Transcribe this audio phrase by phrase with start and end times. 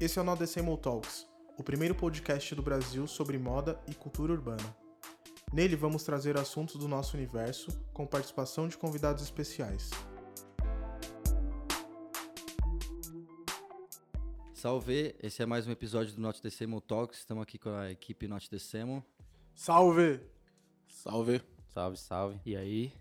[0.00, 1.26] Esse é o No Decibel Talks,
[1.56, 4.76] o primeiro podcast do Brasil sobre moda e cultura urbana.
[5.52, 9.90] Nele vamos trazer assuntos do nosso universo com participação de convidados especiais.
[14.52, 17.18] Salve, esse é mais um episódio do Not Decemo Talks.
[17.18, 19.04] Estamos aqui com a equipe Not Decemo.
[19.54, 20.20] Salve!
[20.88, 21.40] Salve.
[21.68, 22.40] Salve, salve.
[22.46, 22.92] E aí?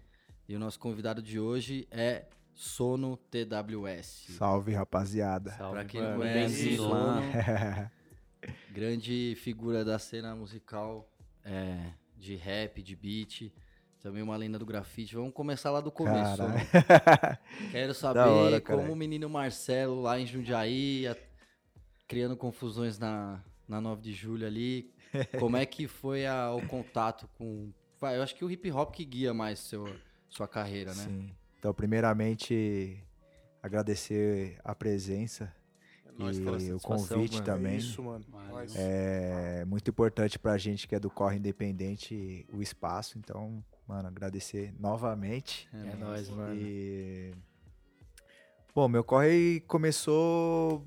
[0.47, 4.35] E o nosso convidado de hoje é Sono TWS.
[4.37, 5.51] Salve, rapaziada.
[5.51, 6.77] Salve, Pra quem não conhece.
[6.77, 7.21] Sono,
[8.71, 11.09] grande figura da cena musical,
[11.43, 13.51] é, de rap, de beat,
[14.01, 15.15] também uma lenda do grafite.
[15.15, 16.37] Vamos começar lá do começo.
[16.37, 16.59] Caralho.
[17.71, 21.17] Quero saber hora, como o menino Marcelo lá em Jundiaí, a-
[22.07, 24.93] criando confusões na, na 9 de julho ali,
[25.39, 27.71] como é que foi a- o contato com...
[28.01, 29.85] Eu acho que o hip hop que guia mais seu,
[30.27, 31.03] sua carreira, né?
[31.05, 31.31] Sim.
[31.63, 33.01] Então, primeiramente,
[33.61, 35.49] agradecer a presença
[36.17, 37.45] nóis e o convite mano.
[37.45, 37.77] também.
[37.77, 38.25] Isso, mano.
[38.49, 38.75] Nós.
[38.75, 43.17] É muito importante pra gente que é do Corre Independente o espaço.
[43.17, 45.69] Então, mano, agradecer novamente.
[45.71, 46.53] É nóis, mano.
[46.53, 47.33] E...
[48.75, 50.85] Bom, meu corre começou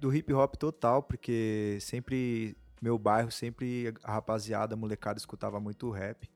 [0.00, 5.88] do hip hop total, porque sempre, meu bairro, sempre a rapaziada, a molecada escutava muito
[5.88, 6.28] rap.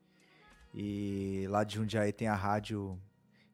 [0.73, 2.97] E lá de Jundiaí tem a rádio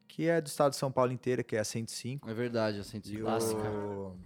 [0.08, 2.28] que é do estado de São Paulo inteira, que é a 105.
[2.28, 3.70] É verdade, assim, E clássica.
[3.70, 4.16] o,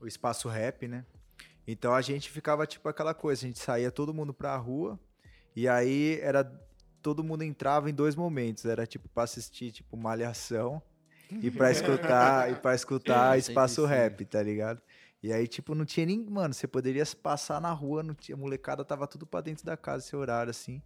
[0.00, 1.06] o espaço rap, né?
[1.66, 4.98] Então a gente ficava tipo aquela coisa, a gente saía todo mundo pra rua
[5.54, 6.44] e aí era
[7.02, 10.82] todo mundo entrava em dois momentos, era tipo pra assistir tipo malhação
[11.30, 13.86] e pra escutar e para escutar É, espaço 105.
[13.86, 14.80] rap, tá ligado?
[15.22, 18.38] E aí tipo não tinha nem, mano, você poderia passar na rua, não tinha, a
[18.38, 20.82] molecada tava tudo pra dentro da casa esse horário assim.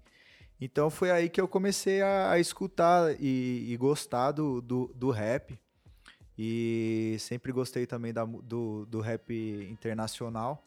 [0.65, 5.11] Então foi aí que eu comecei a, a escutar e, e gostar do, do, do
[5.11, 5.59] rap.
[6.39, 9.33] E sempre gostei também da do, do rap
[9.71, 10.65] internacional.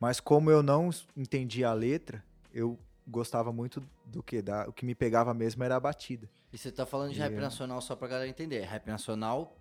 [0.00, 2.22] Mas como eu não entendia a letra,
[2.52, 4.42] eu gostava muito do que?
[4.42, 6.28] Da, o que me pegava mesmo era a batida.
[6.52, 8.60] E você tá falando de E rap eu- nacional só pra galera entender.
[8.64, 9.56] Rap nacional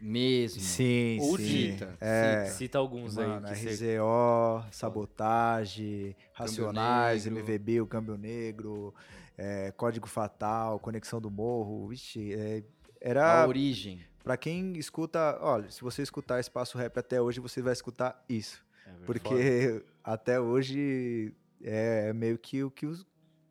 [0.00, 0.60] mesmo.
[0.60, 1.44] Sim, Ou sim.
[1.44, 1.96] dita.
[2.00, 3.96] É, Cita alguns mano, aí que você...
[3.96, 7.40] RZO, Sabotagem, Racionais, Negro.
[7.40, 8.94] MVB, o Câmbio Negro,
[9.36, 11.88] é, Código Fatal, Conexão do Morro.
[11.88, 12.62] Vixe, é,
[13.00, 14.04] era A origem.
[14.22, 18.64] Pra quem escuta, olha, se você escutar Espaço Rap até hoje, você vai escutar isso.
[19.04, 23.04] Porque até hoje é meio que o que, os-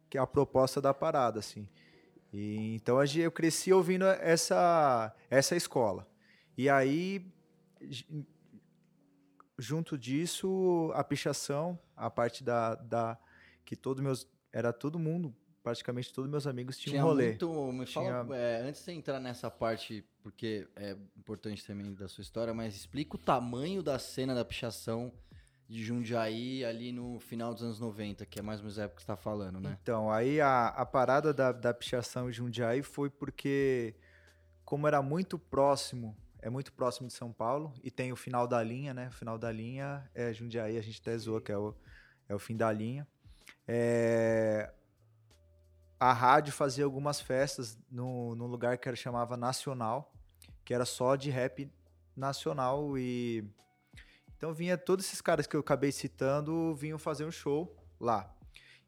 [0.09, 1.67] que é a proposta da parada, assim.
[2.31, 6.07] E, então eu cresci ouvindo essa, essa escola.
[6.57, 7.25] E aí,
[9.57, 13.17] junto disso, a pichação, a parte da, da
[13.65, 17.27] que todos meus era todo mundo, praticamente todos meus amigos tinham Tinha um rolê.
[17.29, 17.71] muito.
[17.71, 22.21] Me fala, Tinha- é, antes de entrar nessa parte, porque é importante também da sua
[22.21, 25.11] história, mas explica o tamanho da cena da pichação
[25.67, 28.97] de Jundiaí ali no final dos anos 90, que é mais ou menos a época
[28.97, 29.77] que você tá falando, né?
[29.81, 33.95] Então, aí a, a parada da, da pichação em Jundiaí foi porque,
[34.65, 38.61] como era muito próximo, é muito próximo de São Paulo, e tem o final da
[38.61, 39.07] linha, né?
[39.07, 41.73] O final da linha é Jundiaí, a gente até zoa que é o,
[42.27, 43.07] é o fim da linha.
[43.65, 44.73] É,
[46.01, 50.11] a rádio fazia algumas festas no, num lugar que era, chamava Nacional,
[50.65, 51.71] que era só de rap
[52.17, 53.45] nacional e...
[54.35, 58.33] Então vinha todos esses caras que eu acabei citando, vinham fazer um show lá.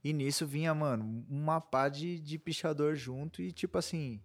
[0.04, 4.20] E nisso vinha, mano, uma pá de, de pichador junto e, tipo assim,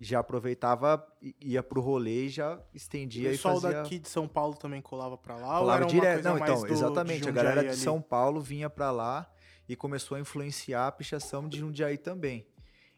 [0.00, 1.06] já aproveitava,
[1.38, 3.82] ia pro rolê e já E estendia o e pessoal fazia...
[3.82, 5.58] daqui de São Paulo também colava pra lá?
[5.58, 6.24] colava direto.
[6.24, 7.28] Não, então, do- exatamente.
[7.28, 7.76] A galera de ali?
[7.76, 9.30] São Paulo vinha pra lá
[9.68, 12.46] e começou a influenciar a pichação de Jundiaí também.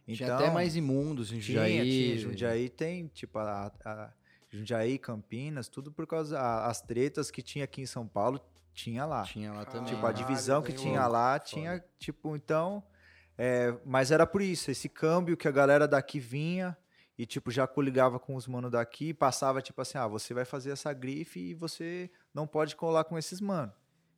[0.07, 1.91] Tinha Então, até mais imundos em tinha, Jundiaí.
[1.91, 2.19] tinha.
[2.19, 4.13] Jundiaí tem, tipo, a, a-
[4.49, 6.39] Jundiaí, Campinas, tudo por causa...
[6.39, 8.41] a- as tretas que tinha aqui em São Paulo,
[8.73, 9.23] tinha lá.
[9.25, 9.93] Tinha lá também.
[9.95, 12.83] Tipo, a divisão que bem tinha louco, lá, tinha, tipo, então.
[13.39, 16.77] é, mas era por isso, esse câmbio que a galera daqui vinha
[17.19, 20.71] e, tipo, já coligava com os manos daqui, passava, tipo assim, ah, você vai fazer
[20.71, 23.73] essa grife e você não pode colar com esses mano.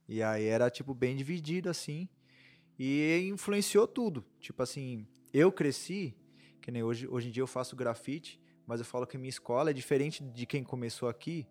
[0.09, 2.09] E aí era, tipo, bem dividido, assim.
[2.79, 4.25] E influenciou tudo.
[4.39, 6.17] Tipo assim, eu cresci,
[6.61, 9.31] que nem hoje, hoje em dia eu faço grafite, mas eu falo que a minha
[9.31, 11.47] escola é diferente de quem começou aqui.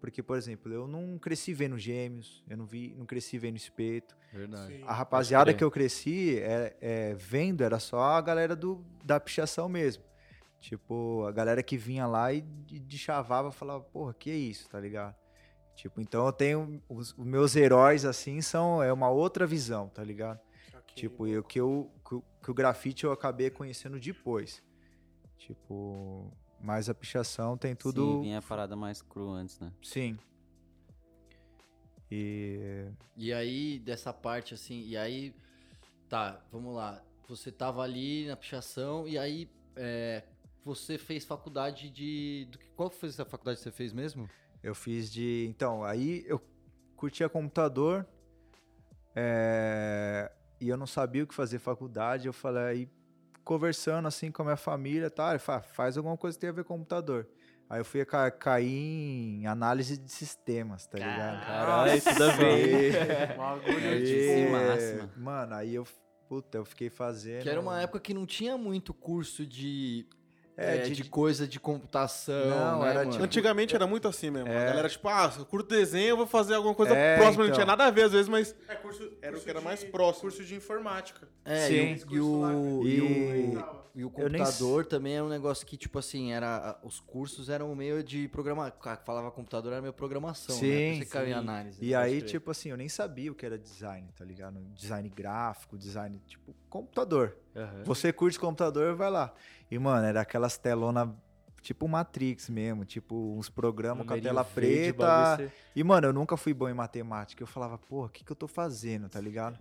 [0.00, 4.16] Porque, por exemplo, eu não cresci vendo gêmeos, eu não vi, não cresci vendo espeto.
[4.32, 4.78] Verdade.
[4.78, 4.82] Sim.
[4.86, 9.68] A rapaziada que eu cresci é, é, vendo era só a galera do, da pichação
[9.68, 10.02] mesmo.
[10.58, 14.68] Tipo, a galera que vinha lá e de, de chavava falava, porra, que é isso,
[14.70, 15.14] tá ligado?
[15.74, 16.82] Tipo, então eu tenho.
[16.88, 18.82] Os, os meus heróis, assim, são.
[18.82, 20.40] É uma outra visão, tá ligado?
[20.94, 24.62] Tipo, e o que, eu, que, o- que o grafite eu acabei conhecendo depois.
[25.38, 28.14] Tipo, mas a pichação tem tudo.
[28.16, 29.72] Sim, vinha a parada mais cru antes, né?
[29.82, 30.18] Sim.
[32.10, 35.34] E E aí, dessa parte, assim, e aí,
[36.08, 37.02] tá, vamos lá.
[37.28, 40.24] Você tava ali na pichação, e aí, é,
[40.64, 42.48] você fez faculdade de.
[42.50, 44.28] do que- qual foi essa faculdade que você fez mesmo?
[44.62, 45.46] eu fiz de.
[45.48, 46.38] Então, aí eu
[46.96, 48.06] curtia computador
[49.14, 52.26] é, e eu não sabia o que fazer faculdade.
[52.26, 52.88] Eu falei, aí
[53.44, 55.30] conversando assim com a minha família, tá?
[55.30, 57.26] Ele fala, faz alguma coisa que tenha a ver com computador.
[57.68, 61.46] Aí eu fui ca cair em análise de sistemas, tá ligado?
[61.46, 63.36] Caralho, tudo a ver.
[63.36, 65.10] Bagulho Aí, de máxima.
[65.16, 65.86] Mano, aí eu,
[66.28, 67.42] puta, eu fiquei fazendo.
[67.42, 70.04] Que era uma época que não tinha muito curso de.
[70.56, 72.34] É, é, de- de, coisa de computação.
[72.50, 73.10] Não, né, era mano?
[73.12, 74.48] tipo- Antigamente era muito assim mesmo.
[74.48, 74.56] É.
[74.58, 77.44] A galera, tipo, ah, eu curto desenho, eu vou fazer alguma coisa É, próxima.
[77.44, 77.54] Não então.
[77.54, 79.64] tinha nada a ver às vezes, mas É, curso, Era o curso que era de-
[79.64, 80.22] mais próximo.
[80.22, 81.26] Curso de informática.
[81.44, 81.96] É, Sim.
[82.10, 85.28] e, o, e, o, E- e, o, e o Eu nem computador também é um
[85.28, 86.78] negócio que, tipo assim, era.
[86.82, 88.72] Os cursos eram meio de programa.
[89.04, 90.54] Falava computador, era meio programação.
[90.54, 90.60] né?
[90.60, 91.38] Sim, Você caiu em sim.
[91.38, 91.76] análise.
[91.84, 92.30] E pode aí, crer.
[92.30, 94.58] tipo assim, eu nem sabia o que era design, tá ligado?
[94.74, 97.36] Design gráfico, design, tipo, computador.
[97.54, 97.82] Aham.
[97.84, 99.34] Você curte computador, vai lá.
[99.70, 101.08] E, mano, era aquelas telonas,
[101.62, 105.52] tipo Matrix mesmo, tipo uns programas com a tela preta.
[105.74, 107.42] E, mano, eu nunca fui bom em matemática.
[107.42, 109.58] Eu falava, porra, o que, que eu tô fazendo, tá ligado?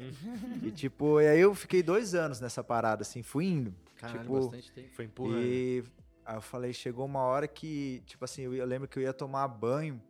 [0.63, 3.73] e, tipo, e aí eu fiquei dois anos nessa parada, assim, fui indo.
[3.97, 4.89] Caralho, tipo, bastante tempo.
[4.95, 5.41] foi empurrando.
[5.41, 5.83] E
[6.25, 9.47] aí eu falei, chegou uma hora que, tipo assim, eu lembro que eu ia tomar
[9.47, 10.01] banho,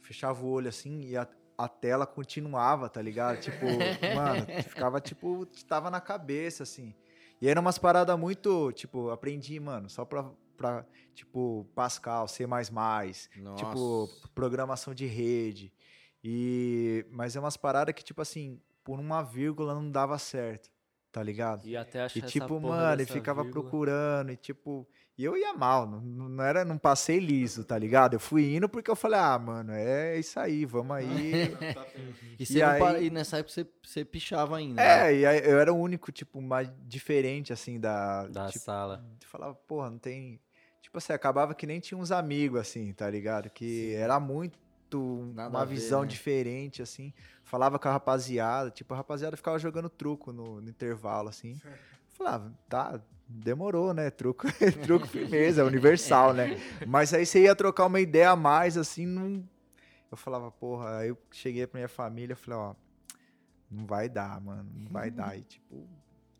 [0.00, 1.26] fechava o olho assim e a,
[1.58, 3.40] a tela continuava, tá ligado?
[3.40, 3.64] Tipo,
[4.14, 6.94] mano, ficava tipo, tava na cabeça, assim.
[7.40, 10.84] E eram umas paradas muito, tipo, aprendi, mano, só pra, pra
[11.14, 13.30] tipo, Pascal, C++, Nossa.
[13.56, 15.72] tipo, programação de rede.
[16.22, 20.70] E, mas é umas paradas que, tipo assim, por uma vírgula não dava certo,
[21.12, 21.66] tá ligado?
[21.66, 23.62] E até achar E tipo, mano, e dessa ficava vírgula.
[23.62, 28.14] procurando, e tipo, e eu ia mal, não, não era, não passei liso, tá ligado?
[28.14, 31.04] Eu fui indo porque eu falei, ah, mano, é isso aí, vamos aí.
[32.36, 34.82] E, você E não aí- para- e nessa época você, você pichava ainda.
[34.82, 35.12] né?
[35.12, 38.26] é, e aí eu era o único, tipo, mais diferente, assim, da.
[38.26, 39.06] Da tipo, sala.
[39.22, 40.40] eu falava, porra, não tem.
[40.94, 43.50] Tipo assim, acabava que nem tinha uns amigos, assim, tá ligado?
[43.50, 44.56] Que era muito.
[45.34, 46.06] Nada uma ver, visão né?
[46.06, 47.12] diferente, assim.
[47.42, 51.60] Falava com a rapaziada, tipo, a rapaziada ficava jogando truco no, no intervalo, assim.
[52.10, 54.08] Falava, tá, demorou, né?
[54.08, 54.46] Truco,
[54.84, 56.60] truco firmeza, é universal, né?
[56.86, 59.44] Mas aí você ia trocar uma ideia a mais, assim, não.
[60.12, 62.74] Eu falava, porra, aí eu cheguei pra minha família, falei, ó,
[63.68, 65.36] não vai dar, mano, não vai dar.
[65.36, 65.88] E tipo,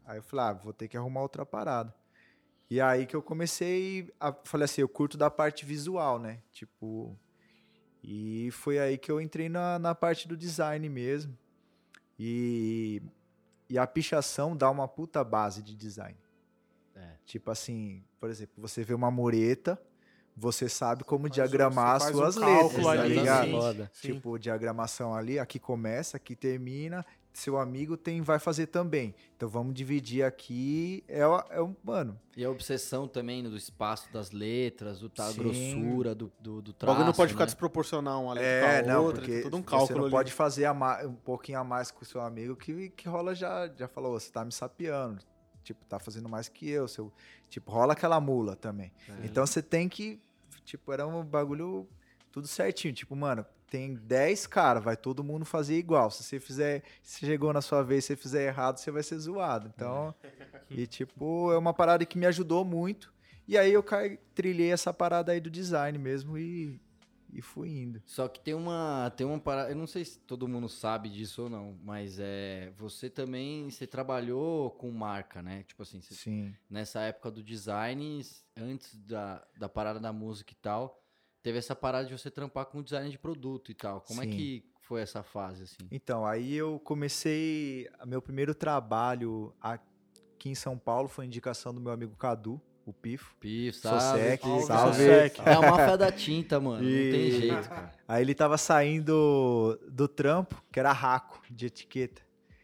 [0.07, 1.93] aí eu falei, ah, vou ter que arrumar outra parada.
[2.71, 6.41] E aí que eu comecei, a, falei assim, eu curto da parte visual, né?
[6.51, 7.17] Tipo,
[8.03, 11.37] e foi aí que eu entrei na, na parte do design mesmo.
[12.19, 13.03] E,
[13.69, 16.17] e a pichação dá uma puta base de design.
[16.95, 17.13] É.
[17.25, 19.81] Tipo assim, por exemplo, você vê uma mureta,
[20.37, 23.45] você sabe como Faz diagramar as suas cálculo letras, tá ali, ligado?
[23.45, 23.51] sim.
[23.53, 23.91] Foda.
[23.93, 24.13] Sim.
[24.13, 29.15] Tipo, diagramação ali, aqui começa, aqui termina, seu amigo tem vai fazer também.
[29.37, 34.11] Então vamos dividir aqui, é, o- é um, mano, E a obsessão também do espaço
[34.13, 35.39] das letras, do, tá, a Sim.
[35.39, 37.47] grossura do, do, do O traço, bagulho não pode ficar né?
[37.47, 40.11] desproporcional uma letra É, com a não, outra, porque todo um você cálculo não ali.
[40.13, 43.89] pode fazer um pouquinho a mais com o seu amigo que, que rola já, já
[43.89, 45.21] falou, "Ô, você tá me sapeando,
[45.65, 47.13] tipo, tá fazendo mais que eu, seu,
[47.49, 48.93] tipo, rola aquela mula também.
[49.23, 50.21] Então você tem que,
[50.65, 51.89] tipo, era um bagulho
[52.35, 56.11] tudo certinho, tipo, mano, tem 10 caras, vai todo mundo fazer igual.
[56.11, 59.17] Se você fizer, se chegou na sua vez, se você fizer errado, você vai ser
[59.21, 59.73] zoado.
[59.73, 60.13] Então,
[60.69, 63.15] e tipo, é uma parada que me ajudou muito.
[63.47, 66.81] E aí eu caí, trilhei essa parada aí do design mesmo e,
[67.33, 68.03] e fui indo.
[68.05, 71.45] Só que tem uma, tem uma parada, eu não sei se todo mundo sabe disso
[71.45, 75.63] ou não, mas é, você também, você trabalhou com marca, né?
[75.69, 76.53] Tipo assim, você- Sim.
[76.69, 78.21] nessa época do design,
[78.57, 81.01] antes da, da parada da música e tal,
[81.45, 84.01] teve essa parada de você trampar com design de produto e tal.
[84.01, 84.31] Como é Sim.
[84.31, 85.77] que foi essa fase, assim?
[85.93, 87.87] Então, aí eu comecei.
[88.07, 93.37] Meu primeiro trabalho aqui em São Paulo foi indicação do meu amigo Cadu, o Pifo.
[93.39, 94.21] Pif, Sou sabe?
[94.21, 94.97] sec, Pif, salve.
[95.05, 95.39] sec.
[95.47, 96.83] É a máfia da tinta, mano.
[96.83, 97.93] Não E- tem jeito, cara.
[98.09, 102.23] Aí ele tava saindo do trampo, que era raco de etiqueta.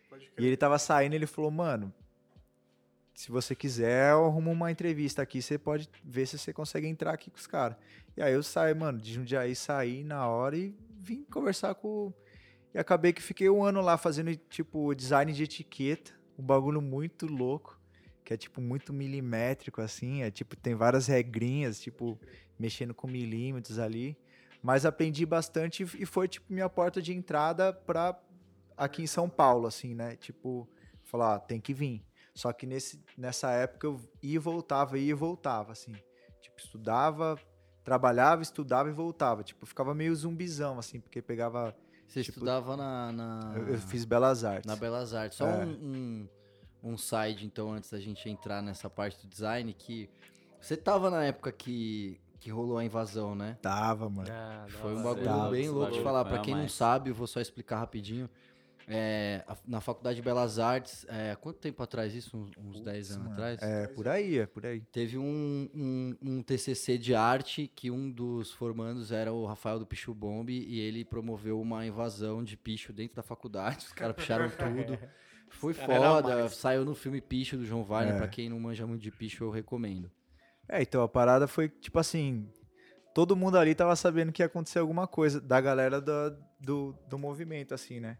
[0.08, 1.92] Pode E ele tava saindo, ele falou, mano,
[3.20, 7.12] se você quiser, eu arrumo uma entrevista aqui, você pode ver se você consegue entrar
[7.12, 7.76] aqui com os caras.
[8.16, 12.14] E aí eu saí, mano, de Jundiaí, saí na hora e vim conversar com...
[12.72, 17.26] E acabei que fiquei um ano lá fazendo, tipo, design de etiqueta, um bagulho muito
[17.26, 17.78] louco,
[18.24, 22.18] que é, tipo, muito milimétrico, assim, é, tipo, tem várias regrinhas, tipo,
[22.58, 24.16] mexendo com milímetros ali.
[24.62, 28.18] Mas aprendi bastante e foi, tipo, minha porta de entrada pra
[28.78, 30.16] aqui em São Paulo, assim, né?
[30.16, 30.66] Tipo,
[31.02, 32.02] falar, ah, tem que vir.
[32.40, 35.92] Só que nesse, nessa época eu ia e voltava, ia e voltava, assim.
[36.40, 37.38] Tipo, estudava,
[37.84, 39.42] trabalhava, estudava e voltava.
[39.42, 41.76] Tipo, ficava meio zumbizão, assim, porque pegava
[42.08, 44.64] Você Tipo, estudava na, na, Eu, eu fiz Belas Artes.
[44.66, 45.36] na Belas Artes.
[45.36, 45.66] Só É.
[45.66, 45.70] um,
[46.82, 50.08] um, um side, então, antes da gente entrar nessa parte do design, que
[50.58, 53.58] você tava na época que, que rolou a invasão, né?
[53.60, 54.28] Tava, mano.
[54.32, 56.22] Ah, Foi um bagulho Tá, bem louco de falar.
[56.24, 56.72] foi Pra a quem não mais.
[56.72, 58.30] sabe, eu vou só explicar rapidinho.
[58.88, 62.36] É, na Faculdade de Belas Artes, é, quanto tempo atrás isso?
[62.36, 63.62] Uns, uns 10 anos Mano, atrás?
[63.62, 64.80] É, por aí, é por aí.
[64.80, 69.86] Teve um, um, um TCC de arte que um dos formandos era o Rafael do
[69.86, 73.86] Pichu Bomb e ele promoveu uma invasão de picho dentro da faculdade.
[73.86, 74.98] Os caras picharam tudo.
[75.50, 76.48] Foi foda.
[76.48, 78.14] Saiu no filme Picho do João Wagner.
[78.14, 78.18] É.
[78.18, 80.10] Pra quem não manja muito de picho, eu recomendo.
[80.68, 82.48] É, então a parada foi tipo assim.
[83.12, 87.18] Todo mundo ali tava sabendo que ia acontecer alguma coisa da galera do, do, do
[87.18, 88.16] movimento, assim, né?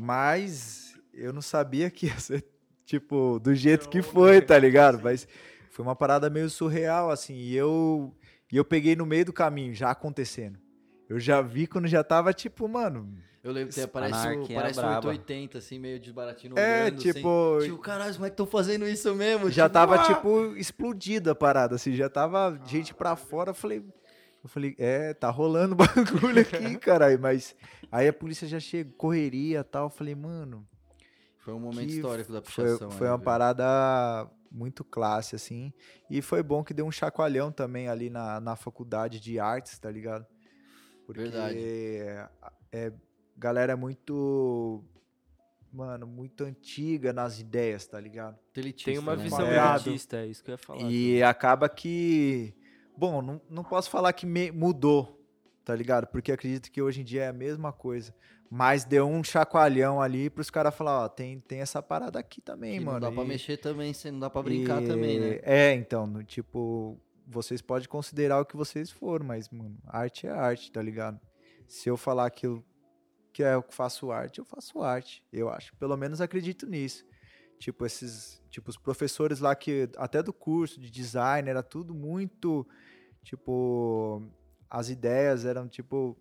[0.00, 2.44] Mas eu não sabia que ia ser,
[2.86, 5.00] tipo, do jeito que foi, tá ligado?
[5.02, 5.26] Mas
[5.70, 7.34] foi uma parada meio surreal, assim.
[7.34, 8.14] E eu,
[8.52, 10.56] e eu peguei no meio do caminho, já acontecendo.
[11.08, 13.12] Eu já vi quando já tava, tipo, mano.
[13.42, 15.08] Eu lembro que parece, o, parece o braba.
[15.08, 16.56] 880, assim, meio desbaratino.
[16.56, 17.56] É, olhando, tipo.
[17.56, 19.50] Assim, tipo, caralho, como é que estão fazendo isso mesmo?
[19.50, 20.02] já Tipo, tava, ah!
[20.04, 23.82] tipo, explodida a parada, assim, já tava gente pra fora, eu falei,
[24.42, 27.54] eu falei, é, tá rolando bagulho aqui, caralho, mas
[27.90, 30.66] aí a polícia já chegou, correria e tal, eu falei, mano,
[31.38, 32.90] Foi um momento histórico da foi, pichação.
[32.90, 33.24] foi ali, uma viu?
[33.24, 35.72] parada muito classe, assim,
[36.08, 39.90] e foi bom que deu um chacoalhão também ali na, na faculdade de artes, tá
[39.90, 40.26] ligado?
[41.06, 41.58] Porque Verdade.
[42.72, 42.92] é,
[43.36, 44.82] galera é muito,
[45.72, 48.38] mano, muito antiga nas ideias, tá ligado?
[48.54, 49.22] Elitista, Tem uma né?
[49.22, 49.88] visão Malhado.
[49.88, 50.82] elitista, é isso que eu ia falar.
[50.82, 52.54] E acaba que.
[52.98, 55.24] Bom, não, não posso falar que me- mudou,
[55.64, 56.08] tá ligado?
[56.08, 58.12] Porque acredito que hoje em dia é a mesma coisa.
[58.50, 62.78] Mas deu um chacoalhão ali pros caras falar, ó, tem, tem essa parada aqui também,
[62.78, 62.98] Que mano.
[62.98, 65.38] Não dá pra e- mexer também, não dá pra brincar e- também, né?
[65.42, 70.30] É, então, no, tipo, vocês podem considerar o que vocês for, mas, mano, arte é
[70.30, 71.20] arte, tá ligado?
[71.68, 72.64] Se eu falar que eu,
[73.32, 75.22] que é eu que faço arte, eu faço arte.
[75.32, 77.04] Eu acho, pelo menos acredito nisso.
[77.58, 82.66] Tipo, esses, tipo, os professores lá que, até do curso de design, era tudo muito,
[83.28, 84.22] tipo,
[84.70, 86.16] as ideias eram, tipo,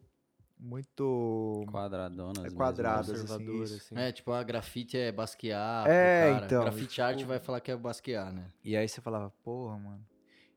[0.60, 1.64] muito...
[1.72, 2.44] Quadradonas.
[2.44, 3.96] mesmo, quadradas, assim, assim.
[3.98, 5.88] É, tipo, a grafite é basquear.
[5.88, 6.46] É, cara.
[6.46, 8.52] então, Grafite arte tipo- vai falar que é basquear, né?
[8.64, 10.06] E aí você falava, porra, mano.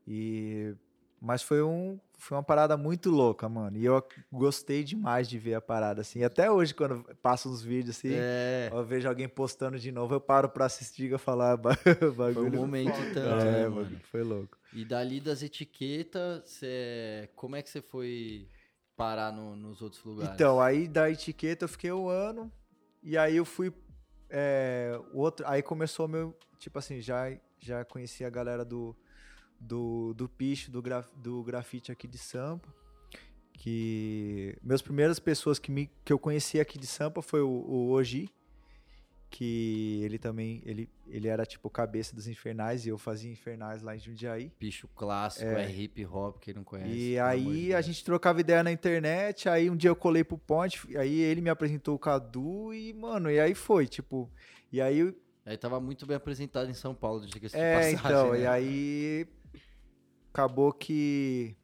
[0.07, 0.75] E
[1.23, 3.77] mas foi um foi uma parada muito louca, mano.
[3.77, 4.03] E eu
[4.33, 6.21] gostei demais de ver a parada assim.
[6.21, 8.71] E até hoje quando passa uns vídeos assim, É.
[8.73, 12.15] eu vejo alguém postando de novo, eu paro pra assistir e falar "Ba- Foi um
[12.15, 12.59] bagulho.
[12.61, 14.57] momento tanto, é, mano, foi louco.
[14.73, 17.29] E dali das etiquetas, cê...
[17.35, 18.49] como é que você foi
[18.97, 20.35] parar no- nos outros lugares?
[20.35, 22.51] Então, aí da etiqueta eu fiquei um ano
[23.03, 23.73] e aí eu fui
[24.29, 28.97] é, outro, aí começou meu, tipo assim, já já conheci a galera do
[29.61, 32.73] do, do picho, do, graf, do grafite aqui de Sampa,
[33.53, 37.91] que meus primeiras pessoas que me que eu conheci aqui de Sampa foi o, o
[37.91, 38.31] Oji,
[39.31, 43.95] que ele também ele ele era tipo cabeça dos infernais e eu fazia infernais lá
[43.95, 44.53] em Jundiaí.
[44.59, 46.91] Bicho clássico, é, hip hop, quem não conhece.
[46.91, 50.37] E de aí a gente trocava ideia na internet, aí um dia eu colei pro
[50.37, 54.31] Ponte, aí ele me apresentou o Cadu e, mano, e aí foi, tipo,
[54.73, 58.33] e aí, Aí tava muito bem apresentado em São Paulo, diga-se de é, passagem, então,
[58.33, 58.41] né?
[58.41, 59.29] e aí
[60.33, 61.57] acabou que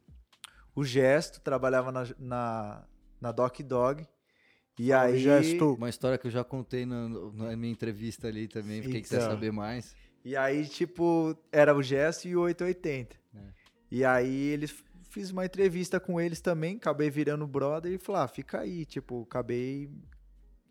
[0.74, 2.84] o Gesto trabalhava na, na,
[3.20, 4.06] na Doc Dog,
[4.78, 5.74] e Salve, aí, Gesto.
[5.74, 9.16] Uma história que eu já contei na, na minha entrevista ali também, pra quem quiser
[9.18, 9.30] Então.
[9.30, 9.94] saber mais.
[10.24, 13.16] e aí, tipo, era o Gesto e o 880.
[13.34, 13.38] É.
[13.90, 14.74] E aí eles
[15.10, 19.22] fiz uma entrevista com eles também, acabei virando brother e falei, ah, fica aí, tipo,
[19.22, 19.88] acabei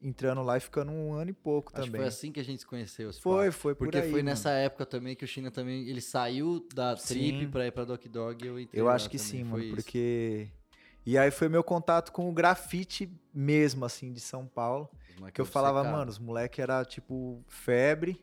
[0.01, 2.01] entrando lá e ficando um ano e pouco Acho que também.
[2.01, 3.11] foi assim que a gente se conheceu.
[3.11, 4.25] se Foi, foi por Porque aí, foi mano.
[4.29, 7.49] nessa época também que o China também, ele saiu da trip Sim.
[7.49, 9.49] pra ir pra Doc Dog e eu entrei Eu lá acho que também, sim, foi
[9.61, 9.75] mano, isso.
[9.75, 10.47] porque...
[11.05, 14.89] E aí foi meu contato com o grafite mesmo, assim, de São Paulo.
[15.33, 15.97] Que eu falava, obcecado.
[15.97, 18.19] mano, os moleque era, tipo, febre.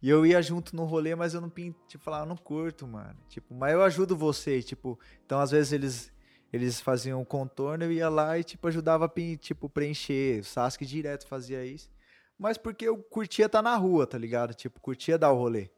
[0.00, 1.74] E eu ia junto no rolê, mas eu não pin...
[1.86, 3.16] tipo, falava, não curto, mano.
[3.28, 4.98] Tipo, mas eu ajudo você, tipo...
[5.24, 6.12] Então, às vezes, eles...
[6.52, 10.40] Eles faziam o contorno, eu ia lá e, tipo, ajudava a, tipo, preencher.
[10.40, 11.90] O Sasuke direto fazia isso.
[12.38, 14.52] Mas porque eu curtia estar na rua, tá ligado?
[14.52, 15.70] Tipo, curtia dar o rolê.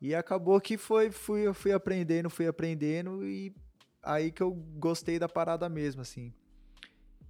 [0.00, 3.54] E acabou que foi, fui, eu fui aprendendo, fui aprendendo e
[4.02, 6.32] aí que eu gostei da parada mesmo, assim.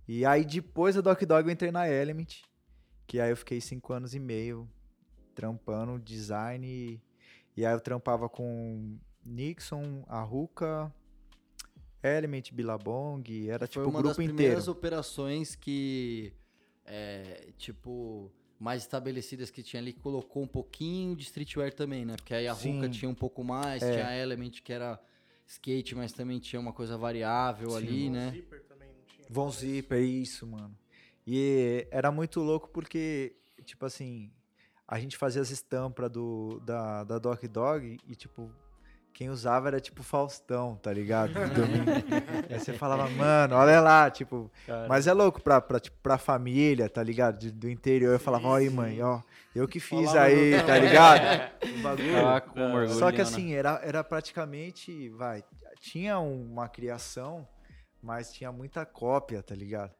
[0.06, 2.42] E aí depois da Doc Dog eu entrei na Element,
[3.06, 4.68] que aí eu fiquei cinco anos e meio
[5.34, 7.00] trampando design e,
[7.56, 10.92] e aí eu trampava com Nixon, a Ruka,
[12.02, 14.72] Element, Billabong, era Foi tipo o uma das grupo primeiras inteiro.
[14.72, 16.32] operações que,
[16.86, 22.16] é, tipo, mais estabelecidas que tinha ali, colocou um pouquinho de streetwear também, né?
[22.16, 22.76] Porque aí a Sim.
[22.76, 23.92] Ruka tinha um pouco mais, É.
[23.92, 24.98] tinha a Element que era
[25.48, 27.76] skate, mas também tinha uma coisa variável Sim.
[27.76, 28.30] ali, O né?
[28.30, 29.26] Zipper também não tinha.
[29.30, 30.76] Von Zipper, isso, mano.
[31.26, 34.30] E era muito louco porque, tipo assim,
[34.86, 38.50] a gente fazia as estampas do, da, da Doc Dog e, tipo,
[39.18, 41.32] quem usava era tipo Faustão, tá ligado?
[42.48, 44.48] Aí você falava, mano, olha lá, tipo.
[44.64, 47.36] Cara, Mas é louco pra, pra, tipo, pra família, tá ligado?
[47.36, 48.12] De- do interior.
[48.12, 49.20] Eu falava, ó aí, mãe, ó,
[49.56, 50.66] eu que fiz Olha lá, aí, mano.
[50.68, 51.50] tá ligado?
[51.64, 52.12] O bagulho.
[52.12, 53.22] Tava com orgulho, Só que né?
[53.24, 55.42] assim, era, era praticamente, vai,
[55.80, 57.44] tinha uma criação,
[58.00, 59.90] mas tinha muita cópia, tá ligado?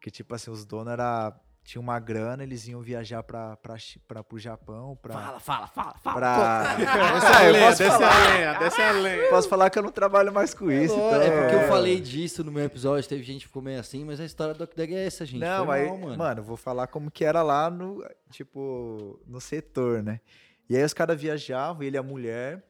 [0.00, 3.76] Que tipo assim, os donos era tinha uma grana, eles iam viajar pra, pra,
[4.08, 5.14] pra, pro Japão, pra...
[5.14, 6.16] Fala, fala, fala, fala.
[6.16, 6.74] pra...
[7.20, 8.12] Desce a eu lenha, posso desce falar.
[8.14, 9.30] a lenha, desce a lenha.
[9.30, 11.38] Posso falar que eu não trabalho mais com isso, Lógico, então...
[11.38, 14.18] é porque eu falei disso no meu episódio, teve gente que ficou meio assim, mas
[14.18, 15.40] a história do Dog é essa, gente.
[15.40, 16.18] Não, mas, mal, mano.
[16.18, 16.42] mano.
[16.42, 20.20] vou falar como que era lá no, tipo, no setor, né?
[20.68, 22.64] E aí os caras viajavam, ele e a mulher,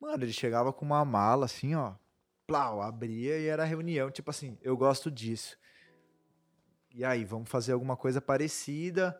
[0.00, 1.92] mano, ele chegava com uma mala assim, ó,
[2.46, 5.56] plau, abria e era reunião, tipo assim, eu gosto disso.
[6.94, 9.18] E aí, vamos fazer alguma coisa parecida.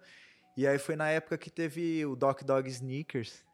[0.56, 3.44] E aí foi na época que teve o Doc Dog Sneakers.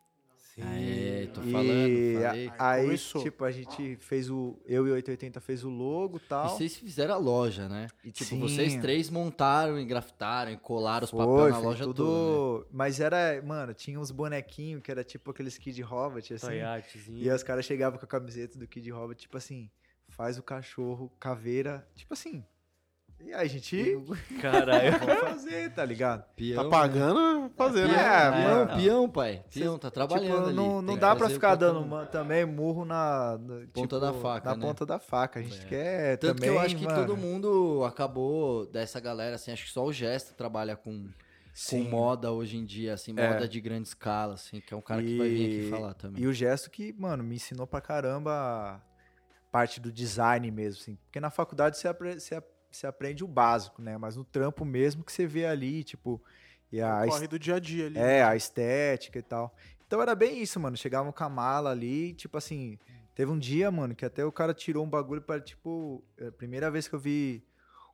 [0.61, 2.53] É, tô e falando, falei.
[2.59, 3.23] aí, começou.
[3.23, 4.59] tipo, a gente fez o.
[4.67, 6.49] Eu e o 880 fez o logo e E tal.
[6.49, 7.87] vocês fizeram a loja, né?
[8.03, 8.41] E Tipo, sim.
[8.41, 12.05] vocês três montaram, engraftaram, e colaram os papéis na loja tudo...
[12.05, 12.71] toda, né?
[12.73, 16.61] Mas era, mano, tinha uns bonequinhos que era tipo aqueles Kid Robot, assim.
[17.09, 19.71] E os caras chegavam com a camiseta do Kid Robot, tipo assim,
[20.09, 22.45] faz o cachorro caveira, tipo assim.
[23.21, 23.99] E aí a gente
[24.41, 24.93] Caralho.
[25.01, 26.25] vamos fazer, tá ligado?
[26.37, 27.99] Peão, Tá pagando fazer, Peão, né?
[28.05, 28.77] É, peão, mano.
[28.83, 29.45] peão, pai.
[29.53, 30.55] Peão, tá trabalhando tipo, ali.
[30.55, 31.89] não, não que dá pra ficar dando papel.
[31.89, 34.67] ma- também murro na, na- Ponta tipo, da faca, Na né?
[34.67, 35.41] ponta da faca.
[35.41, 35.69] A gente É.
[35.69, 39.65] quer Tanto também, que eu acho que mano, todo mundo acabou dessa galera, assim, acho
[39.65, 41.11] que só o Gesto trabalha com, com
[41.53, 41.89] sim.
[41.89, 43.33] moda hoje em dia, assim, É.
[43.33, 45.95] moda de grande escala, assim, que é um cara que vai vir aqui E- falar
[45.95, 46.23] também.
[46.23, 48.81] E o gesto que, mano, me ensinou pra caramba a
[49.51, 50.95] parte do design mesmo, assim.
[51.05, 53.97] Porque na faculdade você, apre- você, você aprende o básico, né?
[53.99, 56.23] Mas no trampo mesmo que você vê ali, tipo...
[56.71, 57.99] E a, Corre do dia a dia ali.
[57.99, 59.55] é, a estética e tal.
[59.87, 60.77] Então era bem isso, mano.
[60.77, 62.79] Chegavam com a mala ali, tipo assim...
[63.15, 66.05] Teve um dia, mano, que até o cara tirou um bagulho para tipo...
[66.17, 67.43] é a primeira vez que eu vi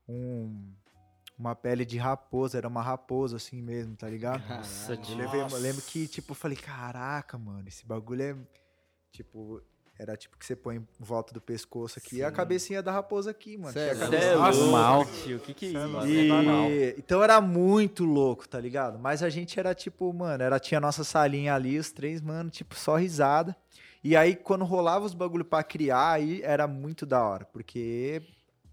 [0.08, 0.72] um...
[1.36, 4.46] Uma pele de raposa, era uma raposa assim mesmo, tá ligado?
[4.48, 8.36] Nossa, Eu, levei- eu lembro que, tipo, eu falei, caraca, mano, esse bagulho é.
[9.10, 9.60] Tipo,
[9.98, 12.34] era tipo que você põe em volta do pescoço aqui e a Sim.
[12.34, 13.72] cabecinha da raposa aqui, mano.
[13.72, 14.00] Sério?
[14.00, 14.66] Cabeça- é Nossa.
[14.66, 15.04] Mal.
[15.06, 15.36] tio.
[15.36, 16.06] O que que é isso?
[16.06, 18.98] E, então era muito louco, tá ligado?
[18.98, 22.50] Mas a gente era tipo, mano, era, tinha a nossa salinha ali, os três, mano,
[22.50, 23.56] tipo, só risada.
[24.02, 28.20] E aí, quando rolava os bagulho pra criar, aí era muito da hora, porque,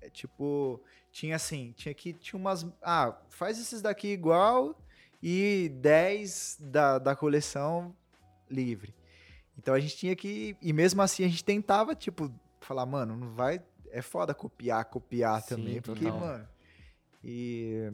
[0.01, 0.81] é, tipo,
[1.11, 4.75] tinha assim, tinha que, tinha umas, ah, faz esses daqui igual
[5.23, 7.95] e 10 da, da coleção
[8.49, 8.93] livre.
[9.57, 13.29] Então a gente tinha que, e mesmo assim a gente tentava, tipo, falar, mano, não
[13.33, 13.61] vai,
[13.91, 16.19] é foda copiar, copiar Sim, também, porque, total.
[16.19, 16.47] mano,
[17.23, 17.91] e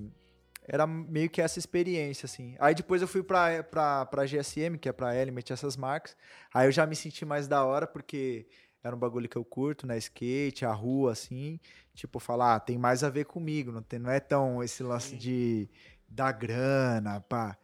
[0.67, 2.55] era meio que essa experiência, assim.
[2.59, 6.15] Aí depois eu fui pra, pra, pra GSM, que é pra Element, essas marcas.
[6.53, 8.47] Aí eu já me senti mais da hora, porque
[8.83, 9.97] era um bagulho que eu curto, né?
[9.97, 11.59] Skate, a rua, assim.
[11.93, 15.15] Tipo, falar, ah, tem mais a ver comigo, não, tem, não é tão esse lance
[15.15, 15.69] de
[16.07, 17.57] da grana, pá.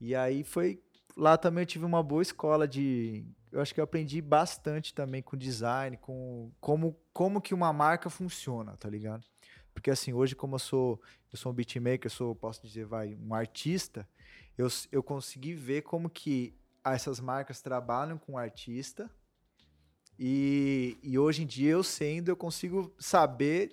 [0.00, 0.82] E aí foi.
[1.16, 3.24] Lá também eu tive uma boa escola de.
[3.52, 8.10] Eu acho que eu aprendi bastante também com design, com como, como que uma marca
[8.10, 9.24] funciona, tá ligado?
[9.72, 11.00] Porque assim, hoje como eu sou,
[11.32, 14.08] eu sou um beatmaker, eu sou, posso dizer, vai, um artista,
[14.58, 19.10] eu, eu consegui ver como que essas marcas trabalham com o artista
[20.18, 23.72] e, e hoje em dia eu sendo, eu consigo saber,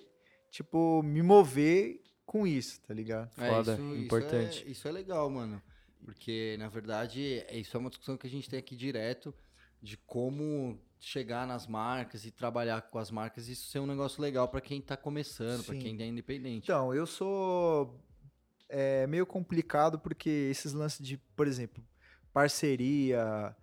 [0.50, 3.30] tipo, me mover com isso, tá ligado?
[3.36, 4.58] É, Foda, isso, importante.
[4.58, 5.62] Isso é, isso é legal, mano.
[6.04, 9.34] Porque, na verdade, é- isso é uma discussão que a gente tem aqui direto
[9.80, 13.48] de como chegar nas marcas e trabalhar com as marcas.
[13.48, 15.80] Isso ser um negócio legal pra quem tá começando, pra Sim.
[15.80, 16.64] quem é independente.
[16.64, 18.00] Então, eu sou
[18.68, 21.84] é meio complicado porque esses lances de, por exemplo,
[22.32, 23.54] parceria,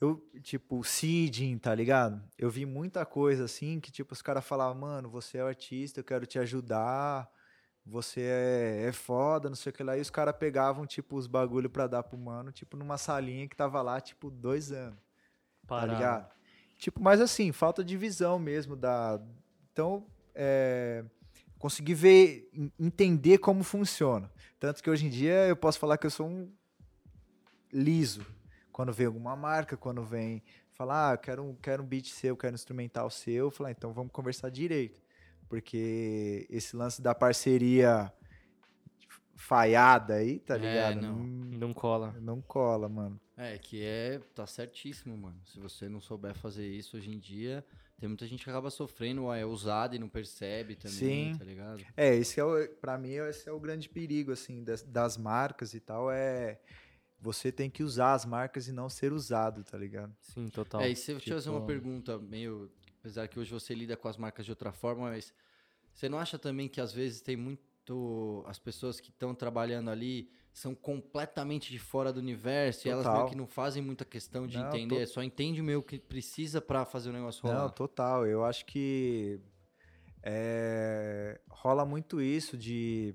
[0.00, 2.22] eu, tipo, seeding, tá ligado?
[2.36, 6.00] Eu vi muita coisa assim que, tipo, os caras falavam, mano, você é o artista,
[6.00, 7.30] eu quero te ajudar,
[7.84, 9.96] você é, é foda, não sei o que lá.
[9.96, 13.56] E os caras pegavam, tipo, os bagulho pra dar pro mano, tipo, numa salinha que
[13.56, 14.98] tava lá, tipo, dois anos
[15.66, 15.92] tá Parado.
[15.92, 16.30] ligado?
[16.78, 19.20] Tipo, mas assim, falta de visão mesmo da.
[19.72, 21.04] Então, é,
[21.58, 24.30] consegui ver, en- entender como funciona.
[24.58, 26.50] Tanto que hoje em dia eu posso falar que eu sou um
[27.72, 28.26] liso.
[28.72, 32.52] Quando vem alguma marca, quando vem falar, ah, quero um, quero um beat seu, quero
[32.52, 34.98] um instrumental seu, eu falo, ah, então vamos conversar direito.
[35.50, 38.10] Porque esse lance da parceria
[39.34, 41.02] falhada aí, tá É, ligado?
[41.02, 41.16] não.
[41.60, 42.14] Não cola.
[42.20, 43.20] não cola, mano.
[43.36, 44.20] É, que é.
[44.34, 45.38] Tá certíssimo, mano.
[45.44, 47.64] Se você não souber fazer isso hoje em dia,
[47.98, 51.38] Tem muita gente que acaba sofrendo, é usada e não percebe também, Sim.
[51.38, 51.84] tá ligado?
[51.94, 55.74] É, esse é o, pra mim, esse é o grande perigo, assim, das, das marcas
[55.74, 56.58] e tal, é
[57.20, 60.16] você tem que usar as marcas e não ser usado, tá ligado?
[60.22, 60.80] Sim, total.
[60.80, 62.70] É, e se eu te fazer uma tipo- pergunta meio.
[63.00, 65.32] Apesar que hoje você lida com as marcas de outra forma, mas
[65.92, 67.60] você não acha também que às vezes tem muito.
[68.46, 73.16] As pessoas que estão trabalhando ali são completamente de fora do universo e elas meio
[73.16, 73.28] Total.
[73.30, 76.84] que não fazem muita questão de Não, entender, to- só entende meio que precisa pra
[76.84, 77.62] fazer o negócio rolar.
[77.62, 78.26] Não, total.
[78.26, 79.40] Eu acho que
[80.22, 83.14] é, rola muito isso de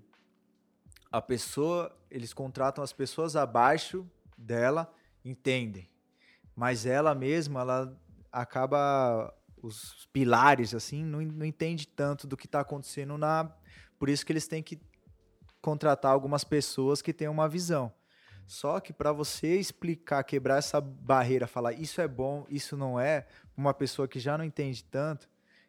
[1.12, 4.06] a pessoa, eles contratam as pessoas abaixo
[4.38, 4.92] dela,
[5.24, 5.90] entendem,
[6.56, 9.34] mas ela mesma, ela acaba
[9.66, 13.52] os pilares assim, não, não entende tanto do que está acontecendo na,
[13.98, 14.80] por isso que eles têm que
[15.62, 17.92] contratar algumas pessoas que tenham uma visão.
[18.48, 23.26] Só que para você explicar, quebrar essa barreira, falar isso é bom, isso não é,
[23.58, 25.28] uma pessoa que já não entende tanto,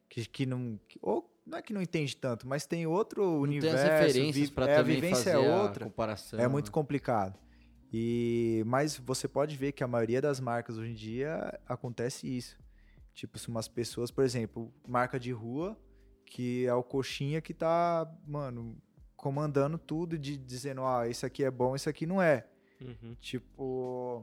[0.08, 0.78] que, que não.
[0.86, 3.76] que- ou não é que não entende tanto, mas tem outro Não tem universo.
[3.76, 5.84] as referências pra é, a vivência fazer é outra.
[5.84, 6.40] comparação.
[6.40, 6.72] É muito né?
[6.72, 7.38] complicado.
[7.92, 12.58] E, mas você pode ver que a maioria das marcas hoje em dia acontece isso.
[13.16, 15.74] Tipo, se umas pessoas, por exemplo, marca de rua,
[16.26, 18.76] que é o coxinha que tá, mano,
[19.16, 22.46] comandando tudo, de, dizendo, ah, isso aqui é bom, isso aqui não é.
[22.78, 23.16] Uhum.
[23.18, 24.22] Tipo.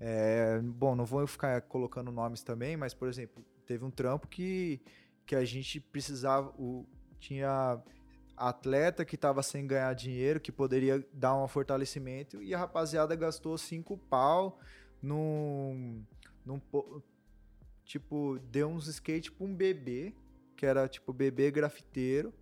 [0.00, 4.82] é, bom, não vou ficar colocando nomes também, mas, por exemplo, teve um trampo que,
[5.24, 6.52] que a gente precisava.
[6.58, 6.84] O,
[7.20, 7.80] tinha
[8.36, 13.56] atleta que estava sem ganhar dinheiro, que poderia dar um fortalecimento, e a rapaziada gastou
[13.56, 14.58] cinco pau
[15.00, 16.02] num.
[16.44, 16.60] num
[17.88, 20.14] tipo, deu uns skate pra um bebê,
[20.54, 22.32] que era tipo bebê grafiteiro,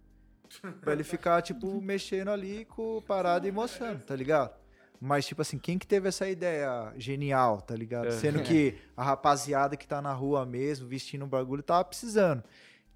[0.81, 4.53] pra ele ficar, tipo, mexendo ali com parada e mostrando, tá ligado?
[5.01, 8.09] Mas, tipo assim, quem que teve essa ideia genial, tá ligado?
[8.09, 8.11] É.
[8.11, 12.43] Sendo que a rapaziada que tá na rua mesmo, vestindo um bagulho, tava precisando.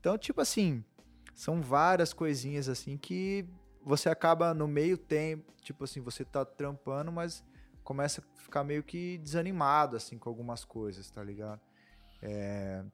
[0.00, 0.82] Então, tipo assim,
[1.34, 3.46] são várias coisinhas assim que
[3.84, 7.44] você acaba no meio tempo, tipo assim, você tá trampando, mas
[7.84, 11.60] começa a ficar meio que desanimado, assim, com algumas coisas, tá ligado?
[12.22, 12.84] É,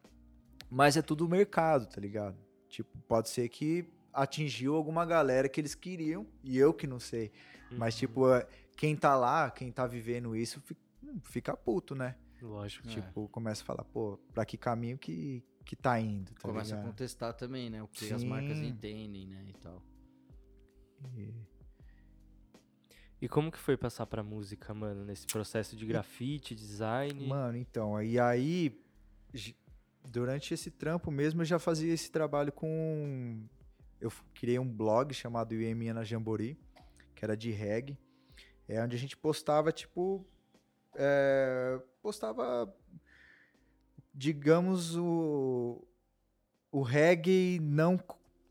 [0.70, 2.36] Mas é tudo mercado, tá ligado?
[2.68, 7.30] Tipo, pode ser que atingiu alguma galera que eles queriam, e eu que não sei.
[7.70, 7.98] Mas, Uhum.
[8.00, 10.62] tipo, é, quem tá lá, quem tá vivendo isso,
[11.02, 12.16] hum, fica puto, né?
[12.42, 12.86] Lógico.
[12.88, 12.90] É.
[12.90, 16.76] Tipo, começa a falar, pô, pra que caminho que, que tá indo, tá Começa a
[16.78, 16.90] ligado?
[16.90, 17.82] contestar também, né?
[17.82, 18.68] O que as marcas Sim.
[18.68, 19.44] entendem, né?
[19.48, 19.82] E tal.
[21.16, 21.34] E-
[23.20, 27.26] E como que foi passar pra música, mano, nesse processo de grafite, design?
[27.26, 28.78] Mano, então, e aí,
[30.04, 33.46] durante esse trampo mesmo, eu já fazia esse trabalho com.
[34.00, 36.58] Eu criei um blog chamado UMA na Jambori,
[37.14, 37.98] que era de reggae,
[38.68, 40.24] é onde a gente postava, tipo.
[40.94, 42.74] é, postava,
[44.14, 45.82] digamos, o,
[46.70, 47.98] o reggae não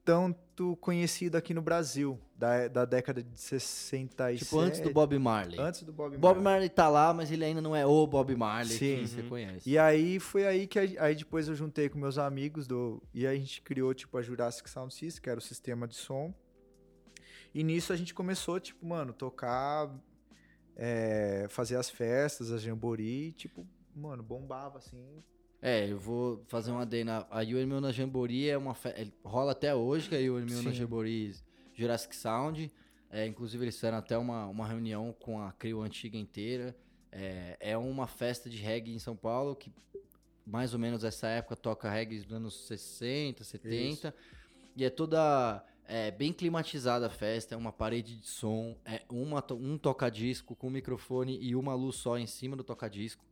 [0.05, 4.43] tanto conhecido aqui no Brasil, da, da década de 67.
[4.45, 5.59] Tipo, antes do Bob Marley.
[5.59, 6.43] Antes do Bob Bob Marley.
[6.43, 8.97] Marley tá lá, mas ele ainda não é o Bob Marley Sim.
[9.01, 9.29] que você Uhum.
[9.29, 9.67] conhece.
[9.69, 13.25] E aí foi aí que a- aí depois eu juntei com meus amigos do e
[13.25, 16.33] aí a gente criou tipo a Jurassic Sound System, que era o sistema de som.
[17.53, 19.89] E nisso a gente começou tipo, mano, tocar
[20.75, 23.65] é, fazer as festas, a jamboree, tipo,
[23.95, 25.03] mano, bombava assim.
[25.61, 27.11] É, eu vou fazer uma adendo.
[27.11, 28.89] A UNMU na Jamboree é uma fe...
[28.89, 30.71] é, rola até hoje, que a UNMU na.
[30.71, 31.33] Jamboree
[31.73, 32.71] Jurassic Sound.
[33.09, 36.75] É, inclusive, eles fizeram até uma, uma reunião com a CRIO antiga inteira.
[37.11, 39.71] É, é uma festa de reggae em São Paulo, que
[40.45, 44.13] mais ou menos essa época toca reggae dos anos 60, 70.
[44.75, 49.43] E é toda é, bem climatizada a festa, é uma parede de som, é uma,
[49.51, 53.23] um toca-disco com microfone e uma luz só em cima do toca-disco.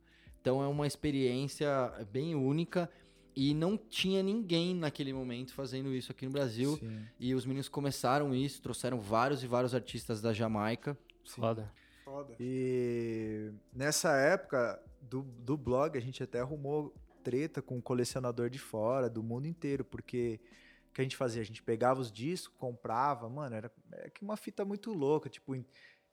[0.44, 2.90] Então é uma experiência bem única
[3.34, 6.76] e não tinha ninguém naquele momento fazendo isso aqui no Brasil.
[6.76, 7.02] Sim.
[7.18, 10.98] E os meninos começaram isso, trouxeram vários e vários artistas da Jamaica.
[11.24, 11.72] Foda.
[12.04, 12.34] Foda.
[12.38, 18.58] E nessa época do, do blog, a gente até arrumou treta com um colecionador de
[18.58, 20.38] fora, do mundo inteiro, porque
[20.90, 21.40] o que a gente fazia?
[21.40, 25.54] A gente pegava os discos, comprava, mano, era é que uma fita muito louca, tipo,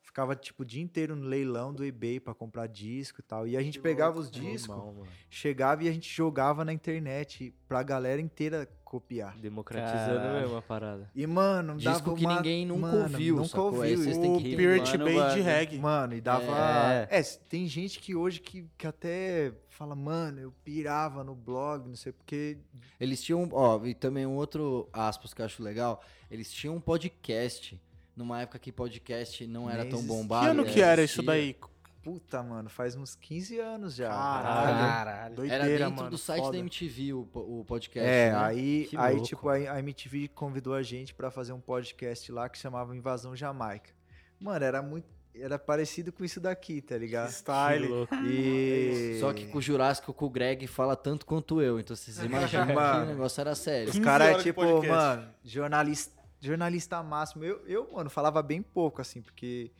[0.01, 3.47] ficava tipo o dia inteiro no leilão do eBay pra comprar disco e tal.
[3.47, 7.81] E a gente pegava os discos, Normal, chegava e a gente jogava na internet pra
[7.83, 9.37] galera inteira copiar.
[9.37, 10.41] Democratizando Caralho.
[10.41, 11.09] mesmo a parada.
[11.15, 13.65] E, mano, Disco dava que uma- ninguém nunca mano, ouviu, Nunca sacou?
[13.75, 13.97] Ouviu.
[13.97, 15.79] vocês O que- Pirate Mano, Bay de reggae.
[15.79, 17.07] Mano, e dava.
[17.09, 17.19] É.
[17.19, 17.23] É.
[17.47, 22.11] tem gente que hoje que, que até fala, mano, eu pirava no blog, não sei
[22.11, 22.57] porque.
[22.99, 26.81] Eles tinham, ó, e também um outro aspas que eu acho legal, eles tinham um
[26.81, 27.81] podcast,
[28.15, 30.45] numa época que podcast não era Nem tão bombado.
[30.45, 31.55] Que ano que era isso daí?
[32.03, 34.09] Puta, mano, faz uns 15 anos já.
[34.09, 34.87] Caralho.
[34.87, 35.35] Caralho.
[35.35, 36.09] Doideira, Era dentro mano.
[36.09, 36.53] do site foda.
[36.53, 38.37] da MTV o, o podcast, É, né?
[38.39, 39.27] aí, Que aí louco.
[39.27, 43.35] tipo, a, a MTV convidou a gente pra fazer um podcast lá que chamava Invasão
[43.35, 43.91] Jamaica.
[44.39, 45.05] Mano, era muito.
[45.33, 47.29] Era parecido com isso daqui, tá ligado?
[47.29, 47.85] Style.
[47.87, 48.15] Que louco.
[48.15, 49.17] E.
[49.19, 51.79] Só que com o Jurássico, com o Greg fala tanto quanto eu.
[51.79, 53.85] Então vocês imaginam que o negócio era sério.
[53.89, 57.43] Os 15 caras é tipo, mano, jornalista, jornalista máximo.
[57.43, 59.71] Eu, eu, mano, falava bem pouco, assim, porque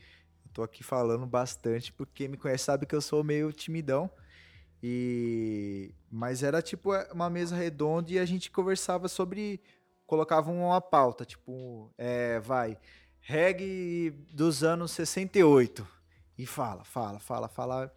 [0.46, 4.10] eu tô aqui falando bastante, porque me conhece sabe que eu sou meio timidão.
[4.82, 5.94] E.
[6.10, 9.60] Mas era tipo uma mesa redonda e a gente conversava sobre.
[10.06, 12.76] Colocava uma pauta, tipo, é, vai,
[13.20, 15.86] reggae dos anos 68.
[16.36, 17.94] E fala, fala, fala, fala.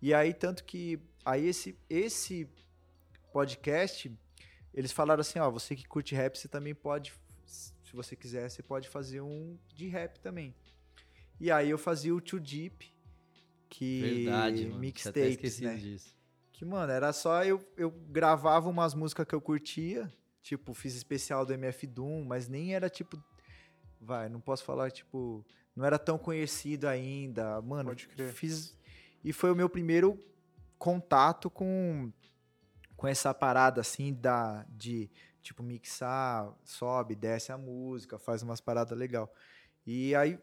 [0.00, 1.00] E aí, tanto que.
[1.24, 2.48] Aí esse, esse
[3.32, 4.16] podcast
[4.76, 7.14] eles falaram assim, ó, você que curte rap, você também pode,
[7.86, 10.54] se você quiser, você pode fazer um de rap também.
[11.38, 12.92] E aí eu fazia o Too Deep,
[13.68, 14.26] que
[14.78, 15.76] mixtapes, né?
[15.76, 16.16] disso.
[16.52, 21.46] Que, mano, era só eu, eu gravava umas músicas que eu curtia, tipo, fiz especial
[21.46, 23.22] do MF Doom, mas nem era tipo,
[24.00, 25.44] vai, não posso falar, tipo,
[25.74, 28.32] não era tão conhecido ainda, mano, Pode crer.
[28.32, 28.76] fiz
[29.22, 30.18] e foi o meu primeiro
[30.78, 32.12] contato com
[32.96, 35.10] com essa parada assim da de
[35.46, 39.32] tipo mixar, sobe, desce a música, faz umas paradas legal.
[39.86, 40.38] E aí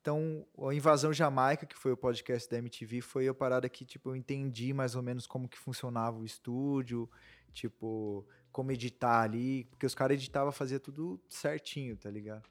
[0.00, 4.10] então, a Invasão Jamaica, que foi o podcast da MTV, foi a parada que tipo
[4.10, 7.10] eu entendi mais ou menos como que funcionava o estúdio,
[7.52, 12.48] tipo, como editar ali, porque os caras editavam, fazia tudo certinho, tá ligado?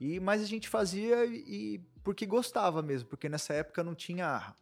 [0.00, 4.54] E mas a gente fazia e porque gostava mesmo, porque nessa época não tinha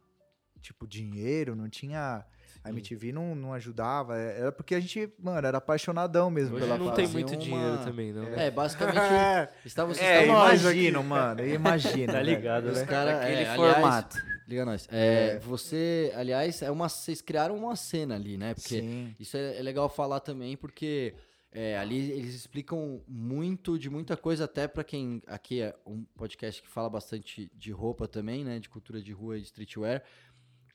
[0.61, 2.25] tipo dinheiro, não tinha
[2.65, 6.65] a MTV não, não ajudava, é- era porque a gente, mano, era apaixonadão mesmo Hoje
[6.65, 7.03] pela não parada.
[7.03, 8.47] tem muito uma- dinheiro também, não, né?
[8.47, 9.93] É, basicamente, É, estavam-
[10.27, 12.07] nós imagino, mano, imagino.
[12.07, 12.35] Tá velho.
[12.35, 12.85] ligado, Os né?
[12.85, 14.17] caras, Daquele é, aliás, formato.
[14.47, 14.87] liga nós.
[14.91, 18.53] É, Você, aliás, é uma, vocês criaram uma cena ali, né?
[18.55, 19.15] Porque Sim.
[19.19, 21.13] isso é, é legal falar também, porque
[21.51, 26.61] é, ali eles explicam muito de muita coisa, até pra quem aqui é um podcast
[26.61, 28.59] que fala bastante de roupa também, né?
[28.59, 30.03] De cultura de rua e de streetwear.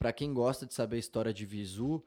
[0.00, 2.02] Pra quem gosta de saber a história de Visu,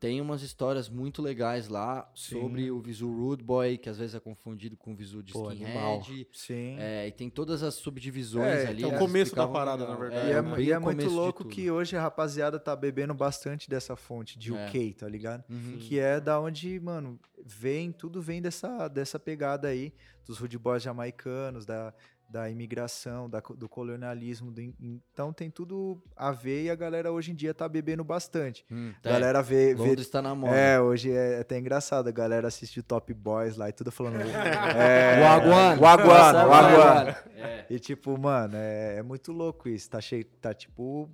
[0.00, 4.20] tem umas histórias muito legais lá sobre o Visu Rude Boy, que às vezes é
[4.20, 5.50] confundido com o Visu de Pô.
[5.52, 6.26] Skinhead.
[6.32, 6.76] Sim.
[6.78, 8.78] É, e tem todas as subdivisões É, ali.
[8.78, 9.94] então, o eles começo da parada, legal.
[9.94, 10.62] na verdade, é, né?
[10.62, 14.54] e é o muito louco que hoje a rapaziada tá bebendo bastante dessa fonte de
[14.54, 14.66] É.
[14.66, 15.44] UK, tá ligado?
[15.50, 15.76] Uhum.
[15.80, 19.92] Que é da onde, mano, vem, tudo vem dessa, dessa pegada aí,
[20.24, 21.92] dos rude boys jamaicanos, da,
[22.28, 24.50] da imigração, da do colonialismo.
[24.50, 28.66] do então tem tudo a ver e a galera hoje em dia tá bebendo bastante.
[28.70, 30.54] Hum, A galera vê, vê Londres tá na moda.
[30.54, 32.08] É, hoje é até engraçado.
[32.08, 34.20] A galera assiste o Top Boys lá e tudo falando.
[34.76, 35.76] é, Wagwan.
[35.76, 37.14] Wagwan, Sabe, Wagwan.
[37.36, 37.66] É.
[37.70, 39.88] E tipo, mano, é, é muito louco isso.
[39.88, 41.10] Tá cheio, tá tipo.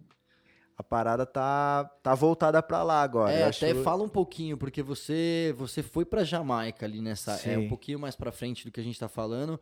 [0.77, 3.33] A parada tá, tá voltada pra lá agora.
[3.33, 7.31] É, Eu até acho- fala um pouquinho, porque você você foi pra Jamaica ali nessa.
[7.48, 7.68] É um Sim.
[7.68, 9.61] pouquinho mais pra frente do que a gente tá falando.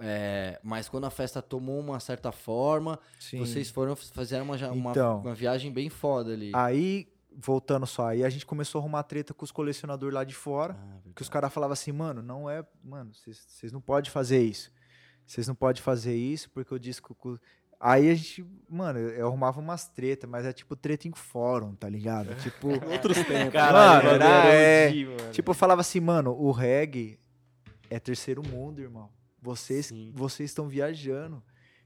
[0.00, 3.38] É, mas quando a festa tomou uma certa forma, Sim.
[3.40, 5.20] vocês foram fizeram uma, uma, Então.
[5.20, 6.52] uma viagem bem foda ali.
[6.54, 10.34] Aí, voltando só, aí a gente começou a arrumar treta com os colecionadores lá de
[10.34, 10.76] fora.
[10.78, 12.64] Ah, Que os caras falavam assim, mano, não é.
[12.82, 14.70] Mano, vocês não podem fazer isso.
[15.26, 17.38] Vocês não podem fazer isso porque o disco.
[17.80, 21.88] Aí a gente, mano, eu arrumava umas tretas, mas é tipo treta em fórum, tá
[21.88, 22.28] ligado?
[22.42, 23.52] Tipo, Outros tempos.
[23.52, 25.30] Caralho, Mano, era- é, OG, mano.
[25.32, 27.20] tipo, eu falava assim, mano, o reggae
[27.90, 29.10] é terceiro mundo, irmão.
[29.40, 30.12] Vocês Sim.
[30.14, 31.42] vocês estão viajando.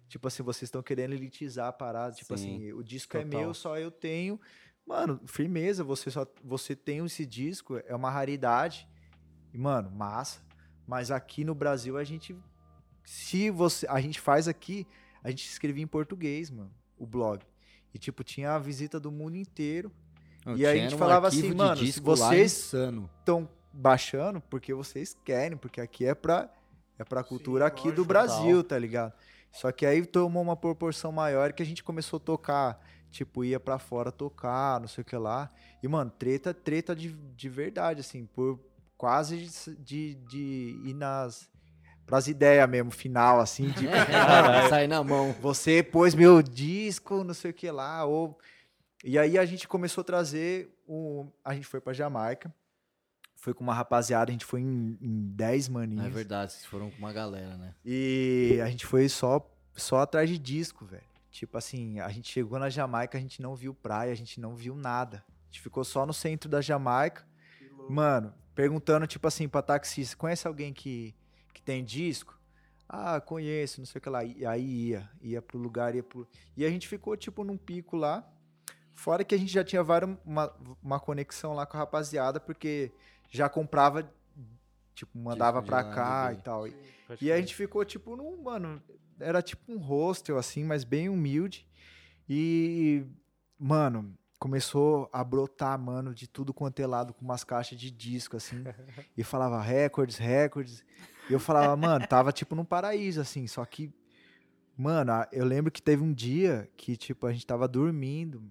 [0.08, 2.14] Tipo assim, vocês estão querendo elitizar a parada.
[2.14, 3.40] Tipo Sim, assim, o disco é total.
[3.40, 4.40] meu, só eu tenho.
[4.86, 8.88] Mano, firmeza, você só você tem esse disco, é uma raridade.
[9.52, 10.40] E, mano, massa.
[10.86, 12.36] Mas aqui no Brasil a gente
[13.04, 14.86] se você a gente faz aqui,
[15.22, 17.44] a gente escrevia em português, mano, o blog.
[17.94, 19.92] E tipo, tinha a visita do mundo inteiro.
[20.44, 22.72] Não, e aí a gente um falava assim, mano, se vocês-.
[23.18, 26.50] Estão baixando porque vocês querem, porque aqui é pra
[26.98, 29.12] é pra cultura aqui do lógico, Brasil, tá ligado?
[29.52, 33.61] Só que aí tomou uma proporção maior que a gente começou a tocar, tipo, ia
[33.61, 35.50] pra fora tocar, não sei o que lá.
[35.83, 38.59] E, mano, treta, treta de, de verdade, assim, por
[38.96, 41.50] quase de, de ir nas.
[42.07, 43.87] pras ideias mesmo, final, assim, de.
[44.70, 45.33] Sai na mão.
[45.42, 48.38] Você pôs meu disco, não sei o que lá, ou...
[49.05, 51.26] E aí a gente começou a trazer, o...
[51.44, 52.55] a gente foi pra Jamaica,
[53.42, 56.07] foi com uma rapaziada, a gente foi em, em 10 maninhos.
[56.07, 57.74] É verdade, vocês foram com uma galera, né?
[57.85, 61.02] E a gente foi só, só atrás de disco, velho.
[61.28, 64.55] Tipo assim, a gente chegou na Jamaica, a gente não viu praia, a gente não
[64.55, 65.24] viu nada.
[65.26, 67.26] A gente ficou só no centro da Jamaica.
[67.90, 71.12] Mano, perguntando, tipo assim, pra taxista, conhece alguém que,
[71.52, 72.38] que tem disco?
[72.88, 74.22] Ah, conheço, não sei o que lá.
[74.24, 76.28] E aí ia, ia pro lugar, ia pro.
[76.57, 78.24] E a gente ficou, tipo, num pico lá.
[78.94, 82.92] Fora que a gente já tinha várias, uma, uma conexão lá com a rapaziada, porque
[83.32, 84.08] já comprava,
[84.94, 86.68] tipo, mandava de pra cá do e tal.
[86.68, 86.76] E,
[87.08, 88.80] Pode e a gente ficou, tipo, num, mano,
[89.18, 91.66] era tipo um hostel, assim, mas bem humilde.
[92.28, 93.04] E,
[93.58, 98.36] mano, começou a brotar, mano, de tudo quanto é lado, com umas caixas de disco,
[98.36, 98.62] assim.
[99.16, 100.84] e falava recordes, recordes.
[101.30, 103.90] E eu falava, mano, tava tipo num paraíso, assim, só que,
[104.76, 108.42] mano, eu lembro que teve um dia que, tipo, a gente tava dormindo.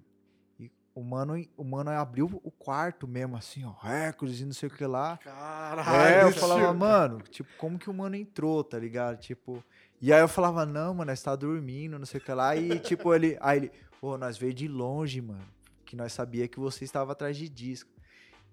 [0.95, 4.67] E o mano, o mano abriu o quarto mesmo, assim, ó, recordes e não sei
[4.67, 5.17] o que lá.
[5.17, 6.05] Caralho.
[6.15, 9.17] É, eu falava, mano, tipo, como que o mano entrou, tá ligado?
[9.17, 9.63] Tipo.
[10.01, 12.55] E aí eu falava, não, mano, nós tá dormindo, não sei o que lá.
[12.55, 13.37] E tipo, ele.
[13.39, 15.45] Aí ele, pô, nós veio de longe, mano.
[15.85, 17.89] Que nós sabia que você estava atrás de disco.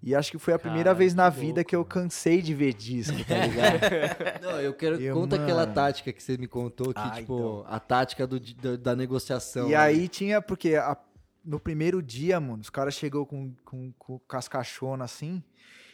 [0.01, 2.41] E acho que foi a primeira Caralho, vez na que vida louco, que eu cansei
[2.41, 3.79] de ver disco, tá ligado?
[4.41, 4.95] Não, eu quero.
[4.95, 5.73] Eu, conta aquela mano.
[5.73, 7.65] tática que você me contou, que, Ah, tipo, então.
[7.67, 9.67] a tática do, da, da negociação.
[9.67, 9.75] E né?
[9.75, 10.97] aí tinha, porque a-
[11.43, 15.43] no primeiro dia, mano, os caras chegou com, com, com, com as caixonas assim.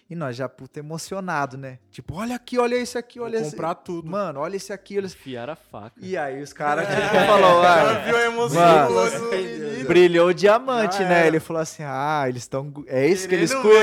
[0.07, 1.79] E nós já, puta, emocionado, né?
[1.89, 3.49] Tipo, olha aqui, olha esse aqui, Vou olha esse.
[3.49, 4.07] comprar tudo.
[4.07, 5.15] Mano, olha esse aqui, olha esse.
[5.15, 5.93] Enfiar a faca.
[5.99, 8.95] E aí os caras tipo, falou, Já ah, viu a emoção Mano,
[9.87, 11.17] brilhou o diamante, Já né?
[11.19, 11.27] era.
[11.27, 12.71] Ele falou assim, ah, eles estão...
[12.85, 13.81] É isso que eles curtem.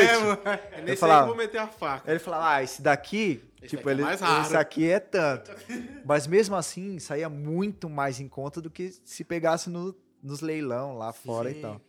[0.70, 2.04] É nesse aí falava- eu vou meter a faca.
[2.08, 4.42] Aí ele falava, ah, esse daqui, Esse tipo, é ele, mais raro.
[4.42, 5.50] esse aqui é tanto.
[6.06, 10.96] Mas mesmo assim, saía muito mais em conta do que se pegasse no, nos leilão
[10.96, 11.60] lá fora e Sim.
[11.60, 11.80] tal.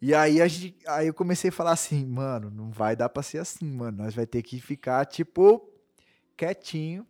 [0.00, 3.22] E aí, a gente, aí eu comecei a falar assim, mano, não vai dar pra
[3.22, 4.02] ser assim, mano.
[4.02, 5.68] Nós vai ter que ficar, tipo,
[6.36, 7.06] quietinho.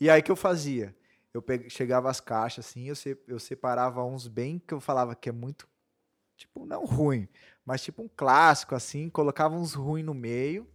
[0.00, 0.94] E aí que eu fazia?
[1.32, 5.28] Eu chegava as caixas assim, eu, se- eu separava uns bem que eu falava que
[5.28, 5.68] é muito,
[6.36, 7.28] tipo, não ruim,
[7.64, 10.68] mas tipo um clássico assim, colocava uns ruins no meio,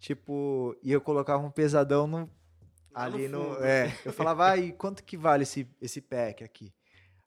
[0.00, 2.30] tipo, e eu colocava um pesadão no, no
[2.92, 3.64] ali no, fundo.
[3.64, 6.72] é, eu falava, aí, quanto que vale esse, esse pack aqui?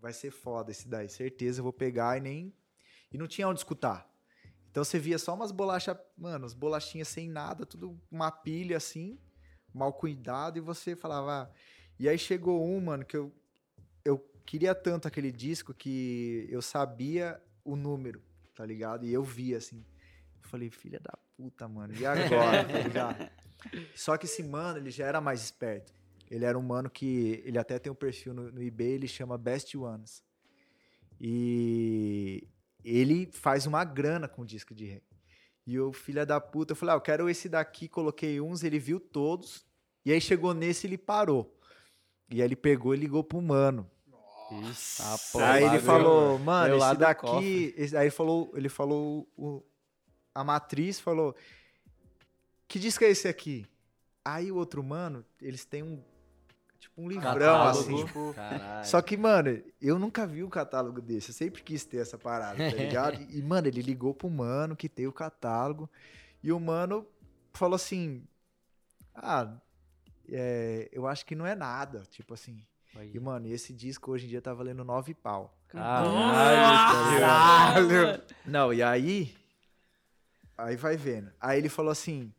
[0.00, 2.52] vai ser foda esse daí, certeza, eu vou pegar e nem.
[3.12, 4.12] E não tinha onde escutar.
[4.68, 9.16] Então você via só umas bolachas, mano, as bolachinhas sem nada, tudo uma pilha assim,
[9.72, 11.42] mal cuidado, e você falava.
[11.44, 11.50] ah.
[12.00, 13.32] E aí chegou um, mano, que eu,
[14.04, 18.20] eu queria tanto aquele disco que eu sabia o número,
[18.56, 19.06] tá ligado?
[19.06, 19.84] E eu via assim.
[20.48, 23.30] Eu falei, filha da puta, mano, e agora, ligado?
[23.94, 25.92] Só que esse mano, ele já era mais esperto.
[26.30, 27.42] Ele era um mano que.
[27.44, 30.22] Ele até tem um perfil no, no eBay, ele chama Best Ones.
[31.20, 32.46] E
[32.84, 35.02] ele faz uma grana com disco de reggae.
[35.66, 38.78] E o filho da puta, eu falei, ah, eu quero esse daqui, coloquei uns, ele
[38.78, 39.66] viu todos.
[40.04, 41.54] E aí chegou nesse ele parou.
[42.30, 43.90] E aí ele pegou e ligou pro mano.
[44.70, 45.02] Isso.
[45.32, 47.74] Pô, aí ele falou, mano, esse daqui.
[47.76, 49.62] esse- aí ele falou, ele falou o-
[50.38, 51.34] a matriz falou:
[52.68, 53.66] Que disco é esse aqui?
[54.24, 56.00] Aí o outro mano, eles têm um.
[56.78, 57.80] Tipo um livrão, Catálogo.
[57.80, 58.34] assim, tipo.
[58.84, 61.30] Só que, mano, eu nunca vi um catálogo desse.
[61.30, 63.20] Eu sempre quis ter essa parada, tá ligado?
[63.30, 65.90] E, mano, ele ligou pro mano que tem o catálogo.
[66.40, 67.04] E o mano
[67.52, 68.22] falou assim:
[69.12, 69.56] Ah,
[70.28, 72.04] é, eu acho que não é nada.
[72.10, 72.64] Tipo assim.
[72.94, 73.10] Aí.
[73.12, 75.52] E, mano, esse disco hoje em dia tá valendo nove pau.
[75.66, 78.22] Caralho, Caralho!
[78.46, 79.36] Não, e aí.
[80.58, 81.30] Aí vai vendo.
[81.40, 82.32] Aí ele falou assim.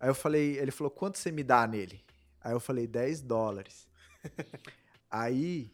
[0.00, 2.02] Aí eu falei, ele falou, quanto você me dá nele?
[2.42, 3.86] Aí eu falei, 10 dólares.
[5.10, 5.70] aí,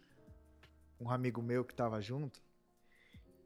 [1.01, 2.41] um amigo meu que tava junto,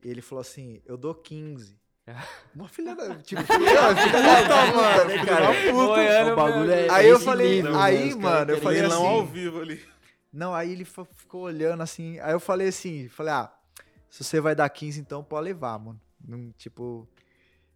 [0.02, 1.78] ele falou assim, eu dou 15.
[2.54, 3.14] Uma filha da.
[3.16, 5.72] Tipo, filha, filha da puta, né, cara?
[5.72, 9.26] Boiano, O bagulho é Aí eu falei, aí, caras mano, eu falei Leilão assim- ao
[9.26, 9.84] vivo ali.
[10.32, 12.18] Não, aí ele ficou olhando assim.
[12.20, 13.52] Aí eu falei assim, falei, ah,
[14.08, 16.00] se você vai dar 15, então pode levar, mano.
[16.26, 17.06] Não, tipo.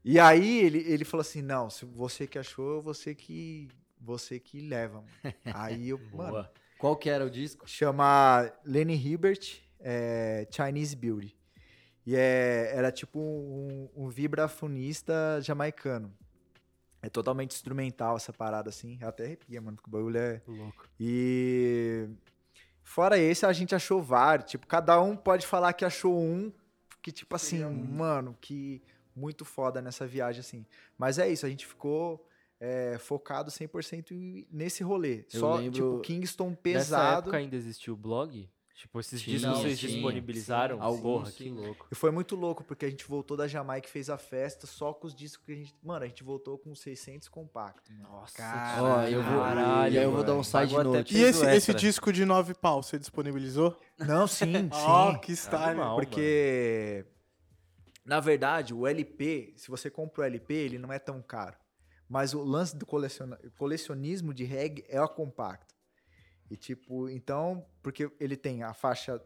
[0.05, 3.69] E aí ele, ele falou assim: não, se você que achou, você que.
[4.01, 5.35] Você que leva, mano.
[5.55, 6.47] Aí eu, mano.
[6.79, 7.67] Qual que era o disco?
[7.67, 11.37] chama Lenny Hibbert é, Chinese Beauty.
[12.07, 16.13] E é, era tipo um, um vibrafonista jamaicano.
[17.03, 18.99] É totalmente instrumental essa parada, assim.
[19.03, 20.41] Até arrepia, mano, porque o bagulho é...
[20.47, 20.89] Louco.
[20.99, 22.09] E
[22.83, 24.51] fora esse, a gente achou vários.
[24.51, 26.51] Tipo, cada um pode falar que achou um
[27.03, 28.83] que, tipo assim, mano, que
[29.15, 30.67] muito foda nessa viagem, assim.
[30.99, 32.27] Mas é isso, a gente ficou
[32.61, 35.25] é, focado 100% em- nesse rolê.
[35.35, 37.19] Eu Só, tipo, Kingston Nessa pesado.
[37.19, 38.49] época ainda existia o blog?
[38.75, 40.77] Tipo, esses Tinha, discos vocês sim, disponibilizaram?
[40.77, 40.83] sim.
[40.83, 41.45] Alguns, Porra, sim.
[41.45, 41.87] que louco.
[41.93, 44.93] E foi muito louco, porque a gente voltou da Jamaica e fez a festa só
[44.93, 45.75] com os discos que a gente.
[45.83, 47.91] Mano, a gente voltou com 600 compactos.
[47.97, 48.09] Mano.
[48.11, 48.43] Nossa,
[48.81, 50.45] Ó, eu vou, Caralho, e aí eu vou dar um mano.
[50.45, 51.17] side note.
[51.17, 53.79] E esse, esse disco de nove pau, você disponibilizou?
[53.99, 54.71] Não, sim, sim.
[54.73, 55.63] Ó, que style.
[55.71, 55.97] Animal.
[55.97, 57.05] porque.
[58.05, 61.57] Na verdade, o LP, se você compra o LP, ele não é tão caro.
[62.09, 65.75] Mas o lance do coleciona- colecionismo de reggae é o compacto.
[66.51, 69.21] E tipo, então, porque ele tem a faixa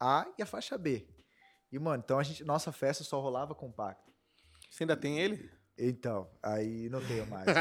[0.00, 1.06] A e a faixa B.
[1.70, 4.12] E, mano, então a gente, nossa festa só rolava compacto.
[4.68, 5.48] Você ainda tem ele?
[5.78, 7.46] Então, aí não tenho mais.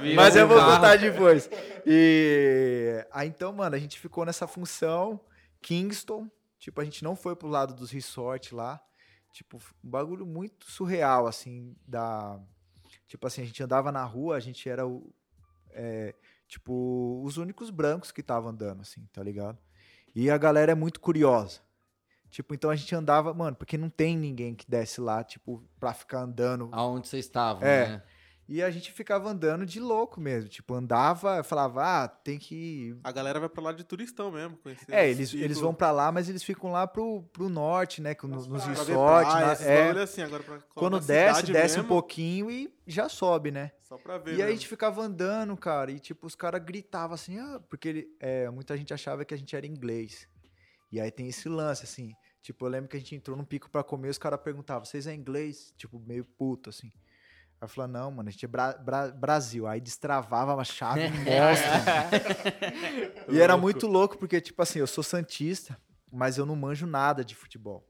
[0.00, 1.48] Virou Mas eu vou contar depois.
[1.86, 5.20] E aí então, mano, a gente ficou nessa função
[5.60, 6.28] Kingston,
[6.62, 8.80] tipo, a gente não foi pro lado dos resorts lá.
[9.32, 12.38] Tipo, um bagulho muito surreal assim da
[13.08, 15.12] tipo assim, a gente andava na rua, a gente era o
[15.70, 16.14] é,
[16.46, 19.58] tipo os únicos brancos que estavam andando assim, tá ligado?
[20.14, 21.60] E a galera é muito curiosa.
[22.30, 25.92] Tipo, então a gente andava, mano, porque não tem ninguém que desce lá, tipo, pra
[25.92, 27.88] ficar andando Aonde vocês estavam, É.
[27.88, 28.02] né?
[28.48, 30.48] E a gente ficava andando de louco mesmo.
[30.48, 32.94] Tipo, andava, falava, ah, tem que.
[33.04, 34.58] A galera vai pra lá de turistão mesmo.
[34.88, 38.14] É, eles, ciclos, eles vão pra lá, mas eles ficam lá pro, pro norte, né?
[38.14, 38.86] com- Nos, resorts.
[39.32, 39.64] praia, na-
[40.00, 43.72] é, assim, agora pra quando desce, desce um mesmo, pouquinho e já sobe, né?
[43.82, 44.32] Só pra ver.
[44.32, 44.58] E aí a mesmo.
[44.58, 48.76] gente ficava andando, cara, e tipo, os caras gritavam assim, ah, porque ele, é, muita
[48.76, 50.26] gente achava que a gente era inglês.
[50.90, 52.12] E aí tem esse lance, assim.
[52.42, 55.06] Tipo, eu lembro que a gente entrou num pico pra comer, os caras perguntavam, vocês
[55.06, 55.72] é inglês?
[55.76, 56.92] Tipo, meio puto, assim.
[57.62, 59.68] Aí eu falava, não, mano, a gente é Bra- Bra- Brasil.
[59.68, 62.10] Aí destravava uma chave monstra.
[63.30, 65.78] e era muito louco, porque, tipo assim, eu sou santista,
[66.10, 67.88] mas eu não manjo nada de futebol.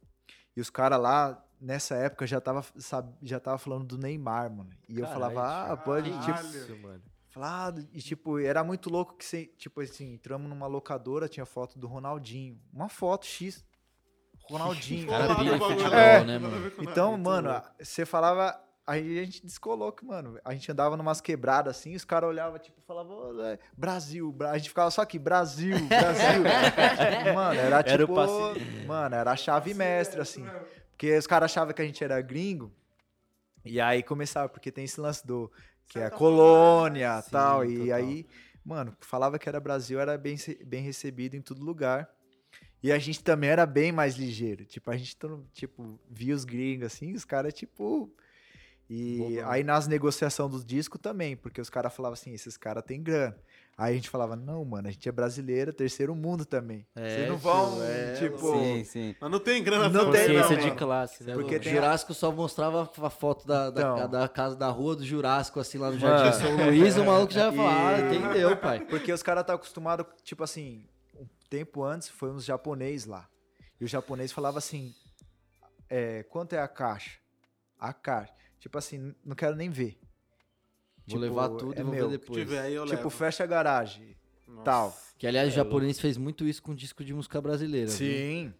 [0.54, 4.68] E os caras lá, nessa época, já tava, sabe, já tava falando do Neymar, mano.
[4.86, 6.48] E eu Caralho, falava, ah, pode, tipo, Caralho.
[6.50, 7.02] Isso, mano.
[7.30, 11.78] Falado, e tipo, era muito louco que, cê, tipo assim, entramos numa locadora, tinha foto
[11.78, 12.60] do Ronaldinho.
[12.70, 13.64] Uma foto X.
[14.50, 15.08] Ronaldinho.
[15.08, 16.24] Cara bagulho, futebol, É.
[16.24, 16.72] né, a mano?
[16.80, 18.60] Então, mano, você falava.
[18.86, 22.58] Aí a gente descolou que, mano, a gente andava numas quebradas assim, os caras olhavam,
[22.58, 26.42] tipo, falavam, "Ô, é, Brasil, Bra-" a gente ficava só aqui, Brasil, Brasil.
[27.34, 27.90] mano, era tipo.
[27.94, 30.44] Era o passe- Mano, era a chave mestre, assim.
[30.90, 32.72] Porque os caras achavam que a gente era gringo.
[33.64, 35.50] E aí começava, porque tem esse lance do.
[35.86, 37.64] Que é colônia Sim, tal.
[37.64, 37.94] E total.
[37.94, 38.26] aí,
[38.64, 42.10] mano, falava que era Brasil, era bem, bem recebido em todo lugar.
[42.82, 44.64] E a gente também era bem mais ligeiro.
[44.64, 45.16] Tipo, a gente,
[45.52, 48.12] tipo, via os gringos assim, os caras, tipo.
[48.94, 53.02] E aí nas negociações dos discos também, porque os caras falavam assim, esses caras têm
[53.02, 53.36] grana.
[53.78, 56.86] Aí a gente falava, não, mano, a gente é brasileiro, terceiro mundo também.
[56.94, 58.52] É, Vocês não vão, é, tipo...
[58.52, 59.16] Sim, sim.
[59.18, 60.76] Mas não tem grana Não pra tem, não, de mano.
[60.76, 61.32] classe, né?
[61.32, 64.10] Porque o tem Jurássico só mostrava a foto da, da, Então.
[64.10, 66.18] da casa da rua do Jurássico, assim, lá no Mano.
[66.18, 68.80] Jardim São Luís, o maluco já ia falar, ah, E- entendeu, pai.
[68.80, 70.84] Porque os caras estão acostumados, tipo assim,
[71.18, 73.26] um tempo antes foi uns japonês lá.
[73.80, 74.94] E o japonês falava assim:
[75.88, 77.18] é, quanto é a caixa?
[77.80, 78.32] A caixa.
[78.62, 79.98] Tipo assim, não quero nem ver.
[80.98, 82.08] Vou Tipo, levar tudo é e vou meu.
[82.08, 82.38] ver Se depois.
[82.38, 83.10] tiver aí, eu tipo, levo.
[83.10, 84.16] fecha a garagem.
[84.46, 84.62] Nossa.
[84.62, 84.96] Tal.
[85.18, 87.88] Que, aliás, o É japonês fez muito isso com disco de música brasileira.
[87.88, 87.96] viu?
[87.96, 88.54] Sim.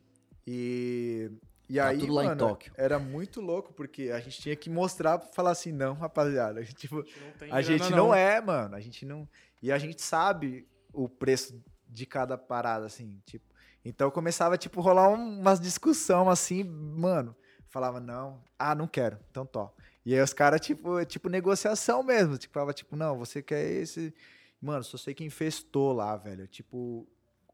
[0.45, 1.31] E,
[1.69, 2.73] e Tá aí, tudo lá em mano, Tóquio.
[2.77, 6.65] era muito louco, porque a gente tinha que mostrar pra falar assim, não, rapaziada.
[6.65, 7.05] Tipo, Não
[7.39, 8.13] tem A grana, gente não.
[8.13, 8.75] é, mano.
[8.75, 9.29] A gente não.
[9.63, 13.53] E a gente sabe o preço de cada parada, assim, tipo.
[13.85, 17.37] Então começava, tipo, rolar um- umas discussão assim, mano.
[17.69, 19.73] Falava, não, ah, não quero, então tó.
[20.05, 22.37] E aí os caras, tipo, tipo negociação mesmo.
[22.37, 24.13] Tipo, falava, tipo, não, você quer esse.
[24.61, 26.47] Mano, só sei quem festou lá, velho.
[26.47, 27.07] Tipo,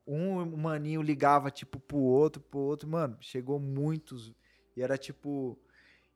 [0.06, 2.88] um maninho ligava, tipo, pro outro, pro outro.
[2.88, 4.34] Mano, chegou muitos.
[4.76, 5.58] E era tipo.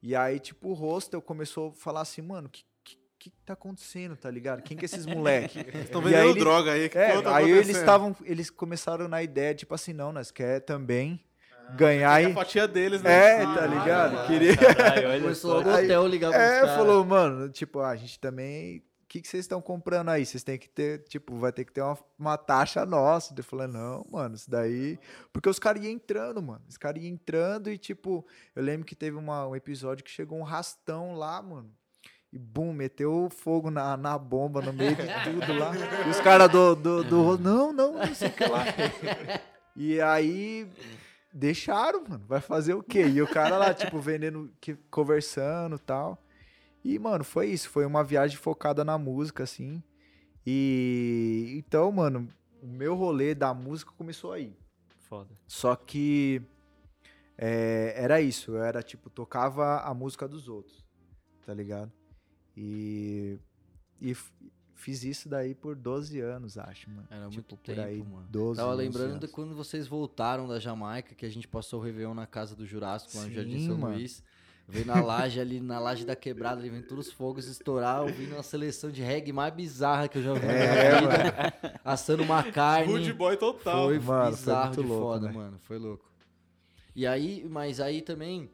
[0.02, 4.16] E aí, tipo, o hostel começou a falar assim, mano, que, que, que tá acontecendo,
[4.16, 4.62] tá ligado?
[4.62, 5.60] Quem que é esses moleque?
[5.78, 6.88] Estão vendendo aí droga aí.
[6.88, 10.60] Que É, tá aí eles estavam, eles começaram na ideia, tipo assim, não, nós quer
[10.60, 11.22] também
[11.76, 12.30] ganhar É e...
[12.30, 13.42] a fatia deles, né?
[13.42, 14.12] É, tá ligado?
[14.14, 14.26] mano.
[14.26, 14.56] Queria...
[14.56, 18.82] Caralho, Começou logo o hotel ligar É, falou, mano, tipo, ah, a gente também
[19.12, 20.24] que, que vocês estão comprando aí?
[20.24, 23.34] Vocês têm que ter, tipo, vai ter que ter uma, uma taxa nossa.
[23.36, 24.98] Eu falei, não, mano, isso daí.
[25.30, 26.62] Porque os caras iam entrando, mano.
[26.66, 30.38] Os caras iam entrando e, tipo, eu lembro que teve uma, um episódio que chegou
[30.38, 31.70] um rastão lá, mano.
[32.32, 35.72] E bum, meteu fogo na, na bomba no meio de tudo lá.
[36.06, 37.36] E os caras do, do, do.
[37.36, 38.64] Não, não, não sei o que lá.
[39.74, 40.68] E aí.
[41.32, 42.24] Deixaram, mano.
[42.26, 43.06] Vai fazer o quê?
[43.06, 46.22] E o cara lá, tipo, vendendo, que- conversando e tal.
[46.84, 47.68] E, mano, foi isso.
[47.70, 49.82] Foi uma viagem focada na música, assim.
[50.46, 51.54] E.
[51.56, 52.28] Então, mano,
[52.62, 54.54] o meu rolê da música começou aí.
[55.02, 55.30] Foda.
[55.46, 56.42] Só que.
[57.38, 58.52] é, era isso.
[58.52, 60.84] Eu era, tipo, tocava a música dos outros.
[61.46, 61.90] Tá ligado?
[62.56, 63.38] E.
[64.00, 64.16] E
[64.82, 67.06] fiz isso daí por 12 anos, acho, mano.
[67.10, 68.26] Era Tipo, muito por tempo, aí, mano.
[68.30, 69.30] 12, Tava 11 lembrando de anos.
[69.30, 73.16] quando vocês voltaram da Jamaica, que a gente passou o Réveillon na casa do Jurássico,
[73.16, 73.94] lá no Sim, Jardim São mano.
[73.96, 74.22] Luís.
[74.68, 78.32] Veio na laje ali, na laje da quebrada, ali vendo todos os fogos estourar, ouvindo
[78.34, 81.80] uma seleção de reggae mais bizarra que eu já vi na É, vida.
[81.84, 82.92] Assando uma carne.
[82.92, 83.88] Good boy total.
[83.88, 85.32] Foi Mano, foi bizarro muito de louco, foda, né?
[85.32, 85.58] mano.
[85.62, 86.04] Foi louco.
[86.94, 88.48] E aí, mas aí também,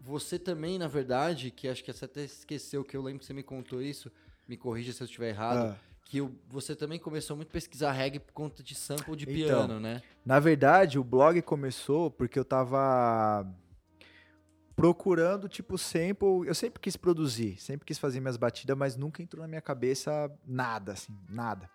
[0.00, 3.32] você também, na verdade, que acho que você até esqueceu, que eu lembro que você
[3.34, 4.12] me contou isso,
[4.48, 5.76] me corrija se eu estiver errado, Ah.
[6.04, 9.78] que você também começou muito a pesquisar reggae por conta de sample de Então, piano,
[9.80, 10.02] né?
[10.24, 13.46] Na verdade, o blog começou porque eu tava
[14.74, 16.46] procurando, tipo, sample.
[16.46, 20.30] Eu sempre quis produzir, sempre quis fazer minhas batidas, mas nunca entrou na minha cabeça
[20.46, 21.68] nada, assim, nada.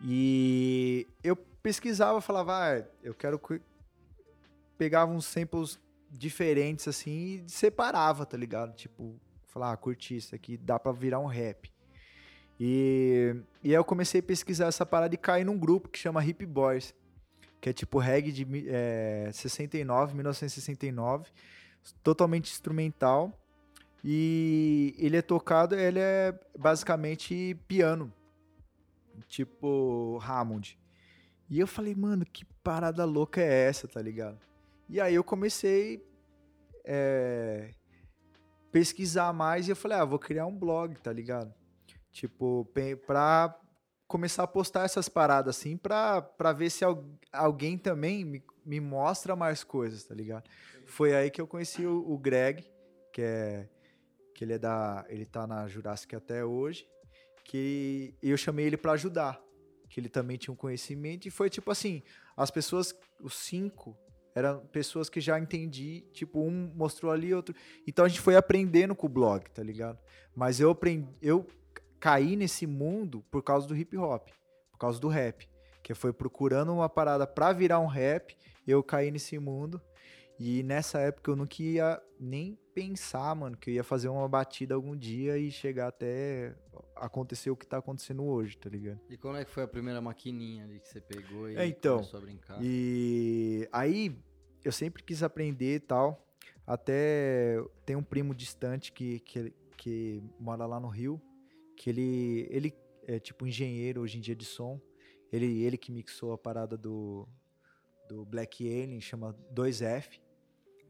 [0.00, 3.38] E eu pesquisava, falava, ah, eu quero.
[3.38, 3.60] que-
[4.76, 5.78] Pegava uns samples
[6.10, 8.74] diferentes, assim, e separava, tá ligado?
[8.74, 11.72] Tipo, falar, ah, curti isso aqui, dá pra virar um rap.
[12.58, 16.24] E, e aí eu comecei a pesquisar essa parada e caí num grupo que chama
[16.24, 16.94] Hip Boys
[17.64, 21.30] que é tipo reggae de é, 69, 1969,
[22.02, 23.32] totalmente instrumental.
[24.04, 28.12] E ele é tocado, ele é basicamente piano,
[29.26, 30.78] tipo Hammond.
[31.48, 34.38] E eu falei, mano, que parada louca é essa, tá ligado?
[34.86, 36.06] E aí eu comecei
[36.84, 37.70] é,
[38.70, 41.50] pesquisar mais e eu falei, ah, vou criar um blog, tá ligado?
[42.14, 42.64] Tipo,
[43.06, 43.60] pra
[44.06, 48.78] começar a postar essas paradas assim pra, pra ver se al- alguém também me, me
[48.78, 50.48] mostra mais coisas, tá ligado?
[50.86, 52.64] Foi aí que eu conheci o, o Greg,
[53.12, 53.68] que é
[54.32, 56.86] que ele é da, ele tá na Jurassic até hoje,
[57.44, 59.40] que eu chamei ele pra ajudar,
[59.90, 62.00] que ele também tinha um conhecimento e foi tipo assim,
[62.36, 63.96] as pessoas, os cinco
[64.36, 67.54] eram pessoas que já entendi, tipo um mostrou ali, outro,
[67.88, 69.98] então a gente foi aprendendo com o blog, tá ligado?
[70.34, 71.44] Mas eu aprendi, eu
[72.04, 74.28] caí nesse mundo por causa do hip hop,
[74.70, 75.48] por causa do rap,
[75.82, 78.36] que foi procurando uma parada pra virar um rap,
[78.66, 79.80] eu caí nesse mundo.
[80.38, 84.74] E nessa época eu não ia nem pensar, mano, que eu ia fazer uma batida
[84.74, 86.54] algum dia e chegar até
[86.94, 89.00] acontecer o que tá acontecendo hoje, tá ligado?
[89.08, 91.98] E quando é que foi a primeira maquininha ali que você pegou e É, então,
[91.98, 92.58] começou a brincar?
[92.60, 94.14] E aí
[94.62, 96.22] eu sempre quis aprender e tal.
[96.66, 101.18] Até tem um primo distante que, que, que mora lá no Rio,
[101.76, 102.74] que ele, ele
[103.06, 104.80] é tipo engenheiro hoje em dia de som.
[105.32, 107.28] Ele, ele que mixou a parada do,
[108.08, 110.20] do Black Alien, chama 2F.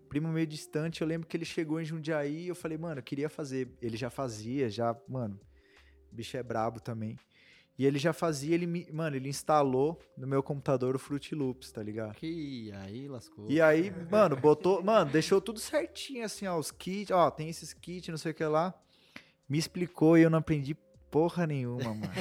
[0.09, 3.03] Primo meio distante, eu lembro que ele chegou em Jundiaí e eu falei, mano, eu
[3.03, 3.68] queria fazer.
[3.80, 5.41] Ele já fazia, já, mano,
[6.12, 7.18] o bicho é brabo também.
[7.76, 11.72] E ele já fazia, ele, me- mano, ele instalou no meu computador o Fruit Loops,
[11.72, 12.14] tá ligado?
[12.14, 13.51] Que aí lascou.
[13.51, 17.72] E aí, mano, botou, mano, deixou tudo certinho, assim, ó, os kits, ó, tem esses
[17.72, 18.72] kits, não sei o que lá.
[19.49, 20.76] Me explicou e eu não aprendi
[21.11, 22.12] porra nenhuma, mano.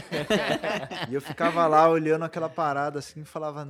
[1.10, 3.68] e eu ficava lá olhando aquela parada assim e falava.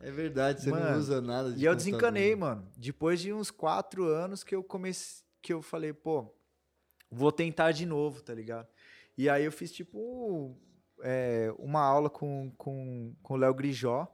[0.00, 2.66] É verdade, você não Mano, usa nada de E eu desencanei, mano.
[2.76, 6.34] Depois de uns quatro anos que eu comecei, que eu falei, pô,
[7.10, 8.66] vou tentar de novo, tá ligado?
[9.16, 10.56] E aí eu fiz tipo
[11.02, 14.08] é, uma aula com, com, com o Léo Grijó,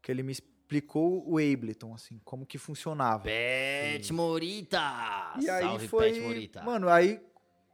[0.00, 3.24] que ele me explicou o Ableton, assim, como que funcionava.
[3.24, 5.34] Pet Morita!
[5.40, 6.12] E aí Salve, foi.
[6.12, 6.62] Pet Morita.
[6.62, 7.20] Mano, aí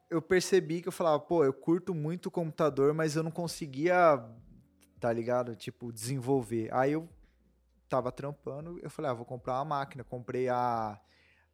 [0.09, 4.25] eu percebi que eu falava, pô, eu curto muito o computador, mas eu não conseguia,
[5.01, 5.57] tá ligado?
[5.57, 6.73] Tipo, desenvolver.
[6.73, 7.09] Aí eu
[7.89, 10.05] tava trampando, eu falei, ah, vou comprar uma máquina.
[10.05, 11.01] Comprei a,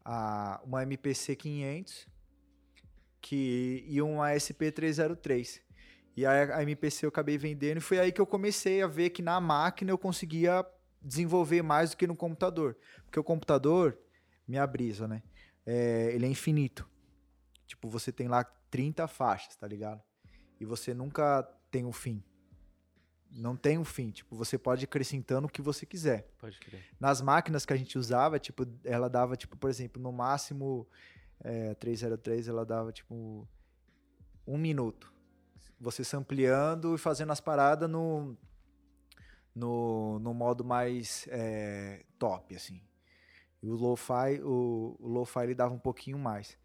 [0.04, 2.06] a uma MPC 500
[3.20, 5.60] que, e uma SP303.
[6.14, 9.10] E aí a MPC eu acabei vendendo e foi aí que eu comecei a ver
[9.10, 10.64] que na máquina eu conseguia
[11.00, 12.76] desenvolver mais do que no computador.
[13.04, 13.98] Porque o computador,
[14.46, 15.22] minha brisa, né?
[15.64, 16.86] É, ele é infinito.
[17.72, 20.02] Tipo, você tem lá 30 faixas, tá ligado?
[20.60, 22.22] E você nunca tem um fim.
[23.30, 24.10] Não tem um fim.
[24.10, 26.28] Tipo, você pode ir acrescentando o que você quiser.
[26.38, 26.84] Pode crer.
[27.00, 30.86] Nas máquinas que a gente usava, tipo, ela dava, tipo, por exemplo, no máximo
[31.40, 33.48] é, 303, ela dava, tipo,
[34.46, 35.10] um minuto.
[35.80, 38.36] você sampleando e fazendo as paradas no,
[39.54, 42.82] no, no modo mais é, top, assim.
[43.62, 46.60] E o lo-fi, o, o lo-fi ele dava um pouquinho mais.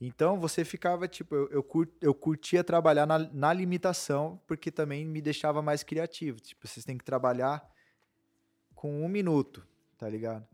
[0.00, 5.04] Então você ficava, tipo, eu, eu, cur, eu curtia trabalhar na, na limitação, porque também
[5.04, 6.40] me deixava mais criativo.
[6.40, 7.68] Tipo, vocês têm que trabalhar
[8.74, 9.66] com um minuto,
[9.98, 10.46] tá ligado?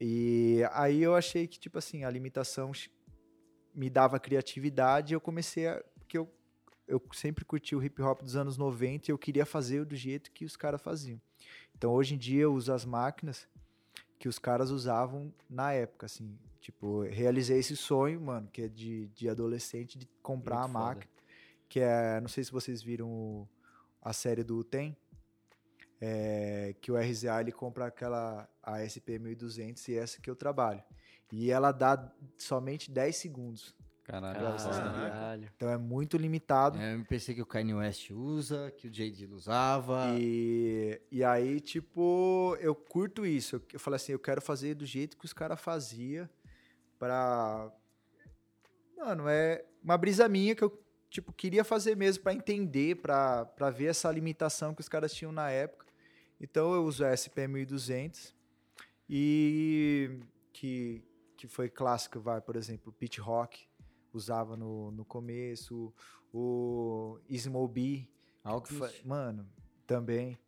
[0.00, 2.72] E aí eu achei que, tipo assim, a limitação
[3.74, 5.82] me dava criatividade e eu comecei a.
[5.98, 6.30] Porque eu,
[6.88, 10.30] eu sempre curti o hip hop dos anos 90 e eu queria fazer do jeito
[10.32, 11.20] que os caras faziam.
[11.76, 13.46] Então hoje em dia eu uso as máquinas
[14.18, 16.38] que os caras usavam na época, assim.
[16.66, 20.84] Tipo, realizei esse sonho, mano, que é de, de adolescente, de comprar Muito a foda.
[20.96, 21.12] máquina.
[21.68, 23.48] Que é, não sei se vocês viram o-
[24.02, 24.96] a série do Tem,
[26.00, 30.82] é, que o RZA ele compra aquela a SP1200 e essa que eu trabalho.
[31.30, 33.72] E ela dá somente 10 segundos.
[34.02, 34.40] Caralho.
[34.40, 35.48] Caralho.
[35.56, 36.78] Então é muito limitado.
[36.80, 39.10] É o MPC que o Kanye West usa, que o J.
[39.12, 40.16] Dilla usava.
[40.18, 43.54] E, e aí, tipo, eu curto isso.
[43.56, 46.28] Eu, eu falei assim, eu quero fazer do jeito que os caras faziam
[46.98, 47.72] pra...
[48.96, 53.70] Mano, é uma brisa minha que eu, tipo, queria fazer mesmo pra entender, pra, pra
[53.70, 55.86] ver essa limitação que os caras tinham na época.
[56.40, 58.34] Então eu uso a SP1200
[59.08, 60.18] e
[60.52, 61.02] que,
[61.36, 63.66] que foi clássico, vai, por exemplo, Pit Rock
[64.12, 65.92] usava no, no começo,
[66.32, 68.10] o Smoby,
[68.42, 69.02] Alchemist.
[69.02, 69.46] Fa- Mano,
[69.86, 70.38] também.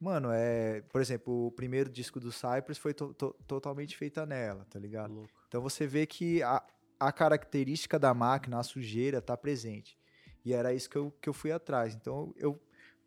[0.00, 0.80] Mano, é.
[0.82, 5.12] Por exemplo, o primeiro disco do Cypress foi to- to- totalmente feita nela, tá ligado?
[5.12, 5.37] Louco.
[5.48, 6.62] Então você vê que a,
[7.00, 9.98] a característica da máquina, a sujeira, tá presente.
[10.44, 11.94] E era isso que eu, que eu fui atrás.
[11.94, 12.60] Então eu,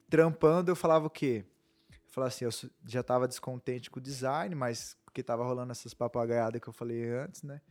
[0.10, 1.46] trampando, eu falava o quê?
[1.90, 2.52] Eu falava assim, eu
[2.86, 7.10] já tava descontente com o design, mas porque tava rolando essas papagaiadas que eu falei
[7.10, 7.62] antes, né?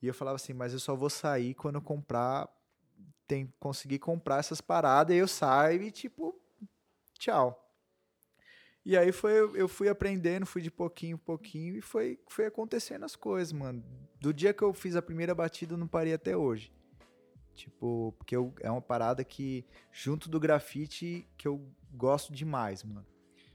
[0.00, 2.48] E eu falava assim, mas eu só vou sair quando eu comprar,
[3.26, 6.38] tem, conseguir comprar essas paradas, e eu saio e tipo,
[7.18, 7.65] tchau.
[8.88, 13.04] E aí foi, eu fui aprendendo, fui de pouquinho em pouquinho e foi, foi acontecendo
[13.04, 13.82] as coisas, mano.
[14.20, 16.72] Do dia que eu fiz a primeira batida, eu não parei até hoje.
[17.52, 23.04] Tipo, porque eu- é uma parada que, junto do grafite, que eu gosto demais, mano.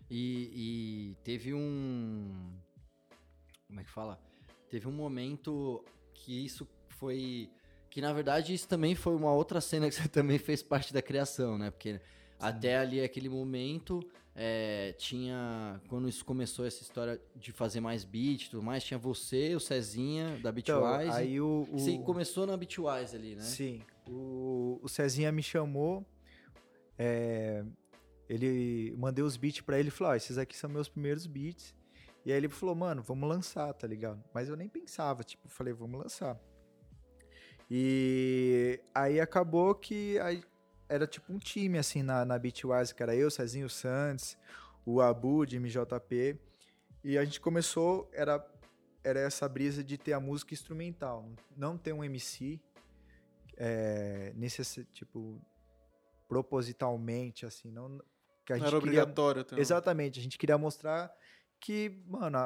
[0.10, 2.52] E, e teve um.
[3.68, 4.20] Como é que fala?
[4.70, 5.82] Teve um momento
[6.14, 7.50] que isso foi.
[7.90, 11.02] Que na verdade isso também foi uma outra cena que você também fez parte da
[11.02, 11.72] criação, né?
[11.72, 12.02] Porque
[12.38, 14.02] até ali aquele momento
[14.36, 15.82] é, tinha.
[15.90, 19.60] Quando isso começou essa história de fazer mais beat e tudo mais, tinha você, o
[19.60, 21.12] Cezinha, da Então, Bitwise.
[21.18, 21.80] aí o, o...
[21.80, 23.42] Você começou na Bitwise ali, né?
[23.42, 23.82] Sim.
[24.08, 26.06] O, o Cezinha me chamou.
[26.98, 27.64] é,
[28.30, 31.76] ele mandei os beats pra ele e falou: esses aqui são meus primeiros beats.
[32.26, 34.24] E aí ele falou, mano, vamos lançar, tá ligado?
[34.34, 36.40] Mas eu nem pensava, tipo, falei, vamos lançar.
[37.70, 40.44] E aí acabou que aí
[40.92, 44.38] era tipo um time, assim, na, na Beatwise, que era eu, Cezinho Santos,
[44.86, 46.38] o Abu, de MJP.
[47.02, 48.46] E a gente começou, era,
[49.02, 52.60] era essa brisa de ter a música instrumental, não ter um MC,
[53.56, 55.42] é, nesse, tipo,
[56.28, 57.98] propositalmente, assim, não...
[58.46, 59.42] Que a gente era queria, obrigatório.
[59.44, 59.58] Então.
[59.58, 61.10] Exatamente, a gente queria mostrar
[61.60, 62.38] que, mano,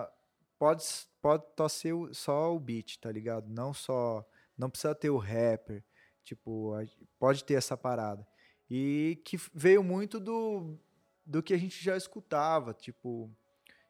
[0.59, 0.83] pode,
[1.19, 3.47] pode só ser o- só o beat, tá ligado?
[3.47, 4.23] Não só.
[4.57, 5.83] Não precisa ter o rapper.
[6.25, 6.73] Tipo,
[7.17, 8.27] pode ter essa parada.
[8.70, 10.78] E que veio muito do,
[11.26, 12.74] do que a gente já escutava.
[12.74, 13.30] Tipo,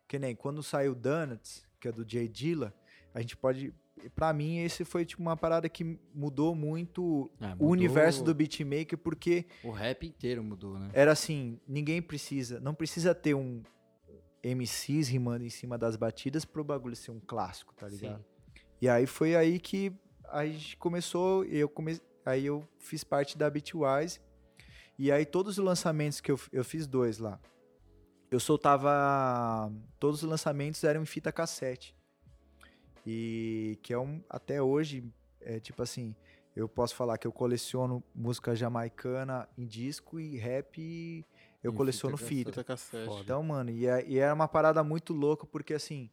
[0.07, 2.73] que nem quando saiu Donuts, que é do Jay Dilla,
[3.13, 3.73] a gente pode.
[4.13, 8.97] Pra mim, esse foi tipo uma parada que mudou muito o mudou- universo do beatmaker,
[8.97, 10.89] porque O rap inteiro mudou, né?
[10.93, 13.63] era assim, ninguém precisa, não precisa ter um
[14.43, 18.23] MCs rimando em cima das batidas pro bagulho ser um clássico, tá ligado?
[18.81, 19.93] E aí foi aí que
[20.27, 21.97] a gente começou, eu come...
[22.25, 24.19] aí eu fiz parte da Bitwise,
[24.97, 27.39] e aí todos os lançamentos que eu, eu fiz dois lá,
[28.31, 31.95] eu soltava, todos os lançamentos eram em fita cassete,
[33.05, 35.03] e que é um, até hoje,
[35.41, 36.15] é tipo assim,
[36.55, 41.25] eu posso falar que eu coleciono música jamaicana em disco e rap
[41.63, 42.63] eu Em coleciono fita fita.
[43.23, 46.09] Então, mano, e, é- e era uma parada muito louca, porque assim,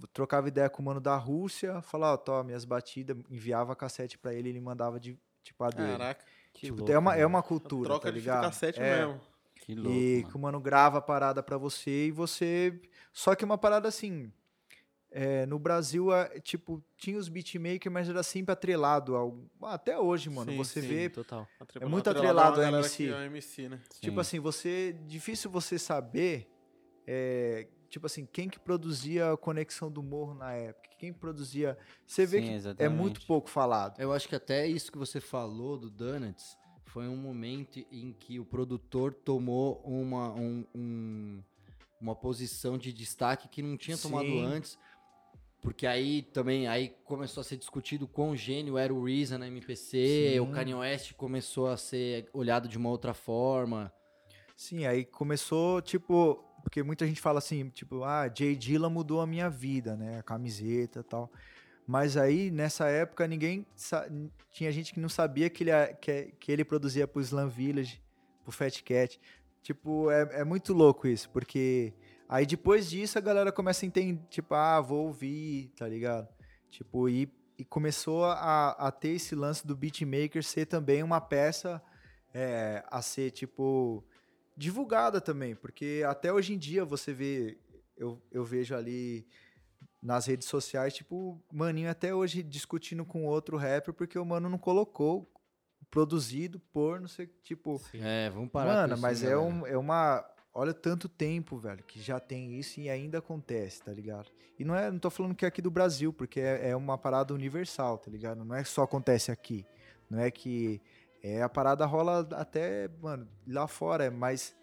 [0.00, 4.16] eu trocava ideia com o mano da Rússia, falava, ó, tô, minhas batidas, enviava cassete
[4.18, 5.86] pra ele, ele mandava de, tipo, a dele.
[5.98, 6.24] Caraca.
[6.54, 8.44] Que Tipo, louco, é, uma, é uma cultura, troca tá de fita ligado?
[8.50, 9.20] cassete É, mesmo.
[9.56, 9.90] Que louco.
[9.90, 10.28] e mano.
[10.30, 12.80] que o mano grava a parada pra você e você.
[13.12, 14.32] Só que uma parada assim.
[15.10, 19.38] é, no Brasil, é, tipo, tinha os beatmakers, mas era sempre atrelado ao.
[19.62, 20.50] Até hoje, mano.
[20.52, 20.88] Sim, você sim.
[20.88, 21.08] vê.
[21.10, 21.46] Total.
[21.60, 23.10] Atrelado- muito atrelado atrelado a ao MC.
[23.12, 23.80] é MC, né?
[24.00, 24.20] Tipo Sim.
[24.20, 24.96] assim, você.
[25.06, 26.48] Difícil você saber.
[27.06, 30.88] é, tipo assim, quem que produzia a conexão do morro na época?
[30.98, 31.78] Quem produzia.
[32.04, 32.92] Você vê Sim, que é exatamente.
[33.00, 34.00] muito pouco falado.
[34.00, 38.40] Eu acho que até isso que você falou do Donuts foi um momento em que
[38.40, 41.42] o produtor tomou uma, um- um-
[42.00, 44.44] uma posição de destaque que não tinha tomado Sim.
[44.44, 44.76] antes.
[45.62, 50.32] Porque aí também aí começou a ser discutido quão gênio era o RZA na MPC,
[50.34, 50.40] Sim.
[50.40, 53.92] o Kanye West começou a ser olhado de uma outra forma.
[54.56, 59.26] Sim, aí começou, tipo, porque muita gente fala assim, tipo, ah, Jay Dilla mudou a
[59.26, 60.18] minha vida, né?
[60.18, 61.30] A camiseta e tal.
[61.86, 63.66] Mas aí, nessa época, ninguém.
[64.50, 68.02] Tinha gente que não sabia que ele, que, que ele produzia pro Slam Village,
[68.42, 69.20] pro Fat Cat.
[69.62, 71.94] Tipo, é, é muito louco isso, porque
[72.28, 76.28] aí depois disso a galera começa a entender, tipo, ah, vou ouvir, tá ligado?
[76.70, 81.82] Tipo, e, e começou a, a ter esse lance do beatmaker ser também uma peça
[82.34, 84.04] é, a ser, tipo,
[84.56, 87.58] divulgada também, porque até hoje em dia você vê,
[87.96, 89.26] eu, eu vejo ali
[90.02, 94.58] nas redes sociais, tipo, maninho até hoje discutindo com outro rapper porque o mano não
[94.58, 95.30] colocou
[95.90, 99.66] produzido por, não sei, tipo, É, vamos parar mano, com isso, mas né, é, um,
[99.66, 104.30] é uma, olha tanto tempo, velho, que já tem isso e ainda acontece, tá ligado?
[104.58, 106.98] E não é, não tô falando que é aqui do Brasil, porque é, é uma
[106.98, 108.44] parada universal, tá ligado?
[108.44, 109.64] Não é que só acontece aqui,
[110.10, 110.82] não é que
[111.26, 114.54] é a parada rola até, mano, lá fora, mas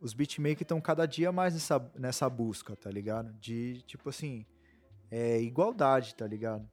[0.00, 3.30] os beatmakers estão cada dia mais nessa, nessa busca, tá ligado?
[3.34, 4.46] De, tipo assim,
[5.10, 6.66] é, igualdade, tá ligado?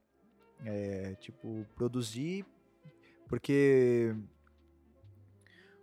[0.63, 2.45] É, tipo, produzir,
[3.27, 4.15] porque...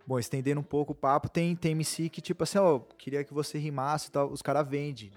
[0.06, 3.34] Bom, estendendo um pouco o papo, tem, tem MC que, tipo assim, ó, queria que
[3.34, 5.12] você rimasse e tal, os caras vendem.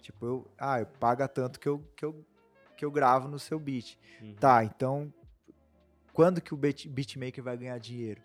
[0.00, 2.26] Tipo, eu, ah, eu paga tanto que eu, que eu,
[2.78, 3.98] que eu gravo no seu beat.
[4.22, 4.36] Uhum.
[4.36, 5.12] Tá, então,
[6.12, 8.20] quando que o beat, beatmaker vai ganhar dinheiro?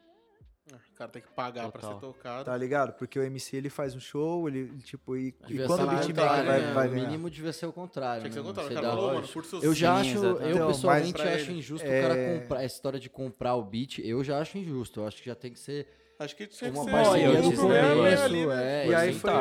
[0.70, 1.94] O cara tem que pagar pra Total.
[1.94, 2.44] ser tocado.
[2.44, 2.92] Tá ligado?
[2.94, 6.44] Porque o MC ele faz um show, ele tipo e, e quando o beatmaker vai,
[6.44, 6.74] né?
[6.74, 7.06] vai O ganhar?
[7.06, 8.22] mínimo devia ser o contrário.
[8.24, 8.72] Tinha que ser o contrário.
[8.72, 10.44] O cara falou, mano, curte seu Eu já Sim, acho, exatamente.
[10.50, 13.56] eu Então, pessoalmente pra acho ele, injusto é- o cara comprar essa história de comprar
[13.56, 14.00] o beat.
[14.00, 15.00] Eu já acho injusto.
[15.00, 15.88] Eu acho que já tem que ser
[16.20, 17.80] Acho que tinha que uma ser parceria royalties, do o né?
[17.80, 18.24] problema é começo.
[18.26, 18.84] ali, né?
[18.84, 19.40] é, E aí foi uma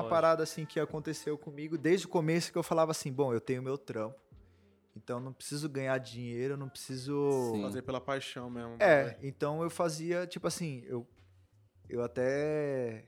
[0.00, 0.08] Lógico.
[0.08, 3.62] parada assim que aconteceu comigo desde o começo que eu falava assim, bom, eu tenho
[3.62, 4.16] meu trampo.
[4.98, 7.62] Então não preciso ganhar dinheiro, eu não preciso Sim.
[7.62, 8.76] Fazer pela paixão mesmo.
[8.80, 9.18] É, velho.
[9.22, 11.06] então eu fazia, tipo assim, eu,
[11.88, 13.06] eu até.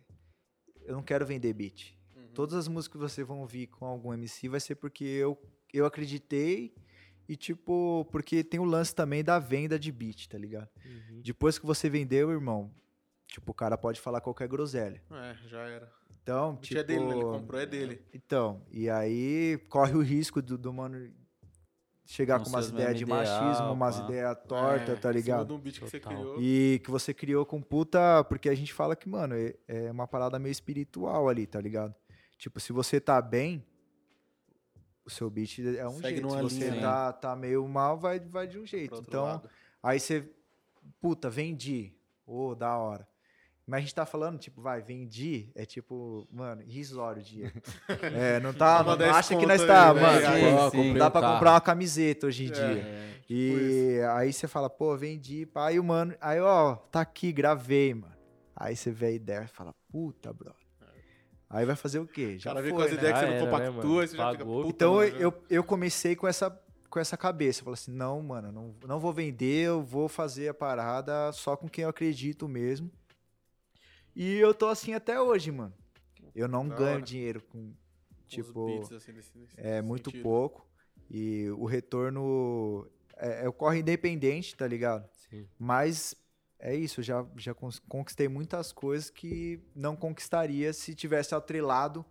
[0.84, 1.94] Eu não quero vender beat.
[2.16, 2.28] Uhum.
[2.32, 5.36] Todas as músicas que vocês vão ouvir com algum MC vai ser porque eu,
[5.72, 6.74] eu acreditei
[7.28, 10.68] e, tipo, porque tem o lance também da venda de beat, tá ligado?
[10.84, 11.20] Uhum.
[11.22, 12.72] Depois que você vendeu, irmão,
[13.28, 15.02] tipo, o cara pode falar qualquer groselha.
[15.10, 15.92] É, já era.
[16.22, 16.80] Então, O beat tipo.
[16.80, 17.14] é dele, né?
[17.14, 18.02] Ele comprou, é dele.
[18.12, 21.10] Então, e aí corre o risco do, do mano
[22.10, 25.46] chegar com umas os ideias de machismo, umas ideias tortas, É, tá ligado?
[25.46, 26.42] de um beat que você criou.
[26.42, 28.24] E que você criou com puta.
[28.24, 31.94] Porque a gente fala que, mano, é, é uma parada meio espiritual ali, tá ligado?
[32.36, 33.64] Tipo, se você tá bem,
[35.04, 36.30] o seu beat é um Segue jeito.
[36.30, 39.04] Se você linha, tá, tá meio mal, vai, vai de um jeito.
[39.06, 39.48] Então, lado.
[39.80, 40.28] aí você.
[41.00, 41.94] Puta, vendi.
[42.26, 43.06] Ô, da hora.
[43.66, 47.52] Mas a gente tá falando, tipo, vai, vendi, é tipo, mano, irrisório o dinheiro.
[48.02, 50.26] é, não tá, não, 10 acha que nós tá, mano.
[50.28, 51.34] Aí, pô, ó, comprei dá um pra carro.
[51.34, 52.50] comprar uma camiseta hoje em É.
[52.50, 52.82] dia.
[52.82, 57.30] É, E aí você fala, pô, vendi, pá, aí o mano, aí ó, tá aqui,
[57.32, 58.12] gravei, mano.
[58.56, 60.58] Aí você vê a ideia e fala, puta, brother.
[61.48, 62.34] Aí vai fazer o quê?
[62.36, 62.96] O Já cara vê foi, com as né?
[62.98, 64.00] ideias que você não né, compactua, mano?
[64.00, 67.16] aí você já fica puta, Então mano, eu, eu, eu comecei com essa, com essa
[67.16, 67.60] cabeça.
[67.60, 71.56] Eu falei assim, não, mano, não, não vou vender, eu vou fazer a parada só
[71.56, 72.90] com quem eu acredito mesmo.
[74.14, 75.74] E eu tô assim até hoje, mano.
[76.34, 77.02] Eu não Da ganho hora.
[77.02, 77.74] dinheiro com, com
[78.26, 80.22] os tipo, beats, assim, desse- desse é muito sentido.
[80.22, 80.66] pouco.
[81.10, 82.86] E o retorno
[83.16, 85.08] é, é ocorre independente, tá ligado?
[85.28, 85.46] Sim.
[85.58, 86.14] Mas
[86.58, 87.54] é isso, eu já, já
[87.88, 92.04] conquistei muitas coisas que não conquistaria se tivesse atrelado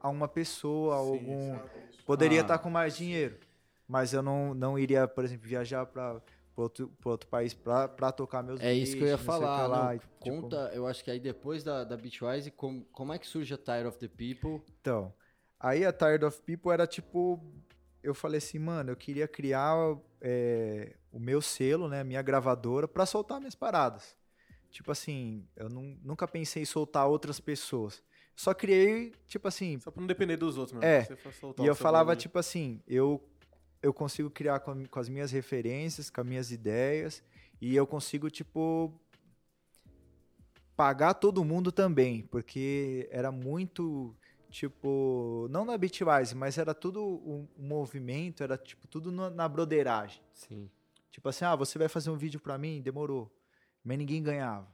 [0.00, 1.58] a uma pessoa, a Sim, algum.
[2.06, 2.42] Poderia Ah.
[2.42, 3.38] estar com mais dinheiro,
[3.86, 6.22] mas eu não, não iria, por exemplo, viajar para
[6.64, 9.66] outro, pra outro país pra pra tocar meus É isso que eu ia falar.
[9.66, 9.94] lá, não.
[9.94, 13.26] e, tipo, Conta, eu acho que aí depois da, da Beatwise, como, como é que
[13.26, 14.62] surge a Tire of the People?
[14.80, 15.12] Então,
[15.60, 17.40] aí a Tired of People era tipo.
[18.02, 19.74] Eu falei assim, mano, eu queria criar
[20.20, 24.16] é, o meu selo, né, minha gravadora, pra soltar minhas paradas.
[24.70, 28.02] Tipo assim, eu não- nunca pensei em soltar outras pessoas.
[28.36, 30.84] Só criei, tipo assim, Só pra não depender dos outros, mano.
[30.86, 31.08] É,
[31.58, 32.20] e eu falava, bagulho.
[32.20, 33.20] tipo assim, eu,
[33.82, 37.22] eu consigo criar com, com as minhas referências, com as minhas ideias,
[37.60, 38.92] e eu consigo, tipo,
[40.76, 44.14] pagar todo mundo também, porque era muito,
[44.50, 50.20] tipo, não na Bitwise, mas era tudo um, movimento, era, tipo, tudo na, na broderagem.
[50.32, 50.70] Sim.
[51.10, 52.82] Tipo assim, ah, você vai fazer um vídeo pra mim?
[52.82, 53.34] Demorou.
[53.82, 54.68] Mas ninguém ganhava.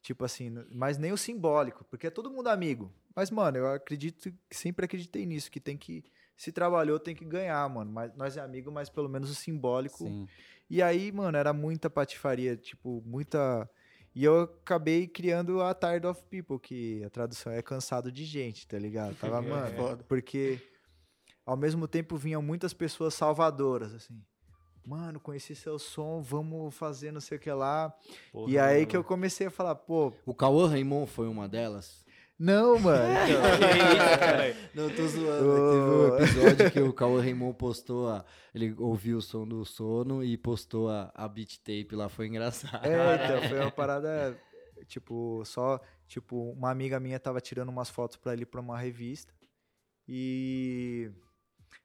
[0.00, 2.90] Tipo assim, mas nem o simbólico, porque é todo mundo amigo.
[3.14, 6.02] Mas, mano, eu acredito, sempre acreditei nisso, que tem que
[6.42, 7.92] se trabalhou, tem que ganhar, mano.
[7.92, 9.98] Mas nós é amigo, mas pelo menos o simbólico.
[9.98, 10.26] Sim.
[10.68, 13.70] E aí, mano, era muita patifaria, tipo, muita.
[14.12, 18.66] E eu acabei criando a Tired of People, que a tradução é cansado de gente,
[18.66, 19.14] tá ligado?
[19.14, 20.04] Tava, mano, foda.
[20.08, 20.60] porque
[21.46, 24.20] ao mesmo tempo vinham muitas pessoas salvadoras, assim.
[24.84, 27.94] Mano, conheci seu som, vamos fazer não sei o que lá.
[28.32, 28.86] Porra, e aí mano.
[28.88, 32.04] que eu comecei a falar, pô, O Cauã Raymond foi uma delas?
[32.38, 33.04] Não, mano.
[33.28, 35.48] então, Não, eu tô zoando.
[35.48, 36.16] Ô.
[36.16, 38.24] Teve um episódio que o Cauã Raymond postou a...
[38.54, 42.84] Ele ouviu o som do sono e postou a, a beat tape lá, foi engraçado.
[42.86, 44.38] É, então, foi uma parada,
[44.86, 49.32] tipo, só, tipo, uma amiga minha tava tirando umas fotos pra ele pra uma revista
[50.08, 51.10] e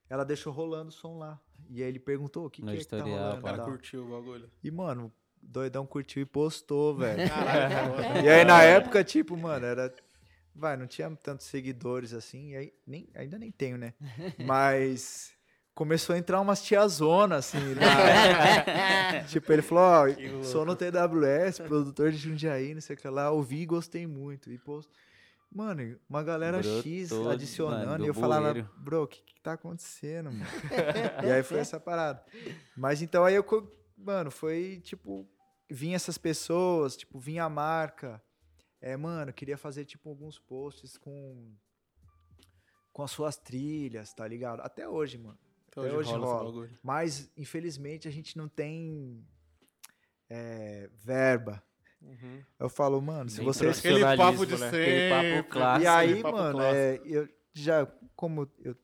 [0.09, 1.39] ela deixou rolando o som lá.
[1.69, 3.39] E aí ele perguntou o que, No que é que tá rolando.
[3.39, 4.49] O cara curtiu o bagulho.
[4.63, 7.27] E, mano, o doidão curtiu e postou, velho.
[7.29, 8.21] Foda.
[8.23, 9.93] e aí, na época, tipo, mano, era...
[10.57, 13.93] Vai, não tinha tantos seguidores assim, e aí, nem, ainda nem tenho, né?
[14.43, 15.31] Mas
[15.75, 22.11] começou a entrar umas tiazonas, assim, na- tipo, ele falou, ó, sou no TWS, produtor
[22.11, 24.51] de Jundiaí, não sei o que lá, ouvi e gostei muito.
[24.51, 24.81] E, pô,
[25.51, 28.69] mano, uma galera X Brotou, adicionando, mano, e eu falava, bueiro.
[28.77, 30.45] bro, o que que tá acontecendo, mano?
[31.23, 32.23] e aí foi essa parada.
[32.75, 33.45] Mas então aí eu,
[33.95, 35.29] mano, foi, tipo,
[35.69, 38.19] vinha essas pessoas, tipo, vinha a marca,
[38.81, 41.53] é, mano, eu queria fazer, tipo, alguns posts com...
[42.91, 44.61] Com as suas trilhas, tá ligado?
[44.61, 45.37] Até hoje, mano.
[45.67, 46.69] Até Até hoje hoje rola rola.
[46.81, 49.23] Mas, infelizmente, a gente não tem
[50.29, 51.63] é, verba.
[52.01, 52.43] Uhum.
[52.59, 53.79] Eu falo, mano, se Nem vocês.
[53.79, 54.71] Aquele papo de né?
[54.71, 55.11] sempre.
[55.11, 55.83] Aquele papo clássico.
[55.83, 58.75] E aí, papo mano, é, eu já, como eu,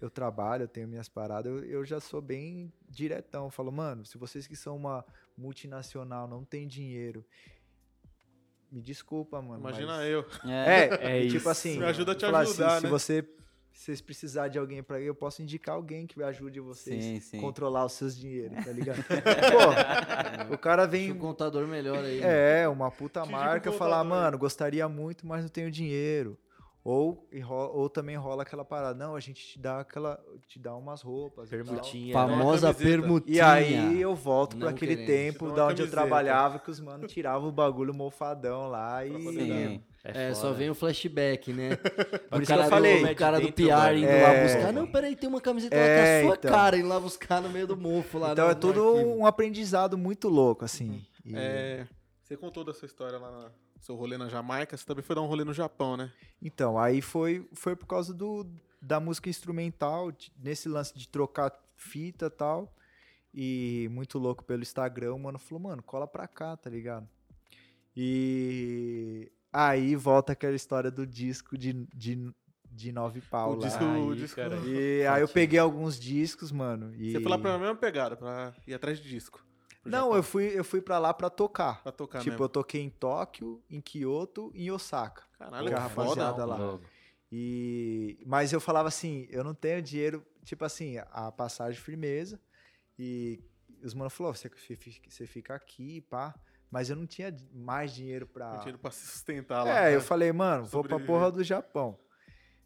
[0.00, 3.44] eu trabalho, eu tenho minhas paradas, eu, eu já sou bem diretão.
[3.44, 5.04] Eu falo, mano, se vocês que são uma
[5.36, 7.24] multinacional não tem dinheiro,
[8.72, 9.60] me desculpa, mano.
[9.60, 10.24] Imagina mas- eu.
[10.44, 11.48] É, É, É tipo isso.
[11.48, 11.78] assim.
[11.78, 12.90] Me ajuda a te assim, ajudar, Se né?
[12.90, 13.24] você
[13.74, 17.20] se vocês precisarem de alguém pra ir, eu posso indicar alguém que ajude vocês Sim,
[17.20, 17.40] sim.
[17.40, 19.02] controlar os seus dinheiros, tá ligado?
[20.48, 22.20] Pô, o cara vem um contador melhor aí.
[22.20, 22.62] né?
[22.64, 26.38] é, uma puta marca um falar, mano, gostaria muito, mas não tenho dinheiro.
[26.84, 30.18] Ou, e ou também rola aquela parada, não, a gente te dá aquela,
[30.48, 31.46] te dá umas roupas.
[31.46, 31.64] e tal.
[31.64, 32.12] Permutinha.
[32.12, 32.84] Famosa Uma camiseta.
[33.02, 33.36] permutinha.
[33.36, 35.32] E aí eu volto para aquele queremos.
[35.32, 35.96] tempo Te dá da onde eu camiseta.
[35.96, 39.12] trabalhava, que os mano tiravam o bagulho mofadão lá e.
[39.12, 39.82] Sim.
[40.04, 41.76] É, É, só vem o flashback, né?
[42.28, 43.04] Por o isso que eu cara falei.
[43.06, 44.22] Do, o cara do PR indo É.
[44.22, 44.72] lá buscar.
[44.72, 46.50] Não, peraí, tem uma camiseta lá É, com a sua então.
[46.50, 49.16] cara, indo lá buscar no meio do mofo lá Então no- é arquivo.
[49.20, 51.00] um aprendizado muito louco, assim.
[51.24, 51.86] E- É,
[52.24, 53.52] você contou da sua história lá na
[53.82, 56.12] seu rolê na Jamaica, você também foi dar um rolê no Japão, né?
[56.40, 58.46] Então, aí foi, foi por causa do,
[58.80, 62.72] da música instrumental, nesse lance de trocar fita e tal.
[63.34, 67.08] E muito louco pelo Instagram, o mano falou, mano, cola pra cá, tá ligado?
[67.96, 72.32] E aí volta aquela história do disco de, de,
[72.70, 73.66] de nove pau o lá.
[73.66, 74.56] disco, o Aí, disco cara.
[74.64, 76.94] E aí eu peguei alguns discos, mano.
[76.94, 77.12] E...
[77.12, 79.44] Você foi lá pra mesma pegada, pra ir atrás de disco.
[79.84, 81.82] Não, Japão, eu fui, eu fui pra lá pra tocar.
[81.82, 82.44] Pra tocar tipo, mesmo.
[82.44, 85.24] eu toquei em Tóquio, em Kyoto e em Osaka.
[85.38, 85.88] Caralho, que foda.
[85.88, 86.78] rapaziada lá.
[87.30, 92.40] E mas eu falava assim, eu não tenho dinheiro, tipo assim, a passagem firmeza.
[92.98, 93.42] E
[93.82, 94.50] os mano falou, você,
[95.08, 96.34] você fica aqui, pá.
[96.70, 98.54] Mas eu não tinha mais dinheiro pra.
[98.54, 99.78] Não tinha pra se sustentar lá.
[99.78, 99.96] É, né?
[99.96, 101.98] eu falei, mano, vou pra porra do Japão.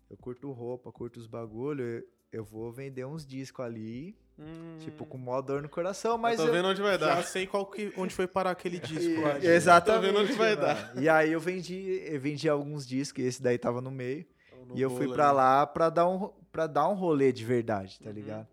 [0.08, 5.06] Eu curto roupa, curto os bagulho, eu, eu vou vender uns discos ali, Hum, tipo,
[5.06, 7.22] com mó dor no coração, eu mas tô eu, vendo onde vai Já dar.
[7.24, 9.38] sei qual que, onde foi parar aquele disco lá.
[9.38, 10.00] de- Exatamente.
[10.00, 10.60] Tô vendo onde vai mano.
[10.66, 11.02] dar.
[11.02, 14.26] E aí eu vendi, eu vendi alguns discos, e esse daí tava no meio.
[14.68, 15.36] No E eu fui pra ali.
[15.36, 18.14] lá pra dar um para dar um rolê de verdade, tá Uhum.
[18.14, 18.48] ligado?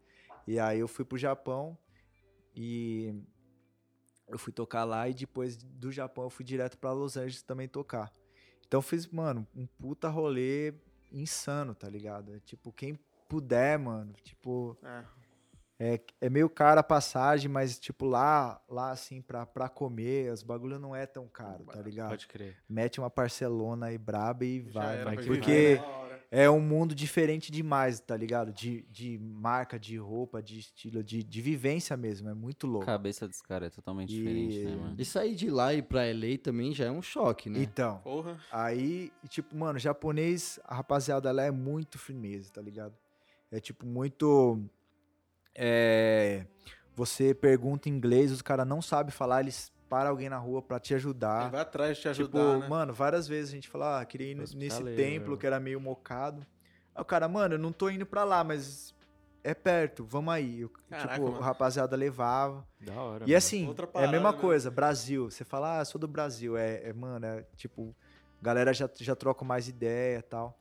[0.47, 1.77] E aí eu fui pro Japão
[2.55, 3.13] e
[4.27, 7.67] eu fui tocar lá e depois do Japão eu fui direto pra Los Angeles também
[7.67, 8.11] tocar.
[8.67, 10.73] Então eu fiz, mano, um puta rolê
[11.11, 12.33] insano, tá ligado?
[12.35, 12.97] É, tipo, quem
[13.29, 15.03] puder, mano, tipo, É.
[15.85, 20.41] é, é meio cara a passagem, mas tipo lá, lá assim pra, pra comer, os
[20.41, 22.09] bagulho não é tão caro, tá ligado?
[22.09, 22.55] Pode crer.
[22.69, 26.19] Mete uma parcelona aí braba e Já vai, porque né?
[26.31, 28.53] é um mundo diferente demais, tá ligado?
[28.53, 32.29] De, de marca, de roupa, de estilo, de, de vivência mesmo.
[32.29, 32.85] É muito A louco.
[32.85, 34.95] cabeça dos caras é totalmente E- diferente, né, mano?
[34.97, 37.61] E sair de lá e ir pra LA também já é um choque, né?
[37.61, 38.39] Então, Porra.
[38.51, 42.95] aí, tipo, mano, japonês, a rapaziada lá é muito firmeza, tá ligado?
[43.51, 44.63] É tipo muito.
[45.55, 46.45] É,
[46.95, 50.79] você pergunta em inglês, os caras não sabem falar, eles param alguém na rua pra
[50.79, 51.43] te ajudar.
[51.43, 52.67] Ele vai atrás de te Tipo, ajudar, né?
[52.67, 55.37] mano, várias vezes a gente fala, ah, queria ir nesse Hospitaleiro, templo meu.
[55.37, 56.45] que era meio mocado.
[56.95, 58.95] Aí o cara, mano, eu não tô indo pra lá, mas
[59.43, 60.61] é perto, vamos aí.
[60.61, 61.37] Eu, Caraca, tipo, mano.
[61.37, 62.67] o rapaziada levava.
[62.79, 63.23] Da hora.
[63.25, 63.37] E mano.
[63.37, 64.37] assim, Outra é a parada, mesma né?
[64.39, 65.29] coisa, Brasil.
[65.29, 66.55] Você fala, ah, sou do Brasil.
[66.57, 67.95] É, é, mano, é tipo,
[68.41, 70.57] galera já, já troca mais ideia e tal.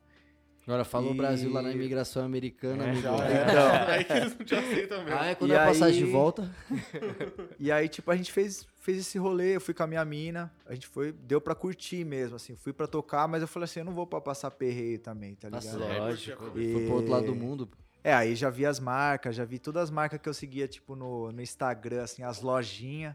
[0.64, 3.02] Agora falou E- Brasil lá na imigração americana, É, amigo.
[3.02, 3.24] Já Então.
[3.26, 3.86] é.
[3.98, 5.18] Aí que eles não te aceitam mesmo.
[5.18, 6.50] Ah, é quando E é a passagem de aí- volta.
[7.58, 10.52] E aí, tipo, a gente fez, fez esse rolê, eu fui com a minha mina,
[10.66, 13.80] a gente foi, deu pra curtir mesmo, assim, fui pra tocar, mas eu falei assim,
[13.80, 15.78] eu não vou pra passar perreio também, tá Tá ligado?
[15.80, 15.98] certo.
[15.98, 16.44] Lógico.
[16.52, 17.68] Foi pro outro lado do mundo.
[18.04, 20.96] É, aí já vi as marcas, já vi todas as marcas que eu seguia, tipo,
[20.96, 23.14] no, no Instagram, assim, as lojinhas.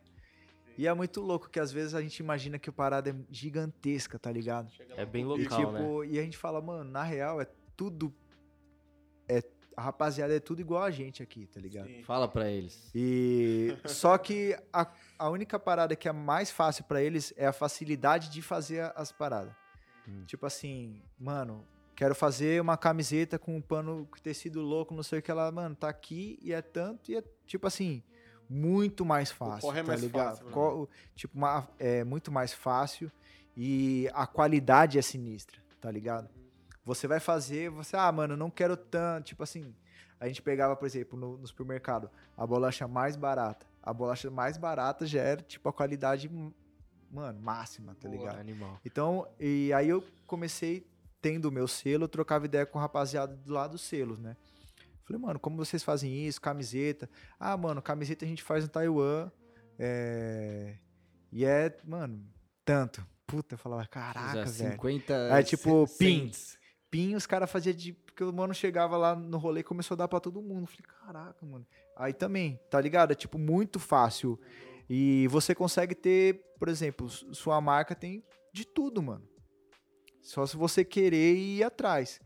[0.78, 4.20] E é muito louco que às vezes a gente imagina que a parada é gigantesca,
[4.20, 4.72] tá ligado?
[4.96, 5.80] É bem E local, né?
[5.80, 8.14] tipo, e a gente fala, mano, na real é tudo.
[9.28, 9.42] É,
[9.76, 11.88] a rapaziada é tudo igual a gente aqui, tá ligado?
[11.88, 12.04] Sim.
[12.04, 12.92] Fala pra eles.
[12.94, 17.54] E só que a, a única parada que é mais fácil pra eles é a
[17.54, 19.54] facilidade de fazer as paradas.
[20.08, 20.24] Hum.
[20.26, 21.66] Tipo assim, mano,
[21.96, 25.52] quero fazer uma camiseta com um pano com tecido louco, não sei o que lá,
[25.52, 28.04] mano, tá aqui e é tanto e é tipo assim,
[28.50, 30.40] muito mais fácil, corre é tá mais ligado?
[30.40, 30.88] fácil, né?
[31.16, 33.12] Tipo, uma- é muito mais fácil
[33.56, 36.30] e a qualidade é sinistra, tá ligado?
[36.86, 39.76] Você vai fazer, você, ah, mano, não quero tanto, tipo assim,
[40.20, 43.66] a gente pegava, por exemplo, no, no supermercado, a bolacha mais barata.
[43.84, 46.30] A bolacha mais barata já era, tipo, a qualidade,
[47.12, 48.20] mano, máxima, tá Boa.
[48.20, 48.40] ligado?
[48.40, 48.80] Animal.
[48.86, 50.86] Então, e aí eu comecei
[51.22, 54.38] tendo o meu selo, eu trocava ideia com o rapaziada do lado dos selos, né?
[55.08, 56.40] Falei, mano, como vocês fazem isso?
[56.42, 57.10] Camiseta.
[57.40, 59.32] Ah, mano, camiseta a gente faz no Taiwan.
[59.80, 60.78] É...
[61.32, 62.24] E é, mano,
[62.66, 63.06] tanto.
[63.26, 64.72] Puta, eu falava, caraca, velho.
[64.74, 65.14] 50.
[65.14, 66.58] É tipo, pins.
[66.90, 67.94] Pin, os caras faziam de.
[67.94, 70.68] Porque o mano chegava lá no rolê e começou a dar pra todo mundo.
[70.68, 71.66] Falei, caraca, mano.
[71.96, 73.12] Aí também, tá ligado?
[73.12, 74.40] É tipo muito fácil.
[74.90, 79.28] E você consegue ter, por exemplo, su- sua marca tem de tudo, mano.
[80.22, 82.20] Só se você querer ir atrás.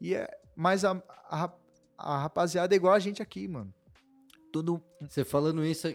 [0.00, 1.50] E é, mas a, a,
[1.96, 3.72] a rapaziada é igual a gente aqui, mano.
[4.52, 4.82] Tudo.
[5.00, 5.88] Você falando isso,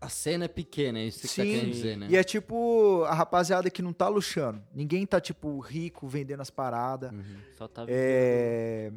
[0.00, 2.06] a cena é pequena, é isso que você tá Sim, querendo dizer, né?
[2.10, 4.62] E é tipo a rapaziada que não tá luxando.
[4.74, 7.12] Ninguém tá, tipo, rico vendendo as paradas.
[7.12, 7.36] Uhum.
[7.56, 7.98] Só tá vivendo.
[7.98, 8.92] É,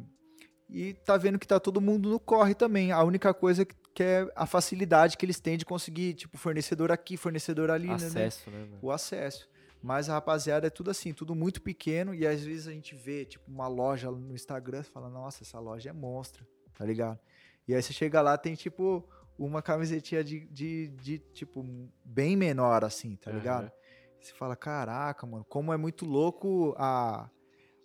[0.68, 2.92] E tá vendo que tá todo mundo no corre também.
[2.92, 6.92] A única coisa que que é a facilidade que eles têm de conseguir, tipo, fornecedor
[6.92, 8.06] aqui, fornecedor ali, né, né?
[8.06, 8.78] acesso, né, mano?
[8.80, 9.48] O acesso.
[9.82, 12.14] Mas a rapaziada é tudo assim, tudo muito pequeno.
[12.14, 15.58] E às vezes a gente vê, tipo, uma loja no Instagram e fala, nossa, essa
[15.58, 17.18] loja é monstra, tá ligado?
[17.66, 19.08] E aí você chega lá, tem, tipo,
[19.38, 21.64] uma camisetinha de, de, de, tipo,
[22.04, 23.64] bem menor, assim, tá ligado?
[23.64, 23.72] Aham.
[24.20, 27.30] Você fala, caraca, mano, como é muito louco a.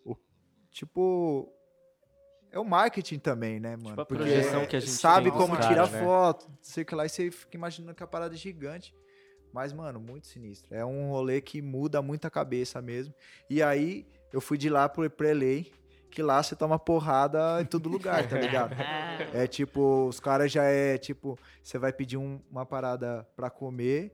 [0.03, 0.15] O,
[0.69, 1.49] tipo.
[2.51, 4.01] É o marketing também, né, mano?
[4.01, 5.99] a projeção que a gente sabe como caras, tirar né?
[6.01, 8.93] foto, sei que lá, e você fica imaginando que a parada é gigante.
[9.55, 10.75] Mas, mano, muito sinistro.
[10.75, 13.13] É um rolê que muda muito a cabeça mesmo.
[13.49, 15.71] E aí, eu fui de lá pro Prelay,
[16.11, 18.75] que lá você toma porrada em todo lugar, tá ligado?
[19.33, 24.13] É tipo, os caras já é tipo, você vai pedir um- uma parada pra comer,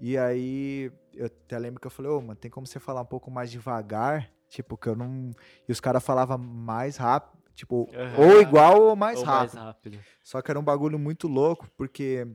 [0.00, 3.06] e aí eu até lembro que eu falei, ô, mano, tem como você falar um
[3.06, 4.30] pouco mais devagar?
[4.48, 5.32] Tipo, que eu não.
[5.68, 8.16] E os caras falavam mais rápido, tipo, Aham.
[8.18, 9.54] ou igual ou mais Ou rápido.
[9.56, 9.98] mais rápido.
[10.22, 12.26] Só que era um bagulho muito louco, porque,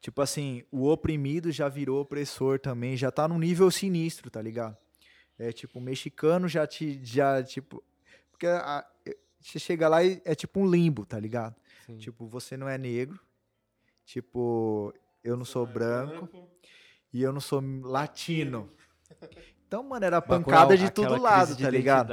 [0.00, 4.76] tipo assim, o oprimido já virou opressor também, já tá num nível sinistro, tá ligado?
[5.38, 7.00] É tipo, o mexicano já te.
[7.02, 7.82] Já, tipo.
[8.30, 8.86] Porque a-
[9.40, 11.54] você chega lá e é tipo um limbo, tá ligado?
[11.86, 11.96] Sim.
[11.96, 13.18] Tipo, você não é negro.
[14.04, 14.92] Tipo,
[15.24, 16.48] eu não sou branco.
[17.12, 18.70] E eu não sou latino.
[19.66, 22.06] Então, mano, era pancada de Aquela todo lado, crise de tá ligado?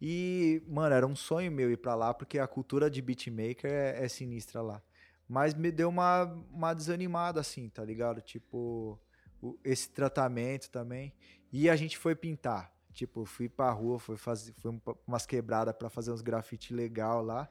[0.00, 4.04] E, mano, era um sonho meu ir pra lá, porque a cultura de beatmaker é,
[4.04, 4.80] é sinistra lá.
[5.28, 8.20] Mas me deu uma, uma desanimada, assim, tá ligado?
[8.22, 8.98] Tipo,
[9.42, 11.12] o- esse tratamento também.
[11.52, 12.72] E a gente foi pintar.
[12.92, 17.22] Tipo, fui pra rua, fui fazer fui um- umas quebradas pra fazer uns grafite legal
[17.22, 17.48] lá.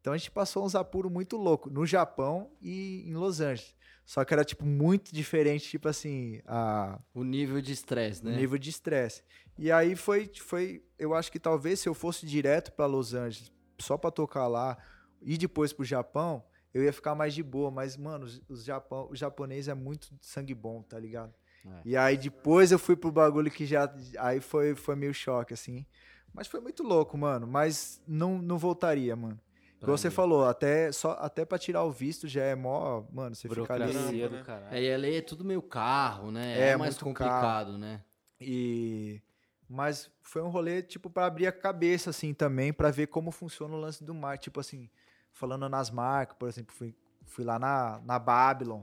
[0.00, 3.76] Então a gente passou uns apuros muito loucos no Japão e em Los Angeles.
[4.04, 8.34] Só que era, tipo, muito diferente, tipo assim, a, O nível de estresse, né?
[8.36, 9.22] nível de estresse.
[9.56, 13.52] E aí foi, foi, eu acho que talvez se eu fosse direto pra Los Angeles,
[13.78, 14.76] só pra tocar lá,
[15.22, 16.42] e depois pro Japão,
[16.72, 17.70] eu ia ficar mais de boa.
[17.70, 21.32] Mas, mano, os, os Japão, o japonês é muito sangue bom, tá ligado?
[21.66, 21.80] É.
[21.84, 25.84] E aí depois eu fui pro bagulho que já, aí foi, foi meio choque, assim.
[26.32, 27.46] Mas foi muito louco, mano.
[27.46, 29.38] Mas não, não voltaria, mano.
[29.82, 30.14] Igual você mim.
[30.14, 33.94] falou, até, só, até pra tirar o visto já é mó, mano, você fica ali...
[33.94, 34.44] Né?
[34.70, 36.58] É, e a lei é tudo meio carro, né?
[36.58, 38.02] É, É, mais complicado, né?
[38.38, 39.22] E
[39.70, 43.72] mas foi um rolê tipo para abrir a cabeça assim também para ver como funciona
[43.72, 44.90] o lance do mar, tipo assim,
[45.32, 48.82] falando nas marcas, por exemplo, fui, fui lá na na Babylon,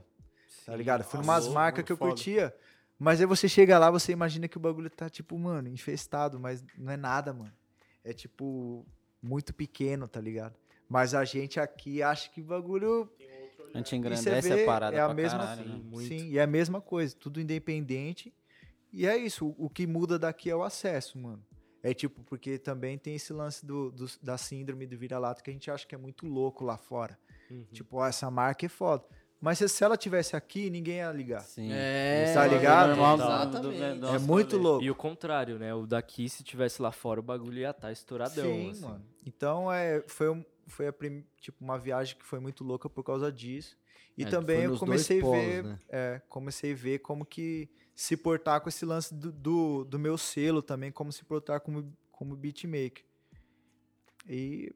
[0.66, 0.78] tá Sim.
[0.78, 1.04] ligado?
[1.04, 2.12] Fui nossa, louco, marcas que eu foda.
[2.12, 2.56] curtia,
[3.00, 6.64] mas aí você chega lá, você imagina que o bagulho tá tipo, mano, infestado, mas
[6.78, 7.54] não é nada, mano.
[8.04, 8.86] É tipo
[9.22, 10.56] muito pequeno, tá ligado?
[10.90, 13.12] Mas a gente aqui acha que o bagulho
[13.74, 16.02] A gente engrandece vê, a parada é a pra mesma, caralho, sim, né?
[16.04, 18.34] Sim, e é a mesma coisa, tudo independente.
[18.92, 21.46] E é isso, o, o que muda daqui é o acesso, mano.
[21.90, 25.54] É tipo, porque também tem esse lance do, do- da síndrome do vira-lata que a
[25.54, 27.18] gente acha que é muito louco lá fora.
[27.50, 27.66] Uhum.
[27.72, 29.06] Tipo, ó, essa marca é foda.
[29.40, 31.42] Mas se, se ela tivesse aqui, ninguém ia ligar.
[31.42, 31.70] Sim.
[31.72, 32.88] É, Tá ligado?
[32.90, 34.00] normal do- Exatamente.
[34.00, 34.84] do- do É muito louco.
[34.84, 35.74] E o contrário, né?
[35.74, 38.44] O daqui, se tivesse lá fora, o bagulho ia estar estouradão.
[38.44, 38.82] Sim, assim.
[38.82, 39.06] mano.
[39.26, 43.04] Então, é, foi, um, foi a prim- tipo, uma viagem que foi muito louca por
[43.04, 43.78] causa disso.
[44.18, 45.80] E É, também eu comecei a ver, polos, né?
[45.90, 50.20] é, comecei a ver como que se portar com esse lance do, do, do meu
[50.20, 53.04] selo também, como se portar como, como beatmaker.
[54.30, 54.72] E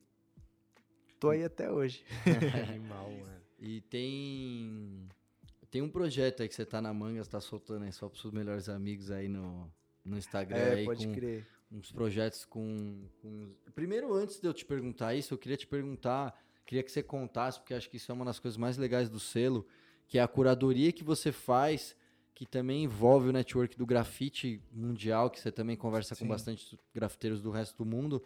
[1.19, 2.03] tô aí até hoje.
[2.67, 3.41] Animal, mano.
[3.59, 5.07] E tem.
[5.69, 8.21] Tem um projeto aí que você tá na manga, você tá soltando aí só pros
[8.21, 9.71] seus melhores amigos aí no,
[10.03, 10.57] no Instagram.
[10.57, 11.45] É, aí pode com crer.
[11.71, 16.35] uns projetos com, com- Primeiro, antes de eu te perguntar isso, eu queria te perguntar,
[16.65, 19.19] queria que você contasse, porque acho que isso é uma das coisas mais legais do
[19.19, 19.65] selo,
[20.07, 21.95] que é a curadoria que você faz,
[22.33, 26.29] que também envolve o network do grafite mundial, que você também conversa com Sim.
[26.29, 28.23] bastante grafiteiros do resto do mundo,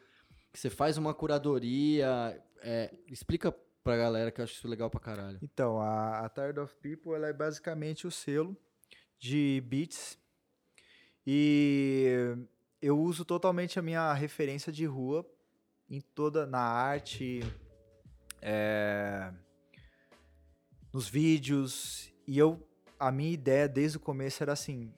[0.51, 2.41] que você faz uma curadoria.
[2.61, 3.51] é, explica
[3.83, 5.37] pra galera que eu acho isso legal pra caralho.
[5.41, 8.57] Então, a, a Tired of People ela é basicamente o selo
[9.19, 10.17] de beats
[11.25, 12.35] e
[12.81, 15.25] eu uso totalmente a minha referência de rua
[15.89, 17.41] em toda na arte,
[18.41, 19.31] é,
[20.93, 22.67] nos vídeos e eu
[22.99, 24.93] a minha ideia desde o começo era assim,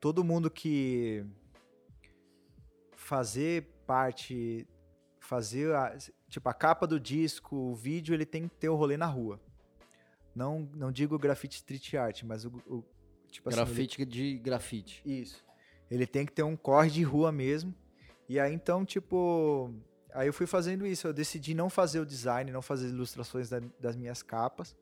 [0.00, 1.24] todo mundo que
[2.96, 4.66] fazer parte
[5.20, 5.96] fazer a,
[6.28, 9.40] tipo a capa do disco, o vídeo, ele tem que ter o rolê na rua.
[10.34, 12.84] Não não digo grafite street art, mas o, o-
[13.30, 15.02] tipo assim, ele- Grafite de grafite.
[15.04, 15.44] isso.
[15.90, 17.74] Ele tem que ter um corre de rua mesmo.
[18.28, 19.72] E aí então, tipo,
[20.12, 21.06] aí eu fui fazendo isso.
[21.06, 24.76] Eu decidi não fazer o design, não fazer ilustrações da- das minhas capas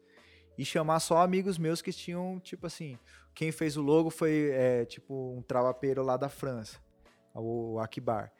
[0.58, 2.98] e chamar só amigos meus que tinham, tipo assim,
[3.34, 6.78] quem fez o logo foi é, tipo um travapeiro lá da França,
[7.34, 8.32] o Akbar.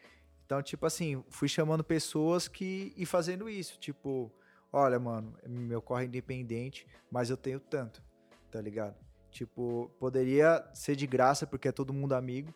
[0.45, 4.33] Então, tipo assim, fui chamando pessoas que e fazendo isso, tipo,
[4.73, 8.03] olha, mano, meu corre é independente, mas eu tenho tanto,
[8.51, 8.95] tá ligado?
[9.31, 12.55] Tipo, poderia ser de graça porque é todo mundo amigo,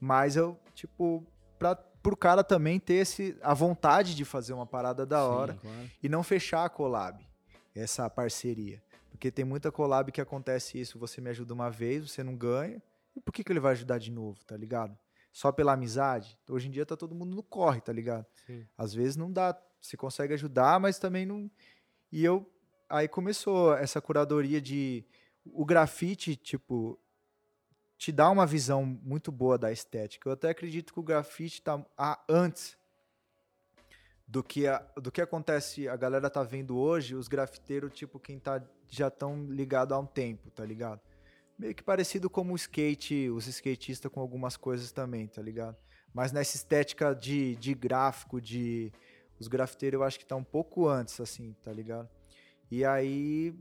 [0.00, 1.24] mas eu, tipo,
[1.58, 5.54] pra, pro cara também ter esse, a vontade de fazer uma parada da Sim, hora
[5.54, 5.90] claro.
[6.02, 7.24] e não fechar a collab,
[7.74, 8.82] essa parceria.
[9.18, 12.80] Porque tem muita collab que acontece isso, você me ajuda uma vez, você não ganha,
[13.16, 14.96] e por que, que ele vai ajudar de novo, tá ligado?
[15.32, 16.38] Só pela amizade?
[16.48, 18.24] Hoje em dia tá todo mundo no corre, tá ligado?
[18.46, 18.64] Sim.
[18.78, 21.50] Às vezes não dá, você consegue ajudar, mas também não.
[22.12, 22.48] E eu.
[22.88, 25.04] Aí começou essa curadoria de.
[25.44, 26.96] O grafite, tipo,
[27.96, 30.28] te dá uma visão muito boa da estética.
[30.28, 32.77] Eu até acredito que o grafite tá a- antes
[34.28, 38.38] do que, a- do que acontece, a galera tá vendo hoje, os grafiteiros, tipo, quem
[38.38, 41.00] tá já tão ligado há um tempo, tá ligado?
[41.58, 45.76] Meio que parecido como o skate, os skatistas com algumas coisas também, tá ligado?
[46.12, 48.92] Mas nessa estética de, de gráfico, de.
[49.40, 52.08] Os grafiteiros eu acho que tá um pouco antes, assim, tá ligado?
[52.70, 53.54] E aí.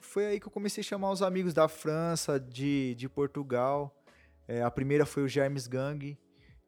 [0.00, 3.94] Foi aí que eu comecei a chamar os amigos da França, de, de Portugal.
[4.48, 6.16] É, a primeira foi o James Gang,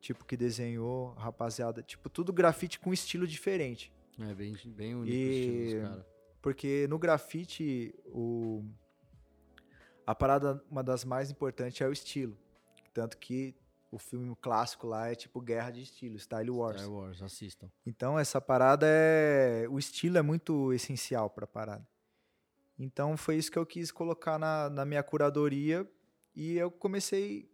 [0.01, 1.83] tipo, que desenhou, rapaziada.
[1.83, 3.93] Tipo, tudo grafite com estilo diferente.
[4.21, 6.07] É bem, bem único o E- estilo dos caras.
[6.41, 8.65] Porque no grafite, o...
[10.07, 12.37] a parada, uma das mais importantes é o estilo.
[12.95, 13.55] Tanto que
[13.91, 16.81] o filme clássico lá é tipo Guerra de Estilo, Style Wars.
[16.81, 17.71] Star Wars, assistam.
[17.87, 19.67] Então essa parada é.
[19.71, 21.87] O estilo é muito essencial pra parada.
[22.79, 25.89] Então foi isso que eu quis colocar na, na minha curadoria
[26.35, 27.51] e eu comecei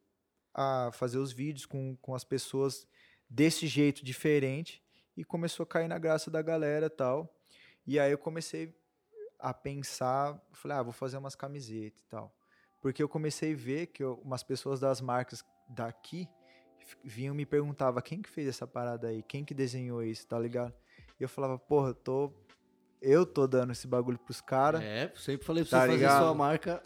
[0.55, 2.87] a fazer os vídeos com, com as pessoas
[3.29, 4.83] desse jeito diferente
[5.17, 7.35] e começou a cair na graça da galera tal.
[7.87, 8.75] E aí eu comecei
[9.39, 12.35] a pensar, falei, ah, vou fazer umas camisetas e tal.
[12.81, 16.29] Porque eu comecei a ver que eu- umas pessoas das marcas daqui
[17.03, 20.75] vinham me perguntava quem que fez essa parada aí, quem que desenhou isso, tá ligado?
[21.19, 22.33] E eu falava, porra, eu tô
[23.05, 24.83] eu tô dando esse bagulho pros caras.
[24.83, 26.23] É, sempre falei pra Tá você fazer ligado?
[26.23, 26.83] sua marca.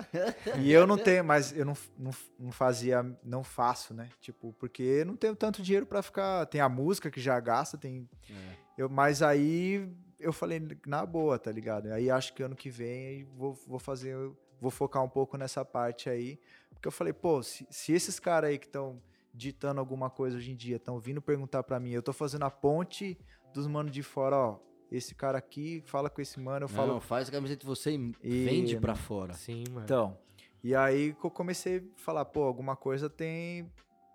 [0.58, 4.08] E eu não tenho, mas eu não, não, não fazia, não faço, né?
[4.20, 6.44] Tipo, porque eu não tenho tanto dinheiro pra ficar.
[6.46, 8.08] Tem a música que já gasta, tem.
[8.30, 8.34] É.
[8.82, 9.88] Eu, mas aí
[10.20, 11.92] eu falei, na boa, tá ligado?
[11.92, 14.16] Aí acho que ano que vem vou, vou fazer,
[14.60, 16.38] vou focar um pouco nessa parte aí.
[16.70, 19.00] Porque eu falei, pô, se, se esses caras aí que estão
[19.34, 22.50] ditando alguma coisa hoje em dia estão vindo perguntar pra mim, eu tô fazendo a
[22.50, 23.18] ponte
[23.54, 24.58] dos manos de fora, ó.
[24.90, 26.92] Esse cara aqui fala com esse mano, eu falo.
[26.94, 29.34] Não, faz a camiseta de você e, E- vende pra fora.
[29.34, 29.84] Sim, mano.
[29.84, 30.18] Então,
[30.64, 33.70] e aí que eu comecei a falar, pô, alguma coisa tem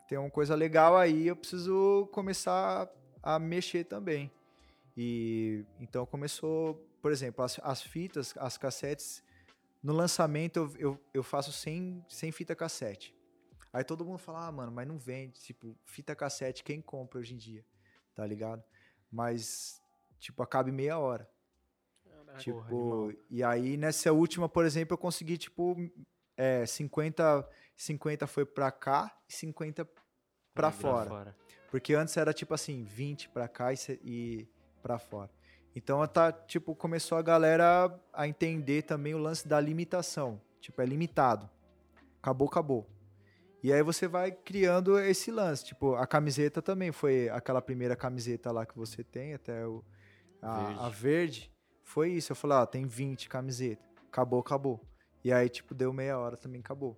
[0.07, 2.89] tem uma coisa legal aí, eu preciso começar
[3.21, 4.31] a mexer também.
[4.97, 9.23] E então começou, por exemplo, as, as fitas, as cassetes,
[9.81, 13.15] no lançamento eu, eu, eu faço sem, sem fita cassete.
[13.71, 15.39] Aí todo mundo fala, ah, mano, mas não vende.
[15.39, 17.65] Tipo, fita cassete, quem compra hoje em dia?
[18.13, 18.63] Tá ligado?
[19.11, 19.81] Mas,
[20.23, 21.29] tipo, acaba em meia hora.
[22.37, 23.13] Tipo, animal.
[23.29, 25.75] e aí nessa última, por exemplo, eu consegui, tipo,
[26.35, 29.87] é, 50, 50 foi pra cá e 50
[30.53, 31.35] pra fora.
[31.69, 34.47] Porque antes era tipo assim, 20 pra cá e, e
[34.81, 35.29] pra fora.
[35.75, 40.41] Então tá, tipo, começou a galera a entender também o lance da limitação.
[40.61, 41.49] Tipo, é limitado.
[42.21, 42.89] Acabou, acabou.
[43.61, 45.65] E aí você vai criando esse lance.
[45.65, 49.83] Tipo, a camiseta também foi aquela primeira camiseta lá que você tem, até o,
[50.43, 51.51] a, a verde.
[51.83, 52.31] Foi isso.
[52.31, 53.85] Eu falei, ó, tem 20 camisetas.
[54.07, 54.79] Acabou, acabou.
[55.23, 56.97] E aí, tipo, deu meia hora também, acabou.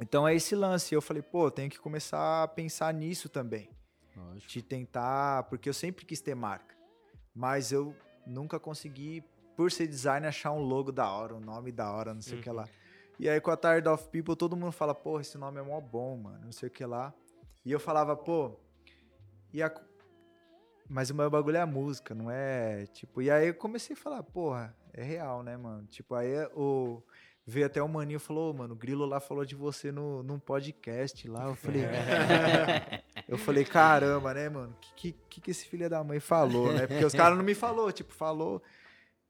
[0.00, 0.94] Então é esse lance.
[0.94, 3.68] Eu falei, pô, tenho que começar a pensar nisso também
[4.14, 4.52] Lógico.
[4.52, 6.76] de tentar, porque eu sempre quis ter marca,
[7.34, 7.94] mas eu
[8.26, 9.24] nunca consegui,
[9.56, 12.42] por ser designer, achar um logo da hora, um nome da hora, não sei o
[12.42, 12.68] que lá.
[13.18, 15.80] E aí com a Tired of People, todo mundo fala, pô, esse nome é mó
[15.80, 17.14] bom, mano, não sei o que lá.
[17.64, 18.60] E eu falava, pô,
[19.52, 19.72] e a...
[20.88, 23.98] mas o meu bagulho é a música, não é, tipo, e aí eu comecei a
[23.98, 25.86] falar, porra, é real, né, mano?
[25.86, 27.02] Tipo, aí o
[27.46, 30.22] veio até o maninho e falou, "Ô, mano, o Grilo lá falou de você no,
[30.22, 31.44] num podcast lá.
[31.44, 31.82] Eu falei,
[33.28, 34.72] eu falei, caramba, né, mano?
[34.72, 36.86] O que, que, que esse filho da mãe falou, né?
[36.88, 38.60] Porque os caras não me falou, tipo, falou.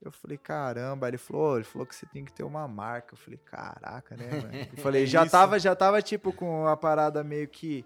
[0.00, 1.08] Eu falei, caramba.
[1.08, 3.14] Ele falou, "Ô, ele falou que você tem que ter uma marca.
[3.14, 4.68] Eu falei, caraca, né, mano?
[4.74, 5.32] Eu falei, já Isso.
[5.32, 7.84] tava, já tava, tipo, com a parada meio que.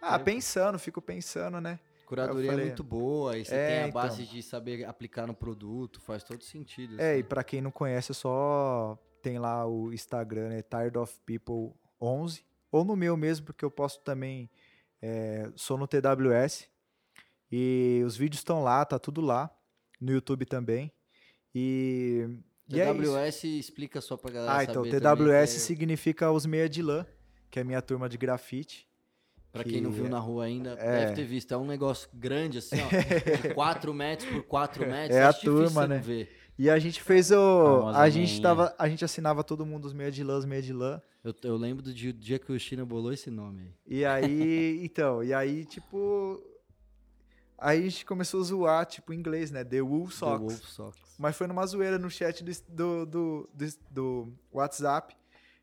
[0.00, 1.78] Ah, pensando, fico pensando, né?
[2.10, 4.02] Curadoria eu falei- é muito boa, e você É, tem a então.
[4.02, 7.00] base de saber aplicar no produto, faz todo sentido.
[7.00, 7.28] É, e assim.
[7.28, 10.62] pra quem não conhece, é só tem lá o Instagram, né?
[10.62, 12.44] Tired of People 11.
[12.72, 14.48] Ou no meu mesmo, porque eu posto também.
[15.02, 16.68] é, sou no TWS.
[17.50, 19.50] E os vídeos estão lá, tá tudo lá.
[20.00, 20.92] No YouTube também.
[21.54, 22.28] E.
[22.68, 22.92] e é.
[22.92, 26.82] TWS explica só pra galera Ah, então, também TWS que é- significa os meia de
[26.82, 27.06] lã,
[27.50, 28.86] que é a minha turma de grafite.
[29.52, 31.00] Pra quem não que viu é- na rua ainda, é.
[31.00, 31.52] deve ter visto.
[31.52, 32.88] É um negócio grande, assim, ó.
[33.48, 35.16] de 4 metros por 4 metros.
[35.16, 35.98] É a turma, né?
[35.98, 36.28] ver.
[36.56, 37.88] E a gente fez o.
[37.88, 40.72] A gente, tava, a gente assinava todo mundo os meia de lã, os meia de
[40.72, 41.00] lã.
[41.24, 43.74] Eu, eu lembro do dia, dia que o China bolou esse nome aí.
[43.86, 46.46] E aí, então, e aí, tipo.
[47.56, 49.64] Aí a gente começou a zoar, tipo, em inglês, né?
[49.64, 50.40] The Wolf The Socks.
[50.40, 51.16] Wolf Socks.
[51.18, 55.16] Mas foi numa zoeira no chat do, do, do, do, do WhatsApp.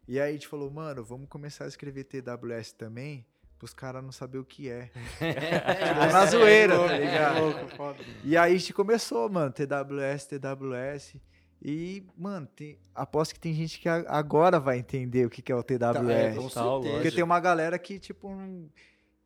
[0.08, 3.26] E aí a gente falou, mano, vamos começar a escrever TWS também,
[3.58, 4.86] pros caras não saber o que é.
[4.86, 4.94] Tipo,
[6.14, 7.40] na zoeira, tá ligado?
[7.42, 8.04] Louco, foda.
[8.24, 11.16] E aí a gente começou, mano, TWS, TWS.
[11.62, 15.56] E, mano, tem, aposto que tem gente que agora vai entender o que, que é
[15.56, 15.80] o TWS.
[15.80, 16.94] Tá, é, com certeza.
[16.94, 18.70] Porque tem uma galera que, tipo, não-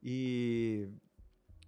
[0.01, 0.87] e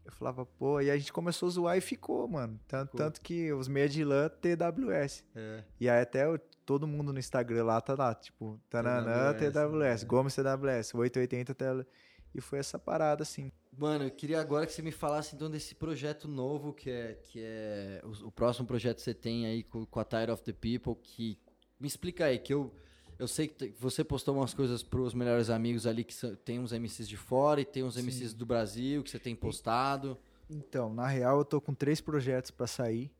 [0.05, 2.59] eu falava, pô, e a gente começou a zoar e ficou, mano.
[2.67, 5.25] Tanto, tanto que os meia de lã TWS.
[5.35, 5.63] É.
[5.79, 6.25] E aí até
[6.65, 10.07] todo mundo no Instagram lá tá lá, tipo, tananã, TWS, TWS, né?
[10.07, 11.85] Gomes TWS, 880 TL.
[12.33, 13.51] E foi essa parada, assim.
[13.77, 17.39] Mano, eu queria agora que você me falasse então desse projeto novo que é, que
[17.43, 20.53] é o, o próximo projeto que você tem aí com, com a Tire of the
[20.53, 21.37] People, que
[21.79, 22.73] me explica aí, que eu,
[23.19, 26.71] eu sei que você postou umas coisas pros melhores amigos ali, que são- tem uns
[26.71, 30.17] MCs de fora e tem uns MCs do Brasil que você tem postado.
[30.49, 33.11] Então, na real, eu tô com três projetos pra sair.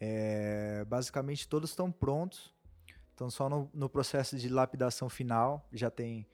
[0.00, 2.54] É, basicamente, todos estão prontos.
[3.10, 5.66] Estão só no, no processo de lapidação final.
[5.72, 6.26] Já tem.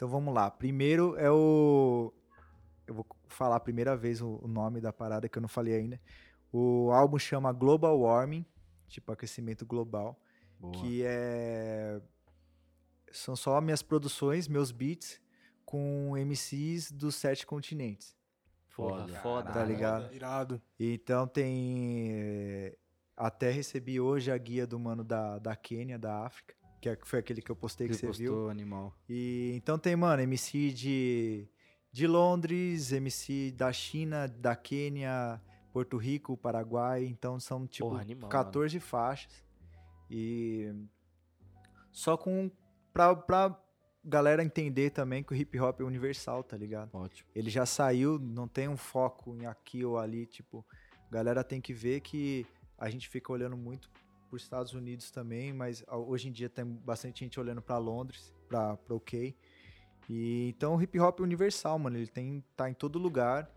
[0.00, 0.50] Então, vamos lá.
[0.50, 2.10] Primeiro é o.
[2.86, 6.00] Eu vou falar a primeira vez o, nome da parada que eu não falei ainda.
[6.50, 8.46] O álbum chama Global Warming,
[8.88, 10.18] tipo aquecimento global,
[10.72, 12.00] que é
[13.12, 15.20] são só minhas produções, meus beats
[15.66, 18.16] com MCs dos sete continentes.
[18.74, 19.20] Porra, Foda.
[19.20, 19.52] foda.
[19.52, 20.14] Tá ligado?
[20.14, 20.62] Irado.
[20.78, 22.08] Então tem.
[22.10, 22.76] eh,
[23.14, 27.18] Até recebi hoje a guia do mano da, da Quênia, da África, que é- foi
[27.18, 28.32] aquele que eu postei que, que você viu.
[28.32, 28.94] postou animal.
[29.08, 31.48] E então tem, mano, MC de,
[31.92, 35.40] de Londres, MC da China, da Quênia,
[35.72, 37.04] Porto Rico, Paraguai.
[37.04, 39.44] Então são tipo Porra, animal, 14 faixas.
[40.10, 40.72] E
[41.92, 42.50] só com.
[42.92, 43.56] Pra, pra
[44.04, 46.90] galera entender também que o hip hop é universal, tá ligado?
[46.94, 47.28] Ótimo.
[47.34, 50.66] ele já saiu, não tem um foco em aqui ou ali, tipo,
[51.10, 52.46] galera tem que ver que
[52.78, 53.90] a gente fica olhando muito
[54.30, 57.76] para os Estados Unidos também, mas a- hoje em dia tem bastante gente olhando para
[57.78, 59.34] Londres, para o UK.
[60.08, 63.50] E então o hip hop é universal, mano, ele tem tá em todo lugar.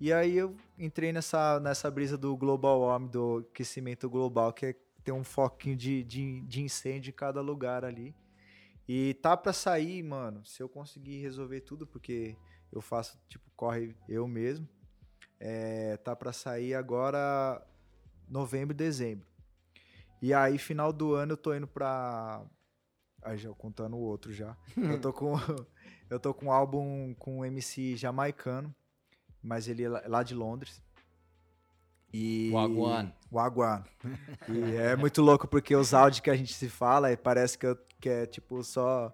[0.00, 4.74] E aí eu entrei nessa nessa brisa do global warming, do aquecimento global, que é
[5.04, 8.14] ter um foquinho de, de, de incêndio em cada lugar ali.
[8.88, 12.36] E tá pra sair, mano, se eu conseguir resolver tudo, porque
[12.72, 14.68] eu faço, tipo, corre eu mesmo.
[15.38, 17.64] É, tá pra sair agora
[18.28, 19.26] novembro, dezembro.
[20.22, 22.42] E aí, final do ano, eu tô indo pra
[23.22, 24.56] Aí já contando o outro já.
[24.76, 25.34] eu tô com
[26.10, 28.74] eu tô com um álbum com um MC jamaicano,
[29.42, 30.82] mas ele é lá- de Londres.
[32.12, 33.12] E Wagwan.
[33.30, 33.84] Wagwan.
[34.48, 37.78] E é muito louco porque os áudios que a gente se fala, parece que, eu,
[38.00, 39.12] que é tipo só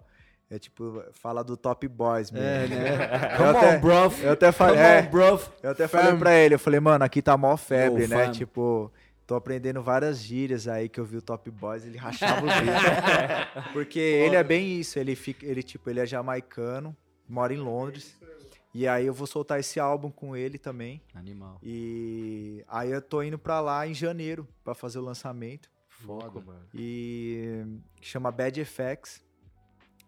[0.49, 2.47] é tipo fala do Top Boys mesmo.
[2.47, 2.95] É, né?
[3.33, 4.23] Eu Come até- on, bruv.
[4.23, 7.35] Eu até falei, é, on, eu até falei pra ele, eu falei, mano, aqui tá
[7.37, 8.25] mó febre, Yo, né?
[8.25, 8.31] fam.
[8.31, 8.91] Tipo,
[9.27, 13.73] tô aprendendo várias gírias aí que eu vi o Top Boys, ele rachava os vídeos.
[13.73, 16.95] Porque ele é bem isso, ele fica, ele tipo, ele é jamaicano,
[17.27, 18.15] mora em Londres.
[18.73, 21.01] E aí eu vou soltar esse álbum com ele também.
[21.13, 21.59] Animal.
[21.61, 25.69] E aí eu tô indo pra lá em janeiro pra fazer o lançamento.
[26.05, 26.65] Louco, mano.
[26.73, 27.65] E
[27.99, 29.21] chama Bad Effects.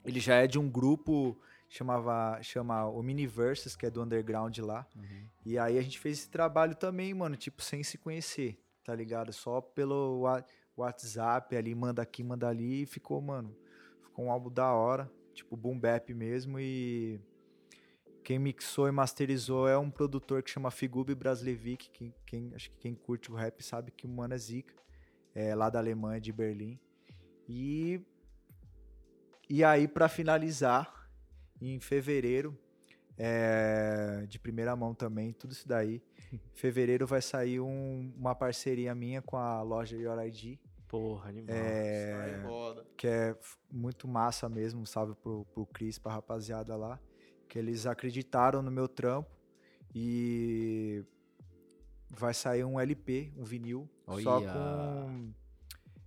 [0.05, 1.37] Ele já é de um grupo
[1.69, 4.87] chamava chama o Miniverses, que é do underground lá.
[4.95, 5.27] Uhum.
[5.45, 8.59] E aí a gente fez esse trabalho também, mano, tipo, sem se conhecer,
[8.90, 9.32] tá ligado?
[9.32, 10.24] Só pelo
[10.76, 13.56] WhatsApp ali, manda aqui, manda ali, e ficou, mano,
[14.02, 17.22] ficou um álbum da hora, tipo, boom bap mesmo, e
[18.24, 22.78] quem mixou e masterizou é um produtor que chama Figube Braslevic, que quem, acho que
[22.78, 24.74] quem curte o rap sabe que o mano é zica,
[25.36, 26.80] é lá da Alemanha, de Berlim.
[27.48, 28.02] E,
[29.48, 31.07] e aí, pra finalizar,
[31.61, 32.57] em fevereiro,
[33.21, 36.01] é, de primeira mão também, tudo isso daí.
[36.31, 41.55] Em fevereiro vai sair um- uma parceria minha com a loja Your ID, Porra, animal.
[41.55, 42.85] é, roda.
[42.97, 43.35] que é
[43.69, 46.97] muito massa mesmo, salve pro, pro Cris, pra rapaziada lá,
[47.47, 49.29] que eles acreditaram no meu trampo
[49.93, 51.03] e
[52.09, 53.87] vai sair um LP, um vinil,
[54.23, 55.31] só com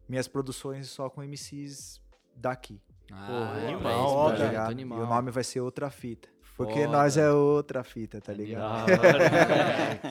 [0.09, 2.01] minhas produções só com MCs
[2.35, 2.81] daqui,
[3.11, 4.37] Ah, animal, esse foda.
[4.39, 4.71] tá ligado?
[4.71, 4.99] animal.
[4.99, 6.29] E o nome vai ser Outra Fita.
[6.67, 6.93] Porque Foda.
[6.93, 8.87] nós é outra fita, tá ligado?
[8.91, 9.25] Hora.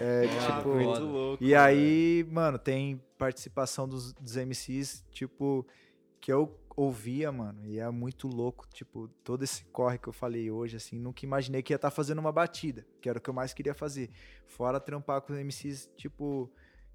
[0.01, 1.43] É, Ah, tipo, muito louco.
[1.43, 5.65] E aí, mano, tem participação dos, dos MCs, tipo,
[6.19, 10.49] que eu ouvia, mano, e é muito louco, tipo, todo esse corre que eu falei
[10.49, 13.33] hoje, assim, nunca imaginei que ia estar fazendo uma batida, que era o que eu
[13.33, 14.09] mais queria fazer.
[14.47, 16.49] Fora trampar com os MCs, tipo,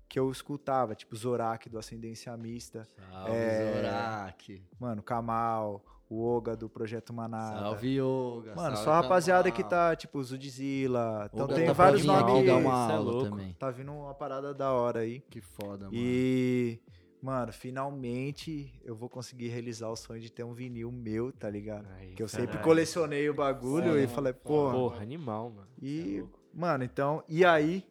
[0.08, 4.62] que eu escutava, tipo, Zorak, do Ascendência Mista, Salve, É, Zorak.
[4.80, 7.58] mano, Kamal, o Oga do Projeto Manada.
[7.60, 8.54] Salve, Yoga.
[8.54, 11.28] Mano, salve, só a rapaziada que tá, tipo, Zudzilla.
[11.32, 12.46] Então tem tá vários nomes.
[12.46, 13.30] dar uma é aula louco.
[13.30, 13.52] também.
[13.58, 15.20] Tá vindo uma parada da hora aí.
[15.30, 15.90] Que foda, mano.
[15.96, 16.78] E,
[17.20, 21.86] mano, finalmente eu vou conseguir realizar o sonho de ter um vinil meu, tá ligado?
[21.98, 22.64] Aí, Que eu sempre caralho.
[22.64, 24.72] colecionei o bagulho Foda, e falei, porra.
[24.74, 25.68] Porra, animal, mano.
[25.82, 26.38] É E, louco.
[26.54, 27.84] mano, então, e aí,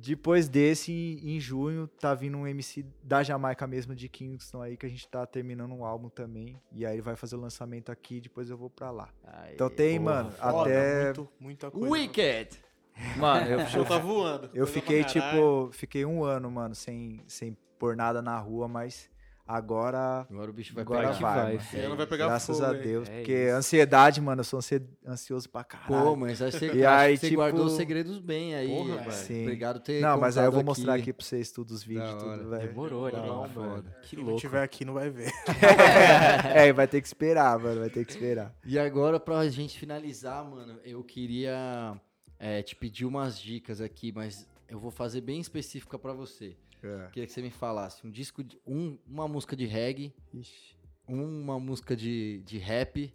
[0.00, 0.92] depois desse,
[1.22, 5.06] em, junho, tá vindo um MC da Jamaica mesmo, de Kingston aí, que a gente
[5.08, 6.60] tá terminando um álbum também.
[6.72, 9.08] E aí ele vai fazer o lançamento aqui, depois eu vou pra lá.
[9.24, 10.60] Aí, Então tem, porra, mano, foda.
[10.70, 11.04] até.
[11.04, 11.90] Muito, muita coisa.
[11.90, 12.68] Wicked!
[13.16, 14.50] Mano, eu, O show tá voando.
[14.52, 19.08] Eu fiquei, tipo, fiquei um ano, mano, sem, sem pôr nada na rua, mas
[19.48, 21.14] agora, Agora o bicho vai agora pegar.
[21.16, 21.96] que vai, vai, mano.
[21.96, 22.72] vai pegar Graças fogo, a?
[22.74, 23.56] Deus, É porque isso.
[23.56, 25.88] ansiedade, mano, eu sou ansi- ansioso pra caralho.
[26.04, 28.68] Pô, mas que você, E aí, que você tipo- guardou os segredos bem aí.
[28.68, 29.12] Porra, velho.
[29.12, 29.42] Sim.
[29.42, 31.82] Obrigado por ter Não, mas aí eu vou contado mostrar aqui pra vocês tudo, os
[31.82, 32.68] vídeos, tudo, velho.
[32.68, 33.84] Demorou, animal, mano.
[34.02, 34.40] Que Quem não louco.
[34.40, 35.32] tiver aqui não vai ver.
[36.54, 38.54] é, vai ter que esperar, mano, vai ter que esperar.
[38.64, 41.94] E agora, pra gente finalizar, mano, eu queria
[42.38, 46.54] é, te pedir umas dicas aqui, mas eu vou fazer bem específica pra você.
[46.82, 47.08] É.
[47.08, 50.76] Queria que você me falasse um disco, de, um, uma música de reggae, Ixi,
[51.06, 53.12] uma música de, de rap,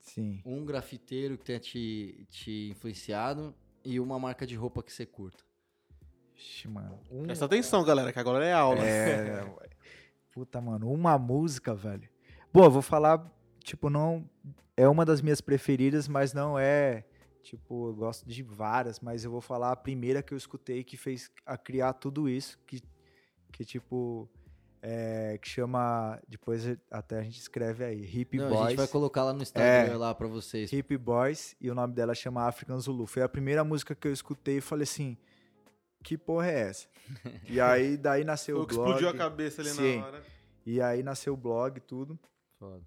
[0.00, 0.42] sim.
[0.44, 3.54] um grafiteiro que tenha te, te influenciado
[3.84, 5.44] e uma marca de roupa que você curta.
[6.36, 7.00] Ixi, mano.
[7.10, 8.84] Um, Presta atenção, galera, que agora é aula.
[8.84, 9.44] É,
[10.32, 12.08] puta, mano, uma música, velho.
[12.52, 13.30] Bom, eu vou falar,
[13.62, 14.28] tipo, não.
[14.76, 17.04] É uma das minhas preferidas, mas não é.
[17.42, 20.96] Tipo, eu gosto de várias, mas eu vou falar a primeira que eu escutei que
[20.96, 22.80] fez a criar tudo isso, que,
[23.52, 24.28] que tipo.
[24.82, 26.20] é, que chama.
[26.28, 28.04] Depois até a gente escreve aí.
[28.04, 28.68] Hip Não, a Boys.
[28.68, 29.96] gente vai colocar lá no Instagram É.
[29.96, 30.72] lá pra vocês.
[30.72, 33.06] Hip Boys e o nome dela chama African Zulu.
[33.06, 35.16] Foi a primeira música que eu escutei e falei assim:
[36.02, 36.86] que porra é essa?
[37.48, 38.86] e aí daí nasceu Foi o blog.
[38.90, 39.98] explodiu a cabeça ali Sim.
[39.98, 40.22] na hora.
[40.64, 42.18] E aí nasceu o blog e tudo.
[42.58, 42.82] Foda.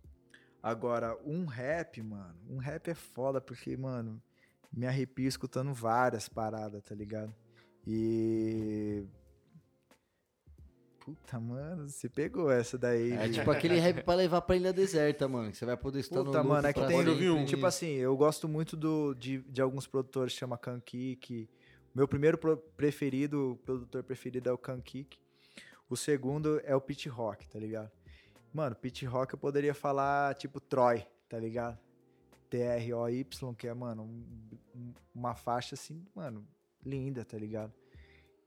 [0.63, 2.35] Agora, um rap, mano.
[2.47, 4.21] Um rap é foda porque, mano,
[4.71, 7.33] me arrepio escutando várias paradas, tá ligado?
[7.85, 9.03] E.
[11.03, 13.11] Puta, mano, você pegou essa daí.
[13.13, 15.49] É tipo aquele rap pra levar pra ilha deserta, mano.
[15.51, 16.97] Que você vai poder estar no Puta, mano, é que tem.
[17.41, 17.45] Um.
[17.45, 21.49] Tipo assim, eu gosto muito do, de, de alguns produtores que chama Kankik.
[21.93, 25.17] Meu primeiro pro- preferido, produtor preferido é o Kankik.
[25.89, 27.91] O segundo é o Pit Rock, tá ligado?
[28.53, 31.77] Mano, Pit Rock eu poderia falar tipo Troy, tá ligado?
[32.49, 36.45] T-R-O-Y, que é, mano, um- uma faixa assim, mano,
[36.85, 37.73] linda, tá ligado?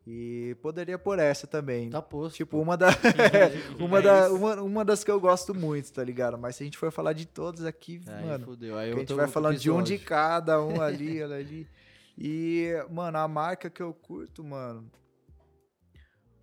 [0.07, 1.89] E poderia por essa também.
[1.89, 2.37] Tá posto.
[2.37, 2.89] Tipo, uma, da,
[3.81, 6.37] uma, da, uma, uma das que eu gosto muito, tá ligado?
[6.37, 8.77] Mas se a gente for falar de todos aqui, Aí mano, fudeu.
[8.77, 10.07] Aí a gente vai falando de um de episódio.
[10.07, 11.67] cada, um ali, ali.
[12.19, 14.91] E, mano, a marca que eu curto, mano.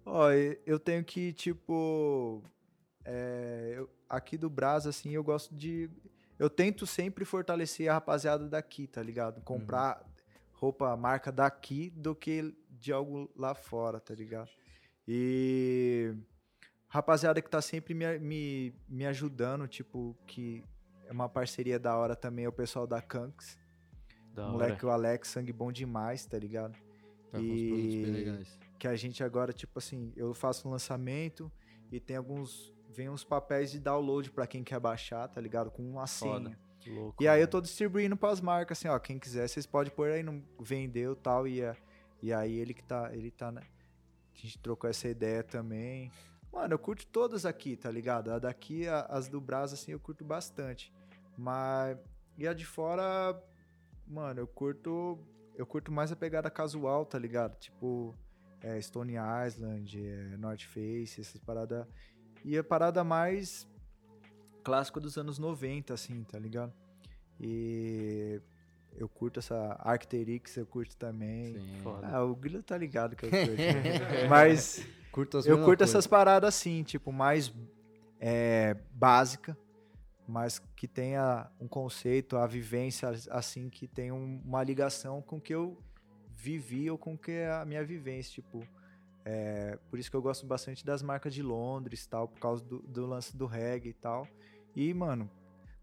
[0.05, 0.31] Ó,
[0.65, 2.43] eu tenho que, tipo.
[3.05, 5.89] é, eu- aqui do Brás, assim, eu gosto de.
[6.39, 9.39] Eu tento sempre fortalecer a rapaziada daqui, tá ligado?
[9.41, 10.03] Comprar
[10.53, 14.49] roupa, marca daqui do que de algo lá fora, tá ligado?
[15.07, 16.13] E.
[16.87, 20.61] Rapaziada que tá sempre me, me, me ajudando, tipo, que
[21.05, 23.57] é uma parceria da hora também, é o pessoal da Kanks.
[24.33, 24.51] Da hora.
[24.51, 26.73] Moleque, o Alex, sangue bom demais, tá ligado?
[27.29, 28.59] Tá com bem E- legais.
[28.77, 31.49] Que a gente agora, tipo assim, eu faço um lançamento
[31.91, 32.73] e tem alguns.
[32.89, 35.71] Vem uns papéis de download pra quem quer baixar, tá ligado?
[35.71, 36.49] Com uma Foda.
[36.49, 36.59] senha.
[36.93, 37.51] Louco, E aí eu mano.
[37.51, 38.97] tô distribuindo pras marcas, assim, ó.
[38.99, 41.47] Quem quiser, vocês podem pôr aí, não vendeu e tal.
[41.47, 41.77] E, é-
[42.21, 43.09] e aí ele que tá.
[43.13, 43.51] Ele tá.
[43.51, 43.61] né?
[44.33, 46.11] A gente trocou essa ideia também.
[46.51, 48.31] Mano, eu curto todas aqui, tá ligado?
[48.31, 50.91] A daqui, a- as do Brás, assim, eu curto bastante.
[51.37, 51.97] Mas.
[52.37, 53.41] E a de fora,
[54.07, 55.19] mano, eu curto.
[55.55, 57.57] Eu curto mais a pegada casual, tá ligado?
[57.59, 58.15] Tipo,
[58.61, 59.13] é, Stone
[59.47, 61.85] Island, é, North Face, essas paradas.
[62.43, 63.67] E a parada mais
[64.63, 66.73] clássica dos anos 90, assim, tá ligado?
[67.39, 68.41] E
[68.97, 71.53] eu curto essa Arcteryx, eu curto também.
[71.55, 71.79] Sim.
[71.83, 72.07] Foda.
[72.07, 73.47] Ah, o Grilo tá ligado que eu curto.
[73.61, 74.27] né?
[74.29, 75.83] Mas Curto as eu curto coisa.
[75.83, 77.51] essas paradas assim, tipo, mais
[78.19, 79.57] é, básica,
[80.27, 85.41] mas que tenha um conceito, a vivência assim, que tenha um- uma ligação com o
[85.41, 85.77] que eu
[86.35, 88.65] vivi ou com o que é a minha vivência, tipo.
[89.23, 92.79] é, por isso que eu gosto bastante das marcas de Londres tal, por causa do,
[92.79, 94.27] do lance do reggae e tal.
[94.75, 95.29] E, mano,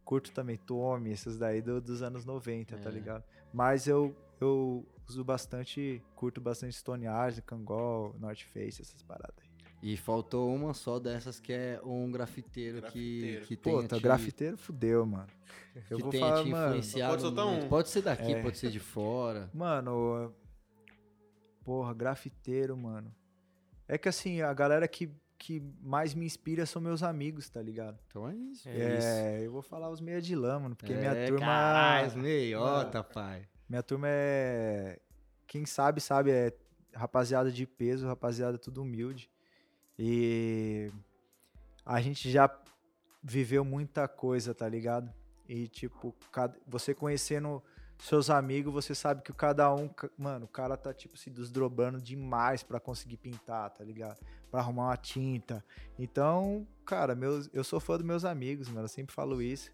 [0.08, 2.92] curto também Tommy, esses daí do- dos anos 90, tá É.
[2.92, 3.22] ligado?
[3.52, 9.48] Mas eu, eu uso bastante, curto bastante Stone Island, Kangol, North Face, essas paradas aí.
[9.82, 13.40] E faltou uma só dessas que é um grafiteiro, Grafiteiro.
[13.42, 15.28] que, que Pô, tenha tá te- grafiteiro fudeu, mano.
[15.90, 17.68] Eu que vou tenha falar, te influenciado Pode soltar um?
[17.68, 18.42] Pode ser daqui, É.
[18.42, 19.50] pode ser de fora.
[19.52, 20.34] Mano,
[21.62, 23.14] porra, grafiteiro, mano.
[23.86, 27.98] É que assim, a galera que, que mais me inspira são meus amigos, tá ligado?
[28.08, 28.68] Então é isso.
[28.68, 31.46] É, eu vou falar os meia de lã, mano, porque minha É, turma.
[31.46, 33.46] caralho, meiota, pai.
[33.68, 34.98] Minha turma é.
[35.46, 36.52] Quem sabe, sabe, é
[36.92, 39.30] rapaziada de peso, rapaziada tudo humilde.
[39.98, 40.90] E
[41.84, 42.50] a gente já
[43.22, 45.12] viveu muita coisa, tá ligado?
[45.48, 47.62] E, tipo, cada- você conhecendo
[47.98, 49.90] seus amigos, você sabe que o cada um.
[50.16, 54.18] Mano, o cara tá, tipo, se desdobrando demais pra conseguir pintar, tá ligado?
[54.50, 55.64] Pra arrumar uma tinta.
[55.98, 58.84] Então, cara, meus, eu sou fã dos meus amigos, mano.
[58.84, 59.70] Eu sempre falo isso.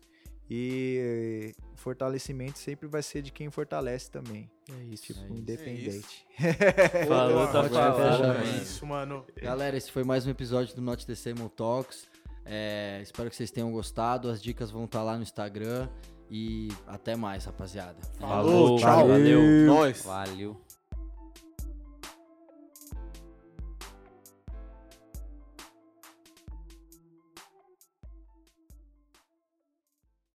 [0.51, 4.51] E o fortalecimento sempre vai ser de quem fortalece também.
[4.71, 5.05] É isso.
[5.05, 5.35] Tipo, É isso.
[5.35, 6.27] independente.
[7.09, 8.39] Falou, tá Pode falando, fechar, mano.
[8.45, 9.27] é isso, mano.
[9.41, 12.07] Galera, esse foi mais um episódio do Not The Same Talks.
[12.45, 14.29] É, espero que vocês tenham gostado.
[14.29, 15.89] As dicas vão estar lá no Instagram.
[16.31, 17.97] E até mais, rapaziada.
[18.19, 19.09] Falou, tchau.
[19.09, 19.41] valeu.
[19.67, 20.03] Nós.
[20.05, 20.57] Valeu.